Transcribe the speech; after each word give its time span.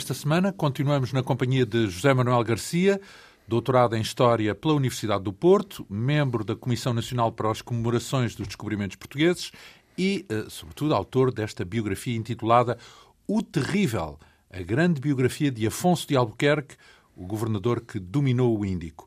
Esta 0.00 0.14
semana 0.14 0.50
continuamos 0.50 1.12
na 1.12 1.22
companhia 1.22 1.66
de 1.66 1.86
José 1.86 2.14
Manuel 2.14 2.42
Garcia, 2.42 2.98
doutorado 3.46 3.94
em 3.94 4.00
História 4.00 4.54
pela 4.54 4.72
Universidade 4.72 5.22
do 5.22 5.30
Porto, 5.30 5.86
membro 5.90 6.42
da 6.42 6.56
Comissão 6.56 6.94
Nacional 6.94 7.30
para 7.30 7.50
as 7.50 7.60
Comemorações 7.60 8.34
dos 8.34 8.46
Descobrimentos 8.46 8.96
Portugueses 8.96 9.52
e, 9.98 10.24
eh, 10.30 10.46
sobretudo, 10.48 10.94
autor 10.94 11.30
desta 11.30 11.66
biografia 11.66 12.16
intitulada 12.16 12.78
O 13.28 13.42
Terrível, 13.42 14.18
a 14.50 14.62
grande 14.62 15.02
biografia 15.02 15.50
de 15.50 15.66
Afonso 15.66 16.08
de 16.08 16.16
Albuquerque, 16.16 16.76
o 17.14 17.26
governador 17.26 17.82
que 17.82 17.98
dominou 18.00 18.58
o 18.58 18.64
Índico 18.64 19.06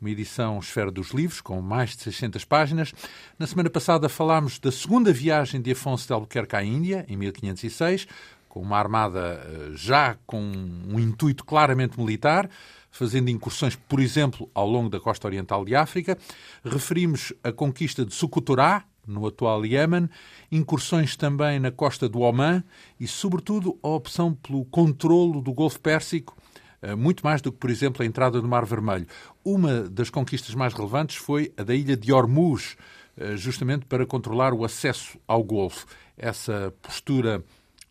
uma 0.00 0.10
edição 0.10 0.58
Esfera 0.58 0.90
dos 0.90 1.12
Livros, 1.12 1.40
com 1.40 1.62
mais 1.62 1.96
de 1.96 2.02
600 2.02 2.44
páginas. 2.44 2.92
Na 3.38 3.46
semana 3.46 3.70
passada 3.70 4.06
falámos 4.06 4.58
da 4.58 4.70
segunda 4.70 5.10
viagem 5.10 5.62
de 5.62 5.72
Afonso 5.72 6.06
de 6.06 6.12
Albuquerque 6.12 6.56
à 6.56 6.62
Índia, 6.62 7.06
em 7.08 7.16
1506, 7.16 8.06
com 8.54 8.60
uma 8.60 8.78
armada 8.78 9.44
eh, 9.44 9.72
já 9.74 10.16
com 10.24 10.40
um 10.40 11.00
intuito 11.00 11.44
claramente 11.44 11.98
militar, 11.98 12.48
fazendo 12.88 13.28
incursões, 13.28 13.74
por 13.74 13.98
exemplo, 13.98 14.48
ao 14.54 14.68
longo 14.68 14.88
da 14.88 15.00
costa 15.00 15.26
oriental 15.26 15.64
de 15.64 15.74
África. 15.74 16.16
Referimos 16.64 17.32
a 17.42 17.50
conquista 17.50 18.06
de 18.06 18.14
Sukuturá, 18.14 18.84
no 19.04 19.26
atual 19.26 19.66
Iémen, 19.66 20.08
incursões 20.52 21.16
também 21.16 21.58
na 21.58 21.72
costa 21.72 22.08
do 22.08 22.20
Oman 22.20 22.62
e, 22.98 23.08
sobretudo, 23.08 23.76
a 23.82 23.88
opção 23.88 24.32
pelo 24.32 24.64
controlo 24.66 25.42
do 25.42 25.52
Golfo 25.52 25.80
Pérsico 25.80 26.36
eh, 26.80 26.94
muito 26.94 27.24
mais 27.24 27.42
do 27.42 27.50
que, 27.50 27.58
por 27.58 27.70
exemplo, 27.70 28.04
a 28.04 28.06
entrada 28.06 28.40
no 28.40 28.46
Mar 28.46 28.64
Vermelho. 28.64 29.08
Uma 29.44 29.82
das 29.82 30.10
conquistas 30.10 30.54
mais 30.54 30.72
relevantes 30.72 31.16
foi 31.16 31.52
a 31.56 31.64
da 31.64 31.74
ilha 31.74 31.96
de 31.96 32.12
Hormuz, 32.12 32.76
eh, 33.16 33.36
justamente 33.36 33.84
para 33.84 34.06
controlar 34.06 34.54
o 34.54 34.64
acesso 34.64 35.18
ao 35.26 35.42
Golfo. 35.42 35.86
Essa 36.16 36.72
postura 36.80 37.44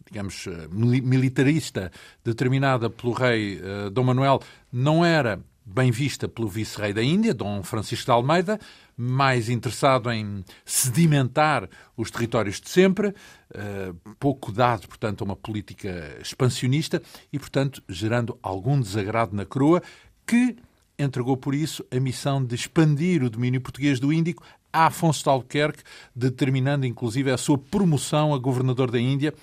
digamos, 0.05 0.47
eh, 0.47 0.67
militarista 0.69 1.91
determinada 2.23 2.89
pelo 2.89 3.13
rei 3.13 3.61
Dom 3.91 4.03
Manuel 4.03 4.41
não 4.71 5.03
era 5.03 5.39
bem 5.65 5.91
vista 5.91 6.27
pelo 6.27 6.47
vice-rei 6.47 6.93
da 6.93 7.01
Índia, 7.01 7.33
Dom 7.33 7.63
Francisco 7.63 8.05
de 8.05 8.11
Almeida, 8.11 8.59
mais 8.97 9.49
interessado 9.49 10.11
em 10.11 10.43
sedimentar 10.65 11.69
os 11.95 12.11
territórios 12.11 12.59
de 12.59 12.69
sempre, 12.69 13.13
eh, 13.53 13.93
pouco 14.19 14.51
dado, 14.51 14.87
portanto, 14.87 15.21
a 15.21 15.25
uma 15.25 15.35
política 15.35 16.17
expansionista 16.21 17.01
e, 17.31 17.39
portanto, 17.39 17.81
gerando 17.87 18.37
algum 18.41 18.79
desagrado 18.79 19.35
na 19.35 19.45
coroa, 19.45 19.81
que 20.27 20.57
entregou 20.99 21.35
por 21.35 21.55
isso 21.55 21.83
a 21.89 21.99
missão 21.99 22.43
de 22.43 22.55
expandir 22.55 23.23
o 23.23 23.29
domínio 23.29 23.61
português 23.61 23.99
do 23.99 24.13
Índico 24.13 24.43
a 24.71 24.87
Afonso 24.87 25.23
de 25.23 25.29
Albuquerque, 25.29 25.83
determinando 26.15 26.85
inclusive 26.85 27.29
a 27.29 27.37
sua 27.37 27.57
promoção 27.57 28.33
a 28.33 28.39
governador 28.39 28.89
da 28.89 28.99
Índia, 28.99 29.33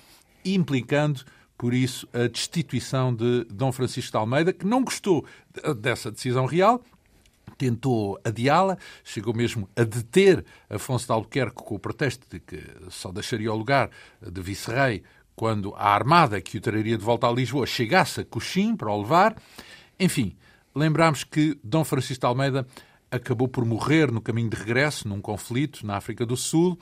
implicando 0.45 1.23
por 1.61 1.75
isso, 1.75 2.07
a 2.11 2.25
destituição 2.27 3.13
de 3.13 3.43
Dom 3.43 3.71
Francisco 3.71 4.11
de 4.11 4.17
Almeida, 4.17 4.51
que 4.51 4.65
não 4.65 4.83
gostou 4.83 5.23
dessa 5.77 6.09
decisão 6.09 6.47
real, 6.47 6.81
tentou 7.55 8.19
adiá-la, 8.23 8.79
chegou 9.03 9.31
mesmo 9.31 9.69
a 9.75 9.83
deter 9.83 10.43
Afonso 10.67 11.05
de 11.05 11.11
Albuquerque 11.11 11.57
com 11.57 11.75
o 11.75 11.79
pretexto 11.79 12.25
de 12.27 12.39
que 12.39 12.63
só 12.89 13.11
deixaria 13.11 13.53
o 13.53 13.55
lugar 13.55 13.91
de 14.19 14.41
vice-rei 14.41 15.03
quando 15.35 15.71
a 15.75 15.93
armada 15.93 16.41
que 16.41 16.57
o 16.57 16.61
traria 16.61 16.97
de 16.97 17.03
volta 17.05 17.27
a 17.27 17.31
Lisboa 17.31 17.67
chegasse 17.67 18.21
a 18.21 18.25
Coxim 18.25 18.75
para 18.75 18.91
o 18.91 18.99
levar. 18.99 19.35
Enfim, 19.99 20.35
lembramos 20.73 21.23
que 21.23 21.59
Dom 21.63 21.83
Francisco 21.83 22.21
de 22.21 22.25
Almeida 22.25 22.65
acabou 23.11 23.47
por 23.47 23.63
morrer 23.65 24.11
no 24.11 24.19
caminho 24.19 24.49
de 24.49 24.57
regresso, 24.57 25.07
num 25.07 25.21
conflito 25.21 25.85
na 25.85 25.95
África 25.95 26.25
do 26.25 26.35
Sul. 26.35 26.75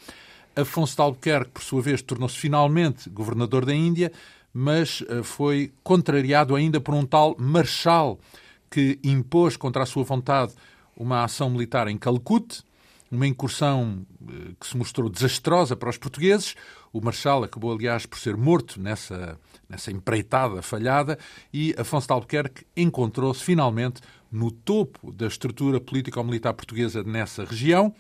Afonso 0.60 0.96
de 0.96 1.02
Albuquerque, 1.02 1.52
por 1.52 1.64
sua 1.64 1.82
vez, 1.82 2.02
tornou-se 2.02 2.38
finalmente 2.38 3.10
governador 3.10 3.66
da 3.66 3.74
Índia, 3.74 4.12
mas 4.54 5.04
eh, 5.08 5.24
foi 5.24 5.72
contrariado 5.84 6.56
ainda 6.56 6.80
por 6.80 6.94
um 6.94 7.06
tal 7.06 7.36
Marshal 7.38 8.20
que 8.70 9.00
impôs 9.04 9.58
contra 9.58 9.84
a 9.84 9.86
sua 9.86 10.04
vontade 10.04 10.54
uma 10.96 11.24
ação 11.24 11.50
militar 11.50 11.88
em 11.88 11.98
Calcute, 11.98 12.62
uma 13.12 13.26
incursão 13.26 14.06
eh, 14.28 14.52
que 14.60 14.68
se 14.68 14.78
mostrou 14.78 15.10
desastrosa 15.10 15.76
para 15.76 15.90
os 15.90 15.98
portugueses. 15.98 16.56
O 16.92 17.02
Marshal 17.02 17.44
acabou, 17.44 17.72
aliás, 17.72 18.06
por 18.06 18.20
ser 18.20 18.36
morto 18.36 18.80
nessa, 18.82 19.40
nessa 19.68 19.92
empreitada 19.92 20.62
falhada 20.62 21.18
e 21.54 21.74
Afonso 21.78 22.08
de 22.08 22.14
Albuquerque 22.14 22.66
encontrou-se 22.76 23.44
finalmente 23.44 24.02
no 24.32 24.52
topo 24.52 25.12
da 25.12 25.28
estrutura 25.28 25.80
político-militar 25.80 26.54
portuguesa 26.54 27.04
nessa 27.04 27.44
região 27.46 27.94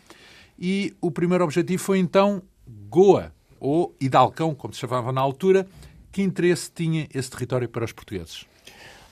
e 0.59 0.93
o 0.99 1.09
primeiro 1.09 1.43
objetivo 1.43 1.81
foi 1.81 1.99
então 1.99 2.43
Goa, 2.89 3.33
ou 3.59 3.95
Hidalcão, 3.99 4.53
como 4.53 4.73
se 4.73 4.79
chamava 4.79 5.11
na 5.11 5.21
altura, 5.21 5.67
que 6.11 6.21
interesse 6.21 6.71
tinha 6.71 7.07
esse 7.13 7.29
território 7.29 7.67
para 7.67 7.85
os 7.85 7.91
portugueses? 7.91 8.45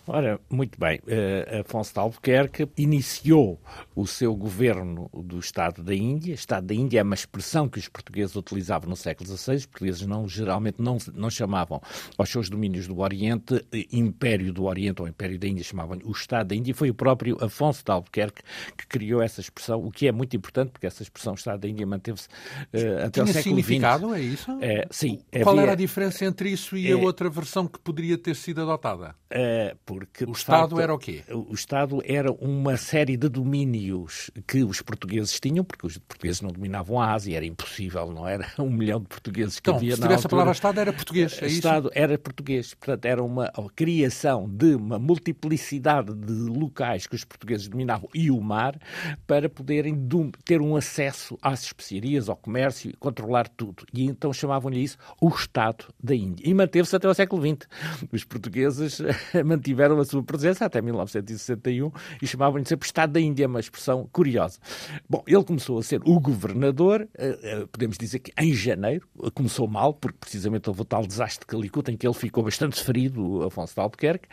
Ora, 0.08 0.40
muito 0.50 0.80
bem. 0.80 1.00
Uh, 1.00 1.60
Afonso 1.60 1.94
de 1.94 2.00
Albuquerque 2.00 2.68
iniciou 2.78 3.60
o 3.94 4.08
seu 4.08 4.34
governo 4.34 5.10
do 5.14 5.38
Estado 5.38 5.84
da 5.84 5.94
Índia. 5.94 6.34
Estado 6.34 6.68
da 6.68 6.74
Índia 6.74 7.00
é 7.00 7.04
uma 7.04 7.14
expressão 7.14 7.68
que 7.68 7.78
os 7.78 7.90
portugueses 7.90 8.36
utilizavam 8.36 8.90
no 8.90 8.96
século 8.96 9.30
XVI. 9.30 9.56
Os 9.56 9.66
portugueses 9.66 10.08
não, 10.08 10.26
geralmente 10.28 10.82
não, 10.82 10.98
não 11.14 11.30
chamavam 11.30 11.82
aos 12.18 12.30
seus 12.30 12.50
domínios 12.50 12.88
do 12.88 13.00
Oriente 13.00 13.66
eh, 13.74 13.86
Império 13.92 14.54
do 14.54 14.64
Oriente 14.64 15.02
ou 15.02 15.08
Império 15.10 15.38
da 15.38 15.48
Índia, 15.48 15.64
chamavam 15.64 16.00
o 16.06 16.12
Estado 16.12 16.48
da 16.48 16.56
Índia. 16.56 16.74
Foi 16.74 16.90
o 16.90 16.94
próprio 16.94 17.38
Afonso 17.44 17.84
de 17.84 17.92
Albuquerque 17.92 18.42
que 18.78 18.88
criou 18.88 19.22
essa 19.22 19.42
expressão, 19.42 19.84
o 19.84 19.92
que 19.92 20.08
é 20.08 20.12
muito 20.14 20.38
importante, 20.38 20.72
porque 20.72 20.88
essa 20.88 21.04
expressão 21.04 21.34
Estado 21.34 21.60
da 21.60 21.68
Índia 21.68 21.86
manteve-se 21.86 22.28
uh, 22.28 23.06
até 23.08 23.22
o 23.22 23.28
século 23.28 23.34
XX. 23.34 23.44
significado, 23.44 24.16
é 24.16 24.22
isso? 24.22 24.52
É, 24.62 24.88
sim. 24.90 25.20
Qual 25.44 25.50
havia... 25.50 25.64
era 25.64 25.72
a 25.74 25.76
diferença 25.76 26.24
entre 26.24 26.50
isso 26.50 26.78
e 26.78 26.88
é... 26.88 26.94
a 26.94 26.98
outra 26.98 27.30
versão 27.30 27.68
que 27.68 27.80
poderia 27.80 28.18
ter 28.18 28.36
sido 28.36 28.62
adotada? 28.62 29.14
É, 29.30 29.76
porque, 29.98 30.26
o 30.26 30.32
Estado 30.32 30.76
facto, 30.76 30.80
era 30.80 30.94
o 30.94 30.98
quê? 30.98 31.24
O 31.32 31.54
Estado 31.54 32.02
era 32.06 32.32
uma 32.32 32.78
série 32.78 33.18
de 33.18 33.28
domínios 33.28 34.30
que 34.46 34.64
os 34.64 34.82
portugueses 34.82 35.40
tinham, 35.40 35.64
porque 35.64 35.88
os 35.88 35.98
portugueses 35.98 36.42
não 36.42 36.52
dominavam 36.52 37.00
a 37.00 37.14
Ásia, 37.14 37.36
era 37.36 37.46
impossível, 37.46 38.12
não 38.12 38.28
era 38.28 38.48
um 38.60 38.70
milhão 38.70 39.00
de 39.00 39.08
portugueses 39.08 39.60
que 39.60 39.70
então, 39.70 39.78
havia 39.78 39.96
se 39.96 40.02
na 40.02 40.08
tivesse 40.08 40.26
altura. 40.26 40.28
a 40.28 40.36
palavra 40.36 40.52
Estado, 40.54 40.80
era 40.80 40.94
português, 40.94 41.42
é 41.42 41.48
Estado 41.48 41.88
isso? 41.88 42.00
era 42.00 42.18
português, 42.18 42.74
portanto, 42.74 43.06
era 43.06 43.24
uma 43.24 43.52
criação 43.76 44.48
de 44.48 44.76
uma 44.76 45.00
multiplicidade 45.00 46.14
de 46.14 46.34
locais 46.34 47.08
que 47.08 47.16
os 47.16 47.24
portugueses 47.24 47.68
dominavam 47.68 48.10
e 48.14 48.30
o 48.30 48.40
mar 48.42 48.78
para 49.26 49.50
poderem 49.50 49.96
ter 50.46 50.62
um 50.62 50.76
acesso 50.76 51.38
às 51.42 51.64
especiarias, 51.64 52.30
ao 52.30 52.36
comércio, 52.36 52.92
controlar 53.00 53.48
tudo. 53.48 53.86
E 53.94 54.04
então 54.04 54.32
chamavam-lhe 54.34 54.84
isso 54.84 54.98
o 55.22 55.30
Estado 55.30 55.86
da 56.02 56.16
Índia. 56.16 56.44
E 56.48 56.54
manteve-se 56.54 56.96
até 56.96 57.08
ao 57.08 57.14
século 57.14 57.42
XX. 57.42 57.68
Os 58.12 58.24
portugueses 58.24 59.00
mantiveram 59.46 59.87
a 59.92 60.06
sua 60.06 60.24
presença 60.24 60.66
até 60.66 60.82
1961 60.82 61.92
e 62.22 62.28
chamavam-lhe 62.28 62.66
sempre 62.66 62.86
Estado 62.86 63.14
da 63.14 63.20
Índia, 63.20 63.48
uma 63.48 63.60
expressão 63.60 64.08
curiosa. 64.12 64.60
Bom, 65.10 65.24
ele 65.28 65.44
começou 65.44 65.80
a 65.80 65.84
ser 65.84 66.02
o 66.06 66.20
governador, 66.20 67.08
eh, 67.18 67.40
eh, 67.44 67.66
podemos 67.72 67.98
dizer 67.98 68.20
que 68.20 68.32
em 68.38 68.54
janeiro, 68.54 69.08
começou 69.34 69.68
mal, 69.68 69.94
porque 69.94 70.18
precisamente 70.20 70.70
houve 70.70 70.82
o 70.82 70.86
tal 70.86 71.06
desastre 71.06 71.42
de 71.42 71.46
Calicut, 71.46 71.92
em 71.92 71.98
que 71.98 72.08
ele 72.08 72.14
ficou 72.14 72.44
bastante 72.44 72.84
ferido, 72.84 73.26
o 73.26 73.44
Afonso 73.44 73.74
de 73.74 73.80
Albuquerque, 73.80 74.28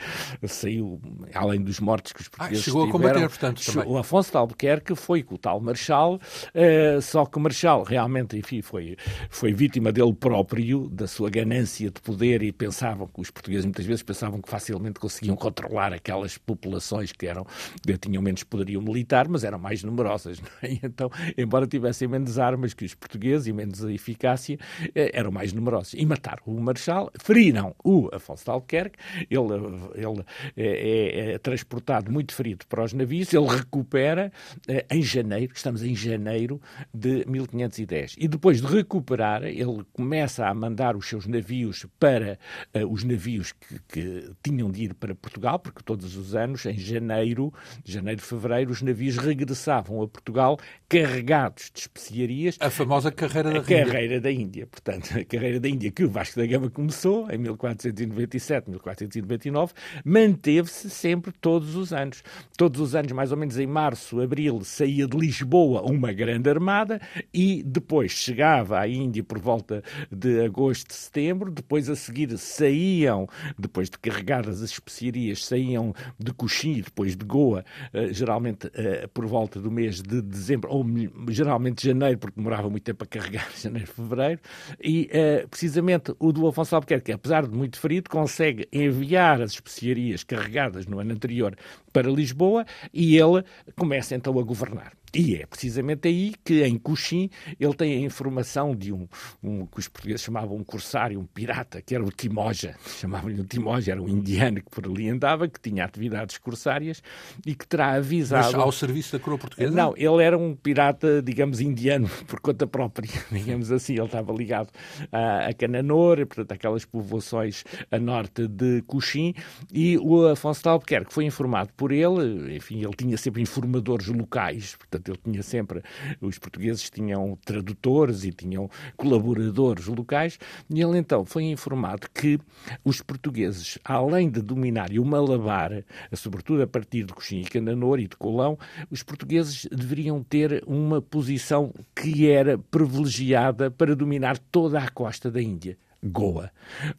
saiu, 0.46 1.00
além 1.34 1.62
dos 1.62 1.80
mortos 1.80 2.12
que 2.12 2.20
os 2.20 2.26
ah, 2.26 2.30
portugueses 2.30 2.62
ah, 2.62 2.64
chegou 2.64 2.86
tiveram, 2.86 2.98
a 2.98 3.12
combater, 3.12 3.28
portanto, 3.28 3.64
também. 3.64 3.92
O 3.92 3.98
Afonso 3.98 4.30
de 4.30 4.36
Albuquerque 4.36 4.94
foi 4.94 5.22
com 5.22 5.34
o 5.34 5.38
tal 5.38 5.60
Marechal, 5.60 6.14
uh, 6.14 7.02
só 7.02 7.24
que 7.24 7.38
o 7.38 7.40
Marechal 7.40 7.82
realmente, 7.82 8.36
enfim, 8.36 8.62
foi, 8.62 8.96
foi 9.28 9.52
vítima 9.52 9.92
dele 9.92 10.12
próprio, 10.12 10.88
da 10.88 11.06
sua 11.06 11.30
ganância 11.30 11.90
de 11.90 12.00
poder 12.00 12.42
e 12.42 12.52
pensavam 12.52 13.06
que 13.06 13.20
os 13.20 13.30
portugueses 13.30 13.64
muitas 13.64 13.84
vezes 13.84 14.02
pensavam 14.02 14.40
que 14.40 14.48
facilmente 14.48 15.00
conseguiam 15.00 15.36
controlar 15.44 15.93
aquelas 15.93 16.38
populações 16.38 17.12
que 17.12 17.26
eram 17.26 17.46
que 17.85 17.99
tinham 17.99 18.23
menos 18.23 18.43
poderio 18.43 18.81
militar, 18.81 19.29
mas 19.29 19.44
eram 19.44 19.58
mais 19.58 19.82
numerosas. 19.82 20.41
É? 20.62 20.79
Então, 20.85 21.11
embora 21.37 21.67
tivessem 21.67 22.06
menos 22.06 22.38
armas 22.38 22.73
que 22.73 22.85
os 22.85 22.94
portugueses 22.94 23.46
e 23.49 23.52
menos 23.52 23.82
eficácia, 23.85 24.58
eh, 24.94 25.11
eram 25.12 25.31
mais 25.31 25.52
numerosos. 25.52 25.94
E 25.94 26.06
mataram 26.06 26.43
o 26.46 26.61
Marechal, 26.61 27.11
feriram 27.20 27.75
o 27.85 28.08
Afonso 28.12 28.44
de 28.44 28.50
Albuquerque, 28.50 28.99
ele, 29.29 29.52
ele 29.94 30.25
é, 30.56 30.67
é, 30.67 31.32
é 31.32 31.38
transportado 31.38 32.11
muito 32.11 32.32
ferido 32.35 32.64
para 32.67 32.85
os 32.85 32.93
navios, 32.93 33.32
ele 33.35 33.47
recupera 33.47 34.32
eh, 34.69 34.87
em 34.90 35.02
janeiro, 35.02 35.52
estamos 35.55 35.82
em 35.82 35.94
janeiro 35.94 36.61
de 36.93 37.25
1510. 37.26 38.14
E 38.19 38.29
depois 38.29 38.61
de 38.61 38.67
recuperar, 38.67 39.43
ele 39.44 39.85
começa 39.93 40.47
a 40.47 40.55
mandar 40.55 40.97
os 40.97 41.08
seus 41.08 41.26
navios 41.26 41.85
para 41.99 42.38
uh, 42.75 42.87
os 42.87 43.02
navios 43.02 43.52
que, 43.52 43.81
que 43.88 44.31
tinham 44.43 44.70
de 44.70 44.85
ir 44.85 44.94
para 44.94 45.14
Portugal, 45.25 45.59
porque 45.59 45.82
todos 45.82 46.17
os 46.17 46.35
anos, 46.35 46.67
em 46.67 46.79
janeiro, 46.79 47.53
janeiro, 47.82 48.21
fevereiro, 48.21 48.71
os 48.71 48.82
navios 48.82 49.17
regressavam 49.17 50.03
a 50.03 50.06
Portugal 50.06 50.59
carregados 50.87 51.71
de 51.73 51.81
especiarias. 51.81 52.56
A 52.61 52.69
famosa 52.69 53.11
carreira 53.11 53.50
da 53.50 53.59
a 53.59 53.62
Índia. 53.62 53.85
carreira 53.87 54.21
da 54.21 54.31
Índia. 54.31 54.67
Portanto, 54.67 55.19
a 55.19 55.25
carreira 55.25 55.59
da 55.59 55.69
Índia 55.69 55.91
que 55.91 56.05
o 56.05 56.11
Vasco 56.11 56.38
da 56.38 56.47
Gama 56.47 56.69
começou 56.69 57.31
em 57.31 57.38
1497, 57.38 58.71
1499, 58.71 59.73
manteve-se 60.05 60.91
sempre 60.91 61.32
todos 61.32 61.75
os 61.75 61.93
anos. 61.93 62.23
Todos 62.56 62.81
os 62.81 62.94
anos, 62.94 63.12
mais 63.12 63.32
ou 63.32 63.38
menos 63.38 63.59
em 63.59 63.67
março, 63.67 64.21
abril, 64.21 64.62
saía 64.62 65.06
de 65.06 65.17
Lisboa 65.17 65.82
uma 65.82 66.12
grande 66.12 66.50
armada 66.50 67.00
e 67.32 67.62
depois 67.62 68.12
chegava 68.12 68.79
à 68.79 68.87
Índia 68.87 69.25
por 69.25 69.38
volta 69.38 69.82
de 70.12 70.44
agosto, 70.44 70.93
setembro, 70.93 71.50
depois 71.50 71.88
a 71.88 71.97
seguir 71.97 72.37
saíam, 72.37 73.26
depois 73.59 73.88
de 73.88 73.99
carregadas 73.99 74.62
as 74.62 74.71
especiarias, 74.71 75.13
saíam 75.37 75.94
de 76.19 76.32
Coxim, 76.32 76.81
depois 76.81 77.16
de 77.16 77.25
Goa, 77.25 77.64
eh, 77.93 78.12
geralmente 78.12 78.70
eh, 78.75 79.08
por 79.12 79.26
volta 79.26 79.61
do 79.61 79.70
mês 79.70 80.02
de 80.02 80.20
dezembro, 80.22 80.70
ou 80.70 80.84
geralmente 81.28 81.87
janeiro, 81.87 82.19
porque 82.19 82.37
demorava 82.37 82.69
muito 82.69 82.84
tempo 82.84 83.05
a 83.05 83.06
carregar, 83.06 83.49
janeiro, 83.56 83.87
fevereiro, 83.87 84.40
e 84.82 85.08
eh, 85.12 85.46
precisamente 85.49 86.14
o 86.19 86.32
do 86.32 86.46
Afonso 86.46 86.75
Albuquerque, 86.75 87.12
apesar 87.12 87.46
de 87.46 87.56
muito 87.56 87.78
ferido, 87.78 88.11
consegue 88.11 88.69
enviar 88.72 89.40
as 89.40 89.52
especiarias 89.52 90.25
carregadas 90.25 90.87
no 90.87 90.99
ano 90.99 91.12
anterior 91.12 91.56
para 91.93 92.11
Lisboa 92.11 92.64
e 92.93 93.16
ele 93.16 93.44
começa 93.76 94.14
então 94.14 94.38
a 94.38 94.43
governar. 94.43 94.93
E 95.14 95.37
é 95.37 95.46
precisamente 95.46 96.08
aí 96.08 96.34
que, 96.44 96.64
em 96.64 96.76
Coxim, 96.78 97.31
ele 97.58 97.75
tem 97.75 97.94
a 97.94 98.00
informação 98.00 98.75
de 98.75 98.93
um, 98.93 99.06
um 99.43 99.66
que 99.66 99.78
os 99.78 99.88
portugueses 99.88 100.22
chamavam 100.22 100.56
um 100.56 100.64
corsário, 100.64 101.19
um 101.19 101.26
pirata, 101.26 101.81
que 101.81 101.94
era 101.94 102.05
o 102.05 102.11
Timoja. 102.11 102.75
Chamavam-lhe 102.99 103.40
o 103.40 103.44
Timoja, 103.44 103.93
era 103.93 104.02
um 104.02 104.08
indiano 104.08 104.61
que 104.61 104.70
por 104.70 104.87
ali 104.87 105.08
andava, 105.08 105.49
que 105.49 105.61
tinha 105.61 105.84
atividades 105.84 106.38
corsárias 106.38 107.02
e 107.46 107.55
que 107.55 107.66
terá 107.66 107.93
avisado. 107.93 108.44
Mas 108.44 108.55
ao 108.55 108.72
serviço 108.72 109.12
da 109.12 109.22
coroa 109.22 109.38
portuguesa? 109.38 109.75
Não, 109.75 109.94
ele 109.96 110.22
era 110.22 110.37
um 110.37 110.55
pirata, 110.55 111.22
digamos, 111.22 111.61
indiano, 111.61 112.08
por 112.26 112.40
conta 112.40 112.66
própria, 112.66 113.11
digamos 113.31 113.70
assim. 113.70 113.94
Ele 113.94 114.05
estava 114.05 114.32
ligado 114.32 114.70
a, 115.12 115.49
a 115.49 115.55
Cananor, 115.55 116.26
portanto, 116.26 116.52
aquelas 116.52 116.84
povoações 116.84 117.64
a 117.90 117.99
norte 117.99 118.49
de 118.49 118.82
Coxim, 118.82 119.34
e 119.72 119.99
o 119.99 120.26
Afonso 120.26 120.62
de 120.62 120.69
Albuquerque 120.69 121.12
foi 121.12 121.25
informado 121.25 121.70
por 121.76 121.93
ele, 121.93 122.56
enfim, 122.56 122.82
ele 122.82 122.94
tinha 122.96 123.16
sempre 123.16 123.43
informadores 123.43 124.08
locais, 124.08 124.76
portanto, 124.76 125.03
Portanto, 125.04 125.10
ele 125.10 125.18
tinha 125.32 125.42
sempre, 125.42 125.82
os 126.20 126.38
portugueses 126.38 126.88
tinham 126.88 127.36
tradutores 127.44 128.24
e 128.24 128.32
tinham 128.32 128.70
colaboradores 128.96 129.86
locais, 129.86 130.38
e 130.70 130.80
ele 130.80 130.98
então 130.98 131.24
foi 131.24 131.44
informado 131.44 132.08
que 132.12 132.38
os 132.82 133.02
portugueses, 133.02 133.78
além 133.84 134.30
de 134.30 134.40
dominarem 134.40 134.98
o 134.98 135.04
Malabar, 135.04 135.84
sobretudo 136.14 136.62
a 136.62 136.66
partir 136.66 137.04
de 137.04 137.12
Coxim 137.12 137.40
e 137.40 137.44
Cananor 137.44 138.00
e 138.00 138.08
de 138.08 138.16
Colão, 138.16 138.58
os 138.90 139.02
portugueses 139.02 139.66
deveriam 139.70 140.22
ter 140.22 140.64
uma 140.66 141.02
posição 141.02 141.72
que 141.94 142.30
era 142.30 142.56
privilegiada 142.56 143.70
para 143.70 143.94
dominar 143.94 144.38
toda 144.38 144.78
a 144.78 144.88
costa 144.88 145.30
da 145.30 145.42
Índia. 145.42 145.76
Goa. 146.04 146.50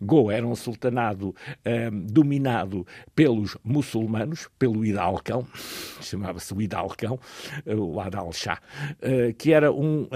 Goa 0.01 0.33
era 0.33 0.45
um 0.45 0.55
sultanado 0.55 1.35
um, 1.65 2.05
dominado 2.05 2.85
pelos 3.15 3.57
muçulmanos, 3.63 4.49
pelo 4.57 4.83
Hidalcão, 4.85 5.47
chamava-se 6.01 6.53
o 6.53 6.61
Hidalcão, 6.61 7.19
o 7.65 7.99
Adal 7.99 8.31
Shah, 8.33 8.59
uh, 8.99 9.33
que 9.37 9.53
era 9.53 9.71
um 9.71 10.03
uh, 10.03 10.09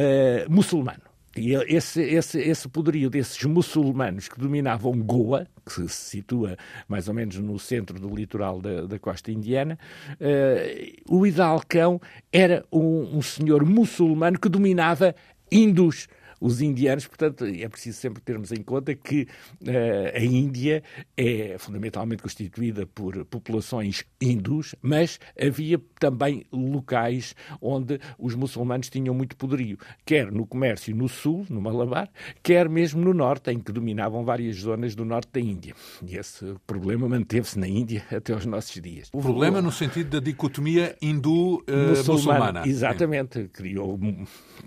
muçulmano. 0.50 1.09
E 1.38 1.53
esse, 1.53 2.01
esse, 2.01 2.39
esse 2.39 2.68
poderio 2.68 3.09
desses 3.09 3.41
muçulmanos 3.45 4.27
que 4.27 4.39
dominavam 4.39 5.00
Goa, 5.00 5.47
que 5.63 5.88
se 5.88 5.88
situa 5.88 6.57
mais 6.88 7.07
ou 7.07 7.13
menos 7.13 7.38
no 7.38 7.59
centro 7.59 8.00
do 8.00 8.13
litoral 8.13 8.59
da, 8.59 8.81
da 8.88 8.97
costa 8.97 9.31
indiana, 9.31 9.77
uh, 10.13 11.15
o 11.15 11.25
Hidalcão 11.25 12.01
era 12.33 12.65
um, 12.71 13.18
um 13.18 13.21
senhor 13.21 13.63
muçulmano 13.63 14.39
que 14.39 14.50
dominava 14.50 15.15
hindus 15.51 16.07
os 16.39 16.62
indianos. 16.62 17.07
Portanto, 17.07 17.45
é 17.45 17.68
preciso 17.68 17.97
sempre 18.00 18.21
termos 18.21 18.51
em 18.51 18.62
conta 18.62 18.94
que 18.95 19.27
uh, 19.62 20.15
a 20.15 20.19
Índia 20.19 20.83
é 21.18 21.57
fundamentalmente 21.57 22.21
constituída 22.21 22.86
por 22.86 23.25
populações 23.25 24.03
hindus, 24.21 24.75
mas 24.81 25.19
havia 25.39 25.80
também 26.00 26.45
locais 26.51 27.36
onde 27.62 28.00
os 28.18 28.36
muçulmanos 28.36 28.89
tinham 28.89 29.13
muito 29.13 29.36
poderio, 29.36 29.77
quer 30.06 30.31
no 30.31 30.45
comércio 30.45 30.95
no 30.95 31.07
sul, 31.07 31.45
no 31.50 31.62
Malabar, 31.62 32.09
quer 32.41 32.69
mesmo 32.69 33.03
no 33.03 33.13
norte, 33.13 33.51
em 33.51 33.59
que 33.59 33.71
dominavam 33.71 34.24
várias 34.24 34.57
zonas 34.57 34.95
do 34.95 35.06
norte 35.06 35.30
da 35.33 35.39
Índia. 35.39 35.74
E 36.06 36.15
esse 36.15 36.56
problema 36.65 37.07
manteve-se 37.07 37.57
na 37.57 37.68
Índia 37.68 38.03
até 38.12 38.33
aos 38.33 38.45
nossos 38.45 38.80
dias. 38.81 39.09
O 39.13 39.21
problema 39.21 39.62
no 39.62 39.71
sentido 39.71 40.09
da 40.09 40.19
dicotomia 40.19 40.95
hindu-muçulmana. 41.01 42.63
Uh, 42.63 42.68
exatamente. 42.68 43.39
É. 43.39 43.47
Criou 43.47 44.00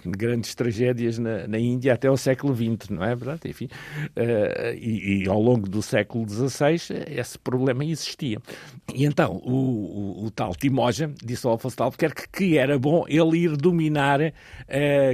grandes 0.04 0.54
tragédias 0.54 1.18
na, 1.18 1.46
na 1.46 1.58
Índia 1.62 1.94
até 1.94 2.08
ao 2.08 2.16
século 2.16 2.54
XX, 2.54 2.90
não 2.90 3.04
é 3.04 3.14
verdade? 3.14 3.40
Enfim, 3.46 3.66
uh, 3.66 4.74
e, 4.74 5.24
e, 5.24 5.28
ao 5.28 5.40
longo 5.40 5.68
do 5.68 5.82
século 5.82 6.28
XVI 6.28 7.04
esse 7.08 7.38
problema 7.38 7.84
existia. 7.84 8.38
E 8.94 9.04
então 9.04 9.40
o, 9.44 10.22
o, 10.22 10.26
o 10.26 10.30
tal 10.30 10.54
Timoja 10.54 11.12
disse 11.22 11.46
ao 11.46 11.54
Afonso 11.54 11.76
de 11.76 11.82
Albuquerque 11.82 12.28
que 12.30 12.58
era 12.58 12.78
bom 12.78 13.04
ele 13.08 13.38
ir 13.38 13.56
dominar 13.56 14.20
uh, 14.20 14.32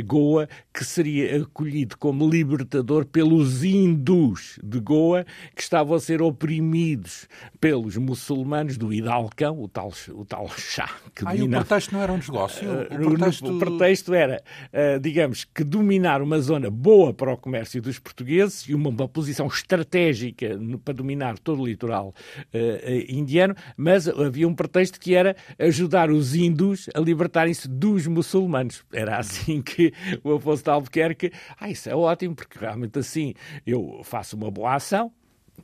Goa, 0.07 0.49
que 0.73 0.85
seria 0.85 1.43
acolhido 1.43 1.97
como 1.99 2.29
libertador 2.29 3.05
pelos 3.05 3.65
hindus 3.65 4.59
de 4.63 4.81
Goa, 4.81 5.25
que 5.55 5.63
estavam 5.63 5.95
a 5.97 6.01
ser 6.01 6.23
oprimidos 6.23 7.29
pelos 7.61 7.97
muçulmanos 7.97 8.77
do 8.77 8.93
Hidalcão, 8.93 9.61
o 9.61 9.69
tal, 9.69 9.93
o 10.11 10.25
tal 10.25 10.49
chá. 10.57 10.91
Que 11.15 11.25
ah, 11.27 11.35
e 11.35 11.43
o 11.43 11.49
pretexto 11.49 11.95
não 11.95 12.03
era 12.03 12.13
um 12.13 12.19
negócio? 12.19 12.69
O 12.71 13.17
pretexto, 13.17 13.57
o 13.57 13.59
pretexto 13.59 14.15
era, 14.15 14.43
uh, 14.73 15.01
digamos, 15.01 15.45
que 15.45 15.65
dominar 15.65 16.23
uma 16.23 16.38
zona 16.41 16.71
boa 16.71 17.13
para 17.13 17.33
o 17.33 17.37
comércio 17.37 17.81
dos 17.81 17.99
portugueses 17.99 18.69
e 18.69 18.75
uma, 18.75 18.91
uma 18.91 19.09
posição 19.09 19.47
estratégica 19.47 20.57
no, 20.57 20.79
para 20.79 20.95
dominar 20.95 21.39
todo 21.39 21.63
o 21.63 21.67
litoral 21.67 22.15
uh, 22.55 23.13
indiano, 23.13 23.55
mas 23.77 24.09
havia 24.09 24.47
um 24.49 24.55
pretexto 24.55 24.99
que 24.99 25.15
era 25.15 25.37
ajudar 25.59 26.11
os 26.11 26.35
índios 26.35 26.89
a 26.95 27.01
libertarem-se 27.01 27.69
dos 27.69 28.07
muçulmanos. 28.07 28.85
Era 28.93 29.19
assim 29.19 29.63
que 29.63 29.93
o 30.23 30.33
Afonso 30.33 30.63
de 30.63 30.71
Albuquerque, 30.71 31.33
ah, 31.59 31.71
isso 31.71 31.89
é 31.89 31.95
ótimo, 31.95 32.35
porque 32.35 32.59
realmente 32.59 32.99
assim 32.99 33.35
eu 33.67 34.01
faço 34.05 34.37
uma 34.37 34.51
boa 34.51 34.75
ação, 34.75 35.13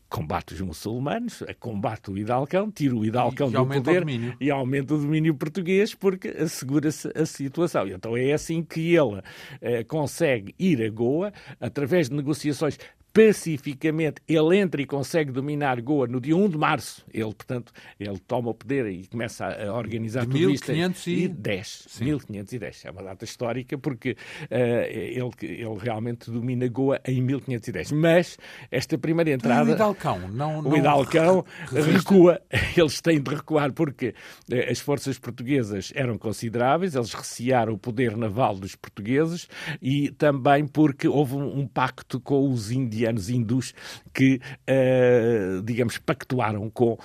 combate 0.08 0.54
os 0.54 0.60
muçulmanos, 0.60 1.42
combate 1.58 2.10
o 2.10 2.18
Hidalcão, 2.18 2.70
tira 2.70 2.94
o 2.94 3.04
Hidalcão 3.04 3.48
e, 3.48 3.52
do 3.52 3.66
poder 3.66 4.04
e 4.40 4.50
aumenta 4.50 4.94
o 4.94 4.98
domínio 4.98 5.34
português 5.34 5.94
porque 5.94 6.28
assegura-se 6.28 7.10
a 7.14 7.26
situação. 7.26 7.88
Então 7.88 8.16
é 8.16 8.32
assim 8.32 8.62
que 8.62 8.94
ele 8.94 9.22
eh, 9.60 9.84
consegue 9.84 10.54
ir 10.58 10.82
a 10.82 10.90
Goa 10.90 11.32
através 11.60 12.08
de 12.08 12.16
negociações 12.16 12.78
pacificamente, 13.14 14.21
ele 14.26 14.59
entra 14.59 14.83
e 14.83 14.85
consegue 14.85 15.30
dominar 15.30 15.80
Goa 15.80 16.09
no 16.09 16.21
dia 16.21 16.37
1 16.37 16.49
de 16.49 16.59
março. 16.59 17.06
Ele, 17.14 17.33
portanto, 17.33 17.73
ele 17.99 18.18
toma 18.18 18.50
o 18.50 18.54
poder 18.54 18.87
e 18.88 19.06
começa 19.06 19.47
a 19.47 19.73
organizar 19.73 20.23
tudo 20.23 20.49
1510. 20.49 21.87
isto. 21.87 22.02
1510. 22.02 22.85
É 22.87 22.90
uma 22.90 23.04
data 23.04 23.25
histórica 23.25 23.78
porque 23.78 24.11
uh, 24.11 24.54
ele, 24.90 25.30
ele 25.42 25.78
realmente 25.78 26.28
domina 26.28 26.66
Goa 26.66 27.00
em 27.06 27.23
1510. 27.23 27.92
Mas 27.92 28.37
esta 28.68 28.99
primeira 28.99 29.30
entrada... 29.30 29.71
E 29.71 29.73
o 29.73 29.76
Hidalcão 29.76 30.18
não, 30.28 30.61
não 30.61 30.73
O 30.73 30.76
Hidalcão 30.76 31.44
recua. 31.71 32.42
Eles 32.76 33.00
têm 33.00 33.23
de 33.23 33.33
recuar 33.33 33.73
porque 33.73 34.12
uh, 34.50 34.71
as 34.71 34.80
forças 34.80 35.21
portuguesas 35.21 35.92
eram 35.94 36.18
consideráveis, 36.18 36.97
eles 36.97 37.14
recearam 37.14 37.75
o 37.75 37.78
poder 37.78 38.16
naval 38.16 38.56
dos 38.56 38.75
portugueses 38.75 39.47
e 39.80 40.11
também 40.11 40.66
porque 40.66 41.06
houve 41.06 41.37
um, 41.37 41.61
um 41.61 41.66
pacto 41.68 42.18
com 42.18 42.50
os 42.50 42.73
indianos 42.73 43.03
indianos 43.04 43.28
hindus 43.28 43.75
que, 44.12 44.40
uh, 44.68 45.62
digamos, 45.62 45.99
pactuaram 45.99 46.70
com, 46.70 46.92
uh, 46.92 46.99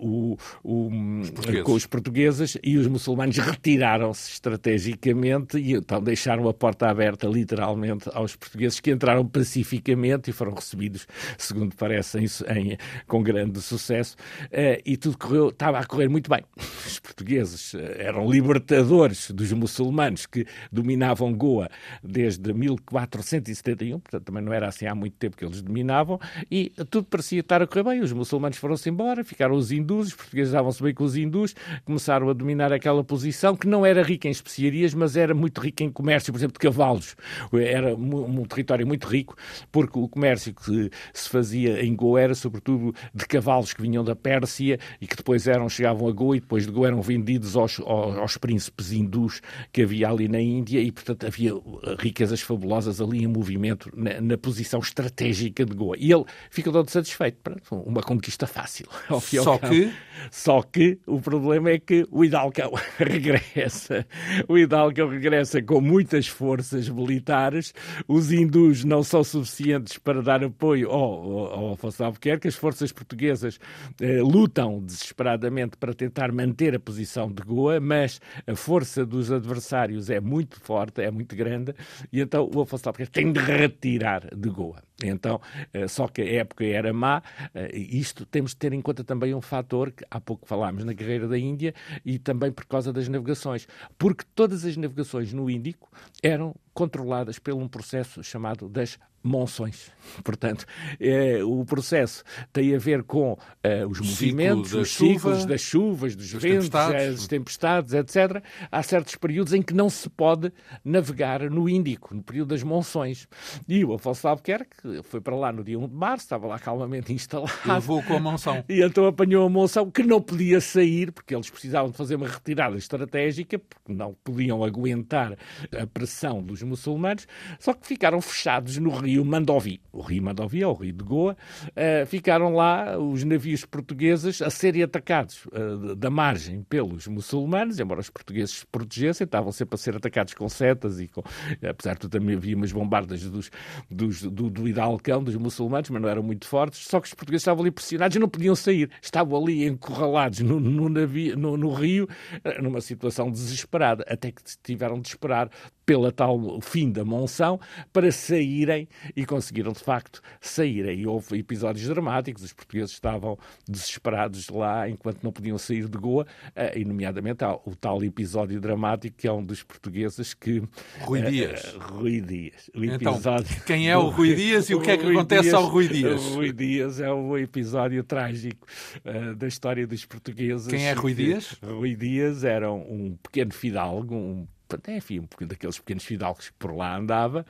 o, 0.00 0.38
o, 0.62 0.88
os 1.20 1.62
com 1.62 1.72
os 1.72 1.86
portugueses 1.86 2.56
e 2.62 2.76
os 2.76 2.86
muçulmanos 2.86 3.36
retiraram-se 3.36 4.32
estrategicamente 4.32 5.58
e 5.58 5.74
então 5.74 6.02
deixaram 6.02 6.48
a 6.48 6.54
porta 6.54 6.88
aberta, 6.88 7.26
literalmente, 7.26 8.08
aos 8.12 8.36
portugueses 8.36 8.80
que 8.80 8.90
entraram 8.90 9.26
pacificamente 9.26 10.30
e 10.30 10.32
foram 10.32 10.54
recebidos, 10.54 11.06
segundo 11.36 11.74
parece, 11.76 12.18
em, 12.18 12.26
em, 12.56 12.78
com 13.06 13.22
grande 13.22 13.60
sucesso. 13.60 14.16
Uh, 14.44 14.80
e 14.84 14.96
tudo 14.96 15.18
correu, 15.18 15.48
estava 15.48 15.78
a 15.78 15.84
correr 15.84 16.08
muito 16.08 16.30
bem. 16.30 16.42
Os 16.86 16.98
portugueses 16.98 17.74
eram 17.98 18.30
libertadores 18.30 19.30
dos 19.30 19.52
muçulmanos 19.52 20.26
que 20.26 20.46
dominavam 20.70 21.32
Goa 21.32 21.68
desde 22.02 22.52
1471, 22.52 23.98
portanto 23.98 24.24
também 24.24 24.42
não 24.42 24.52
era 24.52 24.68
assim 24.68 24.86
há 24.86 24.94
muito 24.94 25.16
tempo 25.16 25.36
que 25.42 25.46
eles 25.46 25.62
dominavam, 25.62 26.20
e 26.50 26.70
tudo 26.88 27.04
parecia 27.04 27.40
estar 27.40 27.60
a 27.60 27.66
correr 27.66 27.82
bem. 27.82 28.00
Os 28.00 28.12
muçulmanos 28.12 28.56
foram-se 28.56 28.88
embora, 28.88 29.24
ficaram 29.24 29.54
os 29.56 29.72
hindus, 29.72 30.08
os 30.08 30.14
portugueses 30.14 30.52
davam-se 30.52 30.82
bem 30.82 30.94
com 30.94 31.04
os 31.04 31.16
hindus, 31.16 31.54
começaram 31.84 32.28
a 32.28 32.32
dominar 32.32 32.72
aquela 32.72 33.02
posição 33.02 33.56
que 33.56 33.66
não 33.66 33.84
era 33.84 34.02
rica 34.02 34.28
em 34.28 34.30
especiarias, 34.30 34.94
mas 34.94 35.16
era 35.16 35.34
muito 35.34 35.60
rica 35.60 35.82
em 35.82 35.90
comércio, 35.90 36.32
por 36.32 36.38
exemplo, 36.38 36.54
de 36.54 36.60
cavalos. 36.60 37.16
Era 37.52 37.94
um, 37.96 38.40
um 38.40 38.44
território 38.44 38.86
muito 38.86 39.06
rico, 39.08 39.36
porque 39.72 39.98
o 39.98 40.08
comércio 40.08 40.54
que 40.54 40.90
se 41.12 41.28
fazia 41.28 41.84
em 41.84 41.94
Goa 41.94 42.20
era 42.20 42.34
sobretudo 42.34 42.94
de 43.12 43.26
cavalos 43.26 43.72
que 43.72 43.82
vinham 43.82 44.04
da 44.04 44.14
Pérsia 44.14 44.78
e 45.00 45.06
que 45.06 45.16
depois 45.16 45.46
eram, 45.48 45.68
chegavam 45.68 46.08
a 46.08 46.12
Goa 46.12 46.36
e 46.36 46.40
depois 46.40 46.66
de 46.66 46.72
Goa 46.72 46.86
eram 46.86 47.02
vendidos 47.02 47.56
aos, 47.56 47.80
aos, 47.80 48.16
aos 48.16 48.36
príncipes 48.36 48.92
hindus 48.92 49.40
que 49.72 49.82
havia 49.82 50.08
ali 50.08 50.28
na 50.28 50.40
Índia 50.40 50.80
e, 50.80 50.92
portanto, 50.92 51.26
havia 51.26 51.52
riquezas 51.98 52.40
fabulosas 52.40 53.00
ali 53.00 53.24
em 53.24 53.26
movimento 53.26 53.90
na, 53.94 54.20
na 54.20 54.38
posição 54.38 54.80
estratégica 54.80 55.31
de 55.32 55.74
Goa. 55.74 55.96
E 55.98 56.12
ele 56.12 56.24
fica 56.50 56.70
todo 56.70 56.88
satisfeito. 56.90 57.38
Pronto, 57.42 57.76
uma 57.86 58.02
conquista 58.02 58.46
fácil. 58.46 58.86
Só 59.20 59.58
que... 59.58 59.92
Só 60.30 60.62
que 60.62 61.00
o 61.06 61.20
problema 61.20 61.70
é 61.70 61.78
que 61.78 62.06
o 62.10 62.24
Hidalgo 62.24 62.52
regressa. 62.98 64.06
O 64.48 64.56
Hidalgo 64.56 65.08
regressa 65.08 65.60
com 65.60 65.80
muitas 65.80 66.28
forças 66.28 66.88
militares. 66.88 67.74
Os 68.06 68.30
hindus 68.30 68.84
não 68.84 69.02
são 69.02 69.24
suficientes 69.24 69.98
para 69.98 70.22
dar 70.22 70.44
apoio 70.44 70.90
ao, 70.90 71.48
ao 71.52 71.72
Afonso 71.72 72.04
Albuquerque. 72.04 72.46
As 72.46 72.54
forças 72.54 72.92
portuguesas 72.92 73.58
eh, 74.00 74.20
lutam 74.22 74.80
desesperadamente 74.80 75.76
para 75.76 75.94
tentar 75.94 76.32
manter 76.32 76.74
a 76.74 76.80
posição 76.80 77.30
de 77.32 77.42
Goa, 77.42 77.80
mas 77.80 78.20
a 78.46 78.54
força 78.54 79.04
dos 79.04 79.32
adversários 79.32 80.10
é 80.10 80.20
muito 80.20 80.60
forte, 80.60 81.00
é 81.00 81.10
muito 81.10 81.34
grande, 81.34 81.74
e 82.12 82.20
então 82.20 82.48
o 82.54 82.60
Afonso 82.60 82.88
Albuquerque 82.88 83.12
tem 83.12 83.32
de 83.32 83.40
retirar 83.40 84.28
de 84.34 84.48
Goa. 84.48 84.82
Então, 85.12 85.40
eh, 85.72 85.86
só 85.86 86.08
que 86.08 86.22
a 86.22 86.32
época 86.40 86.64
era 86.64 86.92
má, 86.92 87.22
eh, 87.54 87.76
isto 87.76 88.26
temos 88.26 88.52
de 88.52 88.56
ter 88.56 88.72
em 88.72 88.80
conta 88.80 89.04
também 89.04 89.34
um 89.34 89.40
fator 89.40 89.92
que 89.92 90.04
há 90.10 90.20
pouco 90.20 90.46
falámos 90.46 90.84
na 90.84 90.92
guerreira 90.92 91.28
da 91.28 91.38
Índia 91.38 91.74
e 92.04 92.18
também 92.18 92.50
por 92.50 92.66
causa 92.66 92.92
das 92.92 93.08
navegações, 93.08 93.66
porque 93.98 94.24
todas 94.34 94.64
as 94.64 94.76
navegações 94.76 95.32
no 95.32 95.48
Índico 95.48 95.90
eram 96.22 96.54
controladas 96.74 97.38
por 97.38 97.54
um 97.54 97.68
processo 97.68 98.22
chamado 98.22 98.68
das 98.68 98.98
monções. 99.22 99.90
Portanto, 100.24 100.66
é, 101.00 101.42
o 101.44 101.64
processo 101.64 102.24
tem 102.52 102.74
a 102.74 102.78
ver 102.78 103.02
com 103.04 103.38
é, 103.62 103.86
os 103.86 104.00
movimentos, 104.00 104.74
os 104.74 104.90
ciclos 104.90 105.38
chuva, 105.38 105.46
das 105.46 105.60
chuvas, 105.60 106.16
dos 106.16 106.32
ventos, 106.32 106.68
tempestades. 106.68 107.20
as 107.20 107.26
tempestades, 107.26 107.92
etc. 107.94 108.42
Há 108.70 108.82
certos 108.82 109.14
períodos 109.16 109.52
em 109.52 109.62
que 109.62 109.72
não 109.72 109.88
se 109.88 110.08
pode 110.10 110.52
navegar 110.84 111.48
no 111.50 111.68
Índico, 111.68 112.14
no 112.14 112.22
período 112.22 112.48
das 112.48 112.62
monções. 112.62 113.28
E 113.68 113.84
o 113.84 113.94
Afonso 113.94 114.26
Albuquerque 114.26 115.02
foi 115.04 115.20
para 115.20 115.36
lá 115.36 115.52
no 115.52 115.62
dia 115.62 115.78
1 115.78 115.88
de 115.88 115.94
março, 115.94 116.24
estava 116.24 116.46
lá 116.46 116.58
calmamente 116.58 117.12
instalado. 117.14 117.52
E 117.64 117.68
levou 117.68 118.02
com 118.02 118.16
a 118.16 118.20
monção. 118.20 118.64
E 118.68 118.82
então 118.82 119.06
apanhou 119.06 119.46
a 119.46 119.50
monção 119.50 119.90
que 119.90 120.02
não 120.02 120.20
podia 120.20 120.60
sair, 120.60 121.12
porque 121.12 121.34
eles 121.34 121.48
precisavam 121.48 121.90
de 121.90 121.96
fazer 121.96 122.16
uma 122.16 122.28
retirada 122.28 122.76
estratégica, 122.76 123.58
porque 123.58 123.92
não 123.92 124.14
podiam 124.24 124.64
aguentar 124.64 125.36
a 125.80 125.86
pressão 125.86 126.42
dos 126.42 126.62
muçulmanos, 126.62 127.26
só 127.58 127.72
que 127.72 127.86
ficaram 127.86 128.20
fechados 128.20 128.76
no 128.78 128.90
rio 128.90 129.11
rio 129.12 129.24
Mandovi. 129.24 129.80
O 129.92 130.00
rio 130.00 130.22
Mandovi 130.22 130.62
é 130.62 130.66
o 130.66 130.72
rio 130.72 130.92
de 130.92 131.04
Goa. 131.04 131.36
Uh, 131.68 132.06
ficaram 132.06 132.54
lá 132.54 132.98
os 132.98 133.22
navios 133.24 133.64
portugueses 133.64 134.40
a 134.40 134.48
serem 134.48 134.82
atacados 134.82 135.44
uh, 135.46 135.94
da 135.94 136.10
margem 136.10 136.62
pelos 136.62 137.06
muçulmanos, 137.06 137.78
embora 137.78 138.00
os 138.00 138.08
portugueses 138.08 138.60
se 138.60 138.66
protegessem, 138.66 139.24
estavam 139.24 139.52
sempre 139.52 139.74
a 139.74 139.78
ser 139.78 139.96
atacados 139.96 140.34
com 140.34 140.48
setas 140.48 141.00
e 141.00 141.08
com, 141.08 141.22
apesar 141.68 141.96
de 141.98 142.08
também 142.08 142.36
havia 142.36 142.56
umas 142.56 142.72
bombardas 142.72 143.22
dos, 143.22 143.50
dos, 143.90 144.22
do, 144.22 144.48
do 144.48 144.68
Hidalcão, 144.68 145.22
dos 145.22 145.36
muçulmanos, 145.36 145.90
mas 145.90 146.02
não 146.02 146.08
eram 146.08 146.22
muito 146.22 146.46
fortes, 146.46 146.86
só 146.86 147.00
que 147.00 147.08
os 147.08 147.14
portugueses 147.14 147.42
estavam 147.42 147.62
ali 147.62 147.70
pressionados 147.70 148.16
e 148.16 148.20
não 148.20 148.28
podiam 148.28 148.54
sair. 148.54 148.90
Estavam 149.00 149.42
ali 149.42 149.66
encurralados 149.66 150.40
no, 150.40 150.58
no, 150.58 150.88
navio, 150.88 151.36
no, 151.36 151.56
no 151.56 151.72
rio, 151.72 152.08
eh, 152.44 152.60
numa 152.60 152.80
situação 152.80 153.30
desesperada, 153.30 154.04
até 154.08 154.30
que 154.30 154.42
tiveram 154.62 155.00
de 155.00 155.08
esperar 155.08 155.50
pela 155.92 156.10
tal 156.10 156.58
fim 156.62 156.90
da 156.90 157.04
monção 157.04 157.60
para 157.92 158.10
saírem 158.10 158.88
e 159.14 159.26
conseguiram 159.26 159.72
de 159.72 159.80
facto 159.80 160.22
sair. 160.40 160.86
E 160.98 161.06
houve 161.06 161.38
episódios 161.38 161.86
dramáticos, 161.86 162.42
os 162.42 162.52
portugueses 162.54 162.92
estavam 162.92 163.38
desesperados 163.68 164.48
lá 164.48 164.88
enquanto 164.88 165.22
não 165.22 165.30
podiam 165.30 165.58
sair 165.58 165.86
de 165.90 165.98
Goa, 165.98 166.26
eh, 166.56 166.78
e 166.78 166.84
nomeadamente 166.86 167.44
há 167.44 167.52
o 167.52 167.76
tal 167.78 168.02
episódio 168.02 168.58
dramático 168.58 169.18
que 169.18 169.28
é 169.28 169.32
um 169.32 169.44
dos 169.44 169.62
portugueses 169.62 170.32
que... 170.32 170.62
Rui 171.02 171.20
eh, 171.20 171.30
Dias. 171.30 171.74
Uh, 171.74 171.78
Rui 171.78 172.20
Dias. 172.22 172.70
Então, 172.74 173.12
episódio 173.12 173.62
quem 173.66 173.90
é 173.90 173.96
o 173.98 174.08
Rui 174.08 174.34
Dias 174.34 174.70
e 174.70 174.74
o, 174.74 174.78
o 174.78 174.80
que 174.80 174.92
é 174.92 174.96
que 174.96 175.04
Rui 175.04 175.14
acontece 175.14 175.42
Dias, 175.42 175.54
ao 175.54 175.66
Rui 175.66 175.88
Dias? 175.88 176.22
O 176.22 176.34
Rui 176.36 176.52
Dias 176.54 177.00
é 177.00 177.12
o 177.12 177.36
episódio 177.36 178.02
trágico 178.02 178.66
uh, 179.04 179.34
da 179.36 179.46
história 179.46 179.86
dos 179.86 180.06
portugueses. 180.06 180.68
Quem 180.68 180.86
é 180.86 180.94
Rui 180.94 181.12
Dias? 181.12 181.58
Rui 181.62 181.94
Dias 181.94 182.44
era 182.44 182.72
um 182.72 183.14
pequeno 183.22 183.52
fidalgo, 183.52 184.14
um 184.14 184.46
enfim, 184.88 185.20
um 185.20 185.46
daqueles 185.46 185.78
pequenos 185.78 186.04
fidalgos 186.04 186.50
que 186.50 186.56
por 186.58 186.74
lá 186.74 186.96
andava, 186.96 187.44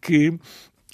que 0.00 0.38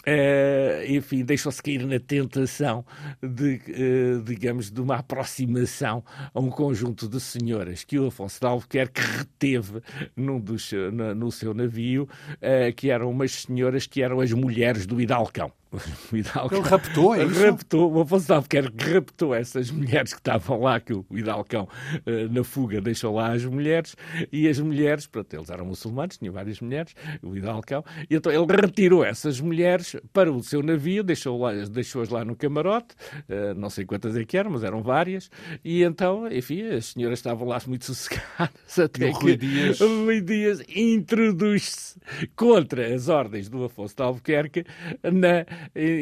Uh, 0.01 0.81
enfim, 0.89 1.23
deixou-se 1.23 1.63
cair 1.63 1.85
na 1.85 2.01
tentação 2.01 2.87
de, 3.23 3.61
uh, 3.69 4.23
digamos, 4.23 4.71
de 4.71 4.81
uma 4.81 4.97
aproximação 4.97 6.03
a 6.33 6.41
um 6.41 6.49
conjunto 6.49 7.07
de 7.07 7.21
senhoras 7.21 7.85
que 7.85 7.99
o 7.99 8.07
Afonso 8.07 8.41
de 8.41 8.47
Albuquerque 8.47 9.03
reteve 9.03 9.83
num 10.17 10.41
dos, 10.41 10.73
no, 10.73 11.15
no 11.15 11.31
seu 11.31 11.53
navio, 11.53 12.09
uh, 12.37 12.75
que 12.75 12.91
eram 12.91 13.11
umas 13.11 13.43
senhoras 13.43 13.87
que 13.87 14.03
eram 14.03 14.21
as 14.21 14.33
mulheres 14.33 14.87
do 14.87 14.99
Hidalcão. 14.99 15.53
O 15.73 15.79
Hidalgo 16.17 16.55
Ele 16.55 16.69
raptou, 16.69 17.15
é 17.15 17.25
isso? 17.25 17.45
Raptou, 17.45 17.93
o 17.93 18.00
Afonso 18.00 18.27
de 18.27 18.33
Albuquerque 18.33 18.91
raptou 18.93 19.35
essas 19.35 19.71
mulheres 19.71 20.12
que 20.12 20.19
estavam 20.19 20.61
lá, 20.61 20.81
que 20.81 20.93
o 20.93 21.07
Hidalcão, 21.11 21.69
uh, 21.95 22.33
na 22.33 22.43
fuga, 22.43 22.81
deixou 22.81 23.15
lá 23.15 23.33
as 23.33 23.45
mulheres, 23.45 23.95
e 24.33 24.49
as 24.49 24.59
mulheres, 24.59 25.07
pronto, 25.07 25.33
eles 25.33 25.49
eram 25.49 25.65
muçulmanos, 25.65 26.19
tinham 26.19 26.35
várias 26.35 26.61
mulheres, 26.61 26.95
o 27.23 27.37
Hidalcão, 27.37 27.85
e 28.09 28.17
então 28.17 28.33
ele 28.33 28.61
retirou 28.61 29.05
essas 29.05 29.41
mulheres 29.41 29.95
para 30.12 30.33
o 30.33 30.43
seu 30.43 30.61
navio, 30.61 31.05
deixou-as 31.05 31.69
deixou 31.69 32.05
lá 32.11 32.25
no 32.25 32.35
camarote, 32.35 32.97
uh, 33.29 33.55
não 33.55 33.71
sei 33.71 33.85
quantas 33.85 34.17
é 34.17 34.25
que 34.25 34.37
eram, 34.37 34.50
mas 34.50 34.65
eram 34.65 34.83
várias, 34.83 35.31
e 35.65 35.85
então, 35.85 36.27
enfim, 36.33 36.62
as 36.62 36.87
senhoras 36.87 37.21
estavam 37.21 37.47
lá 37.47 37.61
muito 37.69 37.85
sossegadas, 37.85 38.79
até 38.79 39.07
e 39.07 39.11
o 39.11 39.12
Rui 39.12 39.37
Dias... 39.37 39.79
Rui 39.79 40.21
Dias 40.21 40.62
introduz-se 40.75 41.97
contra 42.35 42.93
as 42.93 43.09
ordens 43.09 43.49
do 43.49 43.62
Afonso 43.62 43.95
de 43.95 44.03
Albuquerque 44.03 44.65
na 45.05 45.45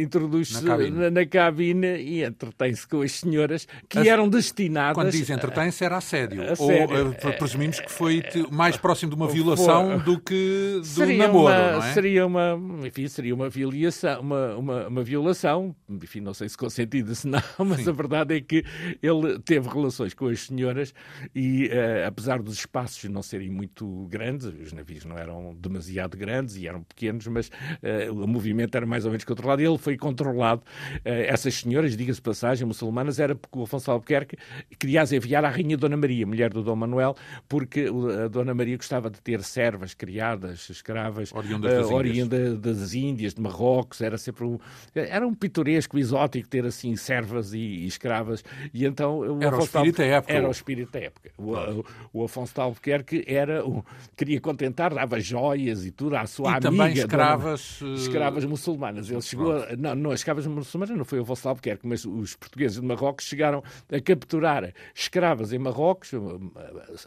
introduz-se 0.00 0.64
na, 0.64 0.76
na, 0.76 1.10
na, 1.10 1.26
cabine 1.26 1.98
e 1.98 2.24
entretém-se 2.24 2.86
com 2.86 3.02
as 3.02 3.12
senhoras 3.12 3.66
que 3.88 3.98
as, 3.98 4.06
eram 4.06 4.28
destinadas. 4.28 4.94
Quando 4.94 5.10
diz 5.10 5.28
entretém-se, 5.28 5.84
era 5.84 5.96
assédio. 5.96 6.42
assédio. 6.42 7.06
Ou 7.06 7.10
uh, 7.10 7.38
presumimos 7.38 7.80
que 7.80 7.90
foi 7.90 8.22
mais 8.50 8.76
próximo 8.76 9.10
de 9.10 9.16
uma 9.16 9.28
violação 9.28 9.98
do 9.98 10.18
que 10.20 10.76
do 10.78 10.84
seria 10.84 11.26
namoro, 11.26 11.54
uma, 11.54 11.72
não 11.72 11.82
é? 11.82 11.92
Seria 11.92 12.26
uma, 12.26 12.60
enfim, 12.86 13.08
seria 13.08 13.34
uma 13.34 13.48
violação, 13.48 14.20
uma, 14.20 14.56
uma, 14.56 14.88
uma 14.88 15.02
violação, 15.02 15.74
enfim, 15.88 16.20
não 16.20 16.34
sei 16.34 16.48
se 16.48 16.56
consentida, 16.56 17.14
se 17.14 17.26
não, 17.26 17.40
mas 17.58 17.82
Sim. 17.82 17.90
a 17.90 17.92
verdade 17.92 18.36
é 18.36 18.40
que 18.40 18.64
ele 19.02 19.38
teve 19.40 19.68
relações 19.68 20.14
com 20.14 20.26
as 20.26 20.40
senhoras 20.40 20.94
e, 21.34 21.66
uh, 21.66 22.06
apesar 22.06 22.42
dos 22.42 22.54
espaços 22.54 23.04
não 23.10 23.22
serem 23.22 23.50
muito 23.50 24.06
grandes, 24.08 24.46
os 24.46 24.72
navios 24.72 25.04
não 25.04 25.16
eram 25.16 25.56
demasiado 25.58 26.16
grandes 26.16 26.56
e 26.56 26.66
eram 26.66 26.82
pequenos, 26.82 27.26
mas 27.26 27.48
uh, 27.48 28.12
o 28.12 28.26
movimento 28.26 28.74
era 28.76 28.86
mais 28.86 29.04
ou 29.04 29.10
menos 29.10 29.24
controlado 29.24 29.47
controlado, 29.48 29.62
ele 29.62 29.78
foi 29.78 29.96
controlado. 29.96 30.62
Uh, 30.96 31.26
essas 31.26 31.54
senhoras, 31.54 31.96
diga-se 31.96 32.20
passagem, 32.20 32.66
muçulmanas, 32.66 33.18
era 33.18 33.34
porque 33.34 33.58
o 33.58 33.62
Afonso 33.62 33.90
Albuquerque 33.90 34.36
queria 34.78 35.02
as 35.02 35.12
enviar 35.12 35.44
à 35.44 35.48
Rainha 35.48 35.76
Dona 35.76 35.96
Maria, 35.96 36.26
mulher 36.26 36.50
do 36.50 36.62
Dom 36.62 36.76
Manuel, 36.76 37.16
porque 37.48 37.86
a 38.24 38.28
Dona 38.28 38.54
Maria 38.54 38.76
gostava 38.76 39.10
de 39.10 39.20
ter 39.20 39.42
servas 39.42 39.94
criadas, 39.94 40.68
escravas, 40.68 41.32
oriundas 41.32 41.72
das, 41.72 41.90
uh, 41.90 41.94
oriunda 41.94 42.56
das 42.56 42.94
Índias, 42.94 43.34
de 43.34 43.40
Marrocos, 43.40 44.00
era 44.00 44.18
sempre 44.18 44.44
um, 44.44 44.58
era 44.94 45.26
um 45.26 45.34
pitoresco, 45.34 45.98
exótico 45.98 46.48
ter 46.48 46.64
assim 46.64 46.94
servas 46.96 47.52
e, 47.52 47.58
e 47.58 47.86
escravas, 47.86 48.44
e 48.72 48.84
então 48.84 49.18
o 49.18 49.42
era 49.42 49.56
Afonso 49.56 49.62
o 49.62 49.64
espírito 49.64 49.98
da 49.98 50.04
época. 50.04 50.32
Era 50.32 50.48
o 50.48 50.50
espírito 50.50 50.92
da 50.92 51.00
época. 51.00 51.30
O, 51.38 51.52
o, 51.52 51.84
o 52.12 52.24
Afonso 52.24 52.54
de 52.54 52.60
Albuquerque 52.60 53.24
era, 53.26 53.64
o, 53.64 53.84
queria 54.16 54.40
contentar, 54.40 54.94
dava 54.94 55.20
joias 55.20 55.86
e 55.86 55.90
tudo 55.90 56.16
à 56.16 56.26
sua 56.26 56.46
e 56.46 56.50
amiga. 56.50 56.70
também 56.70 56.92
escravas... 56.92 57.78
Dona, 57.80 57.94
escravas 57.94 58.44
muçulmanas. 58.44 59.10
Ele 59.10 59.22
chegou 59.38 59.62
a, 59.62 59.76
não, 59.76 59.94
não, 59.94 60.10
as 60.10 60.20
escravas 60.20 60.46
muçulmanas 60.46 60.96
não 60.96 61.04
foi 61.04 61.18
o 61.20 61.22
Afonso 61.22 61.48
Albuquerque, 61.48 61.86
mas 61.86 62.04
os 62.04 62.34
portugueses 62.34 62.80
de 62.80 62.86
Marrocos 62.86 63.26
chegaram 63.26 63.62
a 63.90 64.00
capturar 64.00 64.72
escravas 64.94 65.52
em 65.52 65.58
Marrocos, 65.58 66.10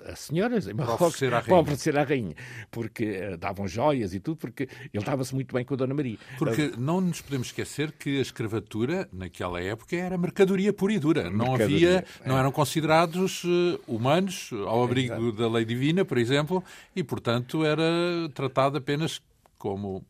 as 0.05 0.19
senhoras 0.19 0.67
em 0.67 0.73
Marrocos, 0.73 1.19
para 1.19 1.55
oferecer 1.55 1.97
à 1.97 2.03
rainha, 2.03 2.35
porque 2.69 3.33
uh, 3.33 3.37
davam 3.37 3.67
joias 3.67 4.13
e 4.13 4.19
tudo, 4.19 4.37
porque 4.37 4.67
ele 4.93 5.03
dava-se 5.03 5.33
muito 5.35 5.53
bem 5.53 5.65
com 5.65 5.73
a 5.73 5.77
Dona 5.77 5.93
Maria. 5.93 6.17
Porque 6.37 6.67
uh, 6.67 6.79
não 6.79 7.01
nos 7.01 7.21
podemos 7.21 7.47
esquecer 7.47 7.91
que 7.91 8.19
a 8.19 8.21
escravatura, 8.21 9.07
naquela 9.11 9.61
época, 9.61 9.95
era 9.95 10.17
mercadoria 10.17 10.71
pura 10.71 10.93
e 10.93 10.99
dura. 10.99 11.29
Não 11.29 11.55
havia, 11.55 12.05
é. 12.23 12.27
não 12.27 12.37
eram 12.37 12.51
considerados 12.51 13.43
uh, 13.43 13.79
humanos 13.87 14.51
ao 14.67 14.83
abrigo 14.83 15.13
Exato. 15.13 15.31
da 15.33 15.49
lei 15.49 15.65
divina, 15.65 16.05
por 16.05 16.17
exemplo, 16.17 16.63
e, 16.95 17.03
portanto, 17.03 17.65
era 17.65 17.83
tratado 18.33 18.77
apenas 18.77 19.21
como 19.57 20.03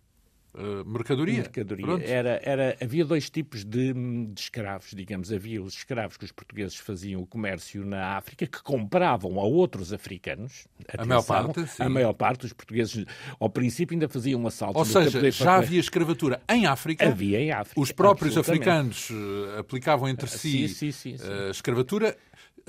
Uh, 0.54 0.84
mercadoria. 0.86 1.38
mercadoria. 1.38 2.06
Era, 2.06 2.42
era, 2.44 2.78
havia 2.82 3.06
dois 3.06 3.30
tipos 3.30 3.64
de, 3.64 3.94
de, 3.94 4.42
escravos, 4.42 4.92
digamos. 4.94 5.32
Havia 5.32 5.64
os 5.64 5.74
escravos 5.76 6.18
que 6.18 6.26
os 6.26 6.32
portugueses 6.32 6.76
faziam 6.76 7.22
o 7.22 7.26
comércio 7.26 7.86
na 7.86 8.18
África, 8.18 8.46
que 8.46 8.62
compravam 8.62 9.40
a 9.40 9.44
outros 9.44 9.94
africanos. 9.94 10.68
Atenção, 10.88 11.04
a 11.04 11.06
maior 11.06 11.24
parte, 11.24 11.68
sim. 11.68 11.84
A 11.84 11.90
maior 11.90 12.14
parte, 12.14 12.46
os 12.46 12.54
portugueses, 12.54 13.06
ao 13.40 13.50
princípio, 13.50 13.96
ainda 13.96 14.10
faziam 14.10 14.42
um 14.42 14.48
assalto. 14.48 14.78
Ou 14.78 14.84
seja, 14.84 15.32
já 15.32 15.56
havia 15.56 15.80
escravatura 15.80 16.42
em 16.50 16.66
África. 16.66 17.08
Havia 17.08 17.40
em 17.40 17.52
África. 17.52 17.80
Os 17.80 17.94
próprios 17.94 18.38
africanos 18.38 19.10
uh, 19.10 19.60
aplicavam 19.60 20.10
entre 20.10 20.28
si 20.28 20.68
sim, 20.68 20.92
sim, 20.92 21.18
sim, 21.18 21.24
uh, 21.24 21.50
escravatura. 21.50 22.18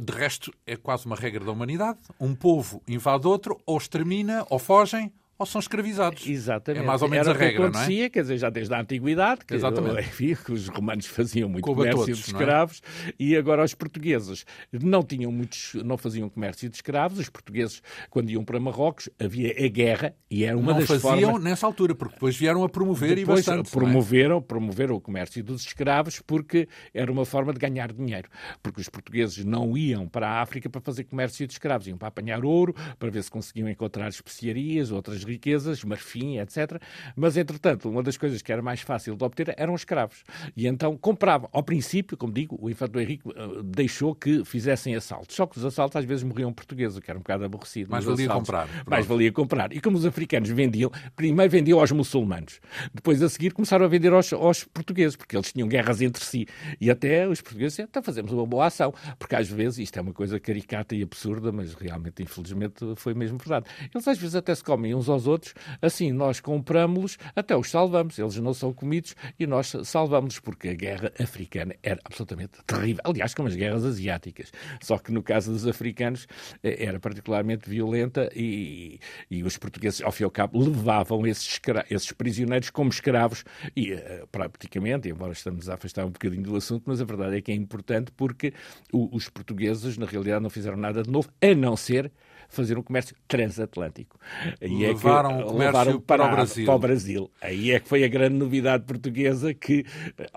De 0.00 0.12
resto, 0.12 0.52
é 0.66 0.74
quase 0.74 1.04
uma 1.04 1.16
regra 1.16 1.44
da 1.44 1.52
humanidade. 1.52 1.98
Um 2.18 2.34
povo 2.34 2.82
invade 2.88 3.26
outro, 3.26 3.60
ou 3.66 3.76
extermina, 3.76 4.46
ou 4.48 4.58
fogem, 4.58 5.12
ou 5.42 5.46
são 5.46 5.60
escravizados. 5.60 6.26
Exatamente. 6.26 6.82
É 6.82 6.86
mais 6.86 7.02
ou 7.02 7.08
menos 7.08 7.26
Era 7.26 7.36
a 7.36 7.40
regra, 7.40 7.70
não 7.70 7.80
é? 7.80 8.08
quer 8.08 8.22
dizer, 8.22 8.38
já 8.38 8.48
desde 8.48 8.72
a 8.74 8.80
antiguidade, 8.80 9.44
que. 9.44 9.54
Enfim, 10.02 10.34
que 10.34 10.52
os 10.52 10.68
romanos 10.68 11.06
faziam 11.06 11.48
muito 11.48 11.64
comércio 11.64 11.98
todos, 11.98 12.18
de 12.18 12.24
escravos 12.24 12.82
é? 13.06 13.14
e 13.18 13.36
agora 13.36 13.64
os 13.64 13.74
portugueses 13.74 14.44
não 14.72 15.02
tinham 15.02 15.30
muitos, 15.30 15.74
não 15.84 15.96
faziam 15.96 16.28
comércio 16.28 16.68
de 16.68 16.76
escravos. 16.76 17.18
Os 17.18 17.28
portugueses, 17.28 17.82
quando 18.08 18.30
iam 18.30 18.44
para 18.44 18.58
Marrocos, 18.58 19.08
havia 19.18 19.50
a 19.50 19.68
guerra 19.68 20.14
e 20.30 20.44
era 20.44 20.56
uma 20.56 20.72
não 20.72 20.78
das 20.78 20.88
faziam 20.88 21.32
formas... 21.32 21.42
nessa 21.42 21.66
altura, 21.66 21.94
porque 21.94 22.14
depois 22.14 22.36
vieram 22.36 22.64
a 22.64 22.68
promover 22.68 23.16
depois 23.16 23.40
e 23.40 23.50
bastante. 23.50 23.70
Promoveram, 23.70 24.38
é? 24.38 24.40
promoveram 24.40 24.94
o 24.96 25.00
comércio 25.00 25.42
dos 25.42 25.62
escravos 25.62 26.20
porque 26.20 26.68
era 26.94 27.10
uma 27.10 27.24
forma 27.24 27.52
de 27.52 27.58
ganhar 27.58 27.92
dinheiro. 27.92 28.28
Porque 28.62 28.80
os 28.80 28.88
portugueses 28.88 29.44
não 29.44 29.76
iam 29.76 30.08
para 30.08 30.28
a 30.28 30.42
África 30.42 30.70
para 30.70 30.80
fazer 30.80 31.04
comércio 31.04 31.46
de 31.46 31.52
escravos, 31.52 31.86
iam 31.86 31.98
para 31.98 32.08
apanhar 32.08 32.44
ouro, 32.44 32.74
para 32.98 33.10
ver 33.10 33.22
se 33.22 33.30
conseguiam 33.30 33.68
encontrar 33.68 34.08
especiarias, 34.08 34.90
outras 34.90 35.24
riquezas, 35.32 35.82
marfim 35.84 36.12
fim, 36.12 36.38
etc. 36.38 36.80
Mas, 37.16 37.36
entretanto, 37.36 37.88
uma 37.88 38.02
das 38.02 38.16
coisas 38.16 38.42
que 38.42 38.52
era 38.52 38.60
mais 38.60 38.82
fácil 38.82 39.16
de 39.16 39.24
obter 39.24 39.54
eram 39.56 39.74
os 39.74 39.80
escravos. 39.80 40.22
E 40.56 40.66
então 40.66 40.96
compravam. 40.96 41.48
Ao 41.52 41.62
princípio, 41.62 42.16
como 42.16 42.32
digo, 42.32 42.58
o 42.60 42.68
infante 42.68 42.98
Henrique 42.98 43.28
uh, 43.28 43.62
deixou 43.62 44.14
que 44.14 44.44
fizessem 44.44 44.94
assaltos. 44.94 45.34
Só 45.34 45.46
que 45.46 45.56
os 45.56 45.64
assaltos 45.64 45.96
às 45.96 46.04
vezes 46.04 46.22
morriam 46.22 46.52
portugueses, 46.52 46.98
o 46.98 47.00
que 47.00 47.10
era 47.10 47.18
um 47.18 47.22
bocado 47.22 47.44
aborrecido. 47.44 47.90
Mais 47.90 48.04
valia 48.04 48.26
assaltos, 48.26 48.48
comprar. 48.48 48.68
Mais 48.86 49.06
valia 49.06 49.32
comprar. 49.32 49.72
E 49.72 49.80
como 49.80 49.96
os 49.96 50.04
africanos 50.04 50.50
vendiam, 50.50 50.90
primeiro 51.16 51.50
vendiam 51.50 51.80
aos 51.80 51.90
muçulmanos. 51.90 52.60
Depois, 52.92 53.22
a 53.22 53.28
seguir, 53.28 53.52
começaram 53.52 53.84
a 53.84 53.88
vender 53.88 54.12
aos, 54.12 54.32
aos 54.32 54.64
portugueses, 54.64 55.16
porque 55.16 55.36
eles 55.36 55.52
tinham 55.52 55.68
guerras 55.68 56.02
entre 56.02 56.22
si. 56.24 56.46
E 56.80 56.90
até 56.90 57.26
os 57.26 57.40
portugueses, 57.40 57.78
então 57.78 58.02
fazemos 58.02 58.32
uma 58.32 58.46
boa 58.46 58.66
ação. 58.66 58.92
Porque 59.18 59.34
às 59.34 59.48
vezes, 59.48 59.78
isto 59.78 59.98
é 59.98 60.02
uma 60.02 60.12
coisa 60.12 60.38
caricata 60.38 60.94
e 60.94 61.02
absurda, 61.02 61.50
mas 61.50 61.74
realmente, 61.74 62.22
infelizmente, 62.22 62.84
foi 62.96 63.14
mesmo 63.14 63.38
verdade. 63.38 63.66
Eles 63.94 64.06
às 64.06 64.18
vezes 64.18 64.34
até 64.34 64.54
se 64.54 64.62
comem 64.62 64.94
uns 64.94 65.08
aos 65.12 65.26
outros, 65.26 65.54
assim, 65.80 66.12
nós 66.12 66.40
compramos-los, 66.40 67.18
até 67.34 67.56
os 67.56 67.70
salvamos. 67.70 68.18
Eles 68.18 68.36
não 68.36 68.54
são 68.54 68.72
comidos 68.72 69.14
e 69.38 69.46
nós 69.46 69.72
salvamos-los, 69.84 70.40
porque 70.40 70.68
a 70.68 70.74
guerra 70.74 71.12
africana 71.20 71.74
era 71.82 72.00
absolutamente 72.04 72.58
terrível. 72.66 73.02
Aliás, 73.04 73.34
como 73.34 73.48
as 73.48 73.54
guerras 73.54 73.84
asiáticas. 73.84 74.52
Só 74.80 74.98
que 74.98 75.12
no 75.12 75.22
caso 75.22 75.52
dos 75.52 75.66
africanos 75.66 76.26
eh, 76.62 76.84
era 76.86 76.98
particularmente 76.98 77.68
violenta 77.68 78.30
e, 78.34 78.98
e 79.30 79.42
os 79.42 79.56
portugueses, 79.56 80.02
ao 80.02 80.12
fim 80.12 80.22
e 80.22 80.26
ao 80.26 80.30
cabo, 80.30 80.58
levavam 80.58 81.26
esses, 81.26 81.60
esses 81.90 82.12
prisioneiros 82.12 82.70
como 82.70 82.90
escravos 82.90 83.44
e 83.76 83.94
uh, 83.94 84.26
praticamente, 84.30 85.08
embora 85.08 85.32
estamos 85.32 85.68
a 85.68 85.74
afastar 85.74 86.04
um 86.04 86.10
bocadinho 86.10 86.42
do 86.42 86.56
assunto, 86.56 86.84
mas 86.86 87.00
a 87.00 87.04
verdade 87.04 87.36
é 87.36 87.40
que 87.40 87.52
é 87.52 87.54
importante 87.54 88.12
porque 88.12 88.52
os 88.92 89.28
portugueses, 89.28 89.96
na 89.96 90.06
realidade, 90.06 90.42
não 90.42 90.50
fizeram 90.50 90.76
nada 90.76 91.02
de 91.02 91.10
novo, 91.10 91.28
a 91.40 91.54
não 91.54 91.76
ser 91.76 92.10
fazer 92.52 92.78
um 92.78 92.82
comércio 92.82 93.16
transatlântico. 93.26 94.18
Aí 94.60 94.78
levaram 94.78 95.30
é 95.30 95.36
que, 95.36 95.42
o 95.42 95.46
comércio 95.46 95.58
levaram 95.58 96.00
para, 96.00 96.22
para, 96.24 96.32
o 96.32 96.36
Brasil. 96.36 96.66
para 96.66 96.74
o 96.74 96.78
Brasil. 96.78 97.30
Aí 97.40 97.70
é 97.70 97.80
que 97.80 97.88
foi 97.88 98.04
a 98.04 98.08
grande 98.08 98.36
novidade 98.36 98.84
portuguesa 98.84 99.54
que, 99.54 99.84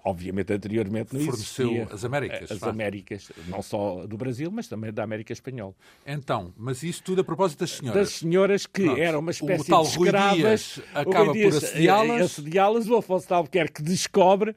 obviamente, 0.03 0.53
anteriormente 0.53 1.13
não 1.13 1.21
Forneceu 1.21 1.71
existia. 1.71 1.87
as 1.93 2.05
Américas. 2.05 2.51
As 2.51 2.63
Américas, 2.63 3.31
não 3.47 3.61
só 3.61 4.05
do 4.07 4.17
Brasil, 4.17 4.49
mas 4.51 4.67
também 4.67 4.91
da 4.93 5.03
América 5.03 5.33
Espanhola. 5.33 5.73
Então, 6.05 6.53
mas 6.57 6.83
isso 6.83 7.03
tudo 7.03 7.21
a 7.21 7.23
propósito 7.23 7.59
das 7.59 7.71
senhoras. 7.71 8.01
Das 8.01 8.09
senhoras 8.13 8.65
que 8.65 8.83
Pronto. 8.83 9.01
eram 9.01 9.19
uma 9.19 9.31
espécie 9.31 9.63
o 9.63 9.65
tal 9.65 9.83
de 9.83 9.89
escravas. 9.89 10.81
acaba 10.93 11.33
por 11.33 11.47
assediá-las. 11.47 12.21
Assediá-las, 12.21 12.87
o 12.87 12.95
Afonso 12.95 13.27
de 13.27 13.33
Albuquerque 13.33 13.83
descobre, 13.83 14.55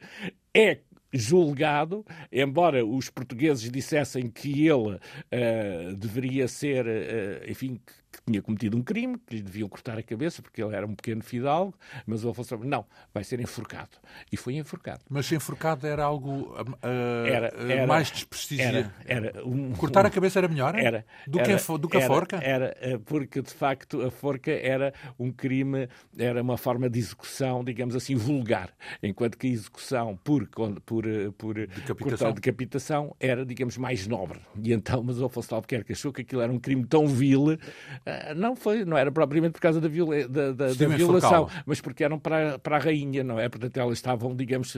é 0.55 0.79
julgado, 1.13 2.05
embora 2.31 2.85
os 2.85 3.09
portugueses 3.11 3.71
dissessem 3.71 4.29
que 4.31 4.67
ele 4.69 4.95
uh, 4.97 5.97
deveria 5.97 6.47
ser, 6.49 6.87
uh, 6.87 7.51
enfim, 7.51 7.81
que 8.11 8.21
tinha 8.27 8.43
cometido 8.43 8.77
um 8.77 8.83
crime, 8.83 9.19
que 9.27 9.37
lhe 9.37 9.43
deviam 9.43 9.69
cortar 9.69 9.99
a 9.99 10.03
cabeça, 10.03 10.43
porque 10.43 10.63
ele 10.63 10.75
era 10.75 10.87
um 10.87 10.95
pequeno 10.95 11.23
fidalgo, 11.23 11.75
mas 12.07 12.25
o 12.25 12.31
Afonso 12.31 12.57
não, 12.59 12.85
vai 13.13 13.23
ser 13.25 13.41
enforcado. 13.41 13.91
E 14.33 14.37
foi 14.37 14.55
enforcado. 14.55 15.01
Mas 15.09 15.31
enforcado 15.31 15.87
era 15.87 16.05
algo 16.05 16.55
uh, 16.59 17.27
era, 17.27 17.49
era, 17.49 17.87
mais 17.87 18.11
desprestigia. 18.11 18.93
Era, 19.05 19.31
era 19.31 19.47
um, 19.47 19.73
Cortar 19.73 20.05
um, 20.05 20.09
a 20.09 20.11
cabeça 20.11 20.39
era 20.39 20.49
melhor? 20.49 20.75
Era. 20.75 21.05
Do, 21.27 21.39
era, 21.39 21.59
que, 21.59 21.79
do 21.79 21.89
que 21.89 21.97
a 21.99 22.07
forca? 22.07 22.37
Era, 22.37 22.75
porque 23.05 23.43
de 23.43 23.53
facto 23.53 24.03
a 24.03 24.11
forca 24.11 24.51
era 24.51 24.93
um 25.19 25.31
crime, 25.31 25.89
era 26.19 26.43
uma 26.43 26.57
forma 26.57 26.89
de 26.89 26.99
execução, 26.99 27.63
digamos 27.63 27.95
assim, 27.95 28.15
vulgar, 28.15 28.71
enquanto 29.03 29.37
que 29.37 29.47
a 29.47 29.51
execução 29.51 30.17
por, 30.25 30.49
por, 30.85 31.05
por 31.37 31.55
decapitação. 31.55 32.33
decapitação 32.33 33.17
era, 33.21 33.45
digamos, 33.45 33.77
mais 33.77 34.07
nobre. 34.07 34.41
E 34.63 34.73
então, 34.73 35.03
mas 35.03 35.21
o 35.21 35.27
Afonso 35.27 35.55
Albuquerque 35.55 35.93
achou 35.93 36.13
que 36.13 36.23
aquilo 36.23 36.41
era 36.43 36.53
um 36.53 36.59
crime 36.59 36.85
tão 36.85 37.07
vil 37.07 37.59
ah, 38.05 38.08
não 38.37 38.57
foi, 38.57 38.85
não 38.85 38.97
era 38.97 39.11
propriamente 39.11 39.53
por 39.53 39.61
causa 39.61 39.81
da, 39.81 39.89
viola, 39.89 40.29
da, 40.29 40.53
da, 40.53 40.67
da 40.73 40.89
violação, 40.89 41.49
mas 41.67 41.81
porque 41.81 42.05
eram 42.05 42.19
para, 42.19 42.59
para 42.59 42.77
a 42.77 42.79
rainha, 42.79 43.23
não 43.23 43.39
é? 43.39 43.49
Portanto, 43.49 43.77
elas 43.77 43.99
estavam, 43.99 44.35
digamos, 44.35 44.77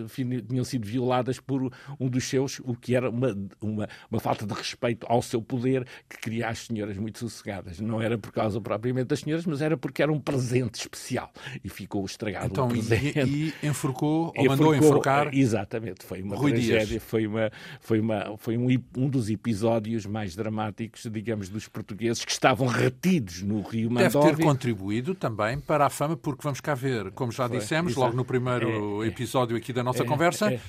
tinham 0.49 0.65
sido 0.65 0.87
violadas 0.87 1.39
por 1.39 1.73
um 1.99 2.09
dos 2.09 2.25
seus, 2.25 2.61
o 2.61 2.75
que 2.75 2.95
era 2.95 3.11
uma, 3.11 3.37
uma, 3.61 3.89
uma 4.11 4.21
falta 4.21 4.47
de 4.47 4.55
respeito 4.55 5.07
ao 5.09 5.23
seu 5.23 5.43
poder 5.43 5.87
que 6.09 6.19
queria 6.19 6.49
as 6.49 6.61
senhoras 6.61 6.97
muito 6.97 7.19
sossegadas. 7.19 7.81
Não 7.81 8.01
era 8.01 8.17
por 8.19 8.33
causa 8.33 8.61
propriamente 8.61 9.09
das 9.09 9.21
senhoras, 9.21 9.47
mas 9.47 9.61
era 9.61 9.77
porque 9.77 10.03
era 10.03 10.13
um 10.13 10.21
presente 10.21 10.81
especial 10.81 11.31
e 11.63 11.69
ficou 11.69 12.05
estragado 12.05 12.47
então, 12.47 12.67
o 12.67 12.69
presente. 12.69 13.21
E, 13.21 13.55
e 13.63 13.67
enforcou, 13.67 14.33
ou 14.37 14.45
mandou 14.47 14.75
enforcar. 14.75 15.35
Exatamente, 15.35 16.05
foi 16.05 16.23
uma 16.23 16.37
Rui 16.37 16.53
tragédia, 16.53 16.87
Dias. 16.87 17.03
foi, 17.03 17.27
uma, 17.27 17.51
foi, 17.81 18.01
uma, 18.01 18.37
foi 18.39 18.57
um, 18.57 18.69
um 18.97 19.09
dos 19.09 19.31
episódios 19.31 20.07
mais 20.07 20.35
dramáticos, 20.35 21.07
digamos, 21.11 21.49
dos 21.49 21.69
portugueses 21.69 22.25
que 22.25 22.33
estavam 22.33 22.67
retidos 22.67 23.10
no 23.45 23.63
Rio 23.63 23.91
Mandóvia. 23.91 24.21
Deve 24.21 24.37
ter 24.37 24.45
contribuído 24.45 25.15
também 25.15 25.59
para 25.59 25.87
a 25.87 25.91
fama, 25.91 26.17
porque 26.17 26.43
vamos 26.43 26.61
cá 26.61 26.75
ver, 26.75 27.11
como 27.13 27.33
já 27.33 27.49
dissemos, 27.49 27.97
logo 27.97 28.15
no 28.15 28.25
primeiro 28.25 29.03
é, 29.03 29.07
é, 29.07 29.09
episódio 29.09 29.57
aqui 29.57 29.73
da 29.73 29.83
nossa 29.83 30.03
é, 30.03 30.07
conversa, 30.07 30.53
é. 30.53 30.61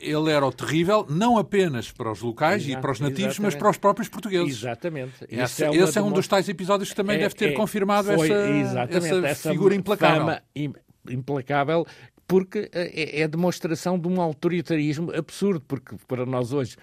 ele 0.00 0.30
era 0.30 0.44
o 0.44 0.52
terrível, 0.52 1.06
não 1.08 1.38
apenas 1.38 1.90
para 1.90 2.12
os 2.12 2.20
locais 2.20 2.62
Exato, 2.62 2.78
e 2.78 2.80
para 2.80 2.92
os 2.92 3.00
nativos, 3.00 3.20
exatamente. 3.20 3.42
mas 3.42 3.54
para 3.54 3.70
os 3.70 3.76
próprios 3.78 4.08
portugueses. 4.08 4.58
Exatamente. 4.58 5.14
Esse, 5.28 5.64
é, 5.64 5.74
esse 5.74 5.98
é, 5.98 6.02
um 6.02 6.12
dos 6.12 6.28
tais 6.28 6.48
episódios 6.48 6.90
que 6.90 6.96
também 6.96 7.18
deve 7.18 7.34
ter 7.34 7.54
confirmado 7.54 8.12
foi, 8.12 8.30
essa, 8.30 8.88
essa, 8.90 9.26
essa, 9.26 9.50
figura 9.50 9.74
implacável. 9.74 10.26
Fama 10.26 10.42
implacável 11.08 11.86
porque 12.30 12.70
é, 12.72 13.18
é, 13.18 13.20
é 13.22 13.28
demonstração 13.28 13.98
de 13.98 14.06
um 14.06 14.20
autoritarismo 14.20 15.10
absurdo, 15.12 15.64
porque 15.66 15.96
para 16.06 16.24
nós 16.24 16.52
hoje 16.52 16.76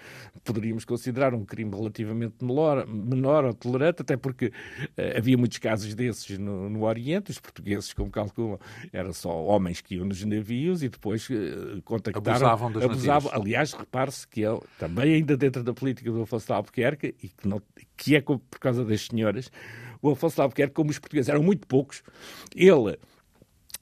poderíamos 0.44 0.84
considerar 0.84 1.32
um 1.32 1.42
crime 1.42 1.74
relativamente 1.74 2.34
menor, 2.44 2.86
menor 2.86 3.46
ou 3.46 3.54
tolerante, 3.54 4.02
até 4.02 4.14
porque 4.14 4.48
uh, 4.48 5.16
havia 5.16 5.38
muitos 5.38 5.56
casos 5.56 5.94
desses 5.94 6.38
no, 6.38 6.68
no, 6.68 6.84
Oriente, 6.84 7.30
os 7.30 7.38
portugueses, 7.38 7.94
como 7.94 8.10
calculam, 8.10 8.58
eram 8.92 9.10
só 9.14 9.30
homens 9.30 9.80
que 9.80 9.94
iam 9.94 10.04
nos 10.04 10.22
navios 10.22 10.82
e 10.82 10.90
depois 10.90 11.26
uh, 11.30 11.80
contactaram... 11.82 12.46
Abusavam 12.46 12.70
dos 12.70 12.82
abusavam. 12.82 13.32
Aliás, 13.32 13.72
repare-se 13.72 14.28
que 14.28 14.42
ele, 14.42 14.60
também 14.78 15.14
ainda 15.14 15.34
dentro 15.34 15.64
da 15.64 15.72
política 15.72 16.12
do 16.12 16.20
Afonso 16.20 16.44
de 16.44 16.52
Albuquerque, 16.52 17.14
e 17.22 17.28
que, 17.28 17.48
não, 17.48 17.62
que 17.96 18.16
é 18.16 18.20
por 18.20 18.58
causa 18.60 18.84
das 18.84 19.06
senhoras, 19.06 19.50
o 20.02 20.10
Afonso 20.10 20.34
de 20.34 20.42
Albuquerque, 20.42 20.74
como 20.74 20.90
os 20.90 20.98
portugueses 20.98 21.30
eram 21.30 21.42
muito 21.42 21.66
poucos, 21.66 22.02
ele 22.54 22.98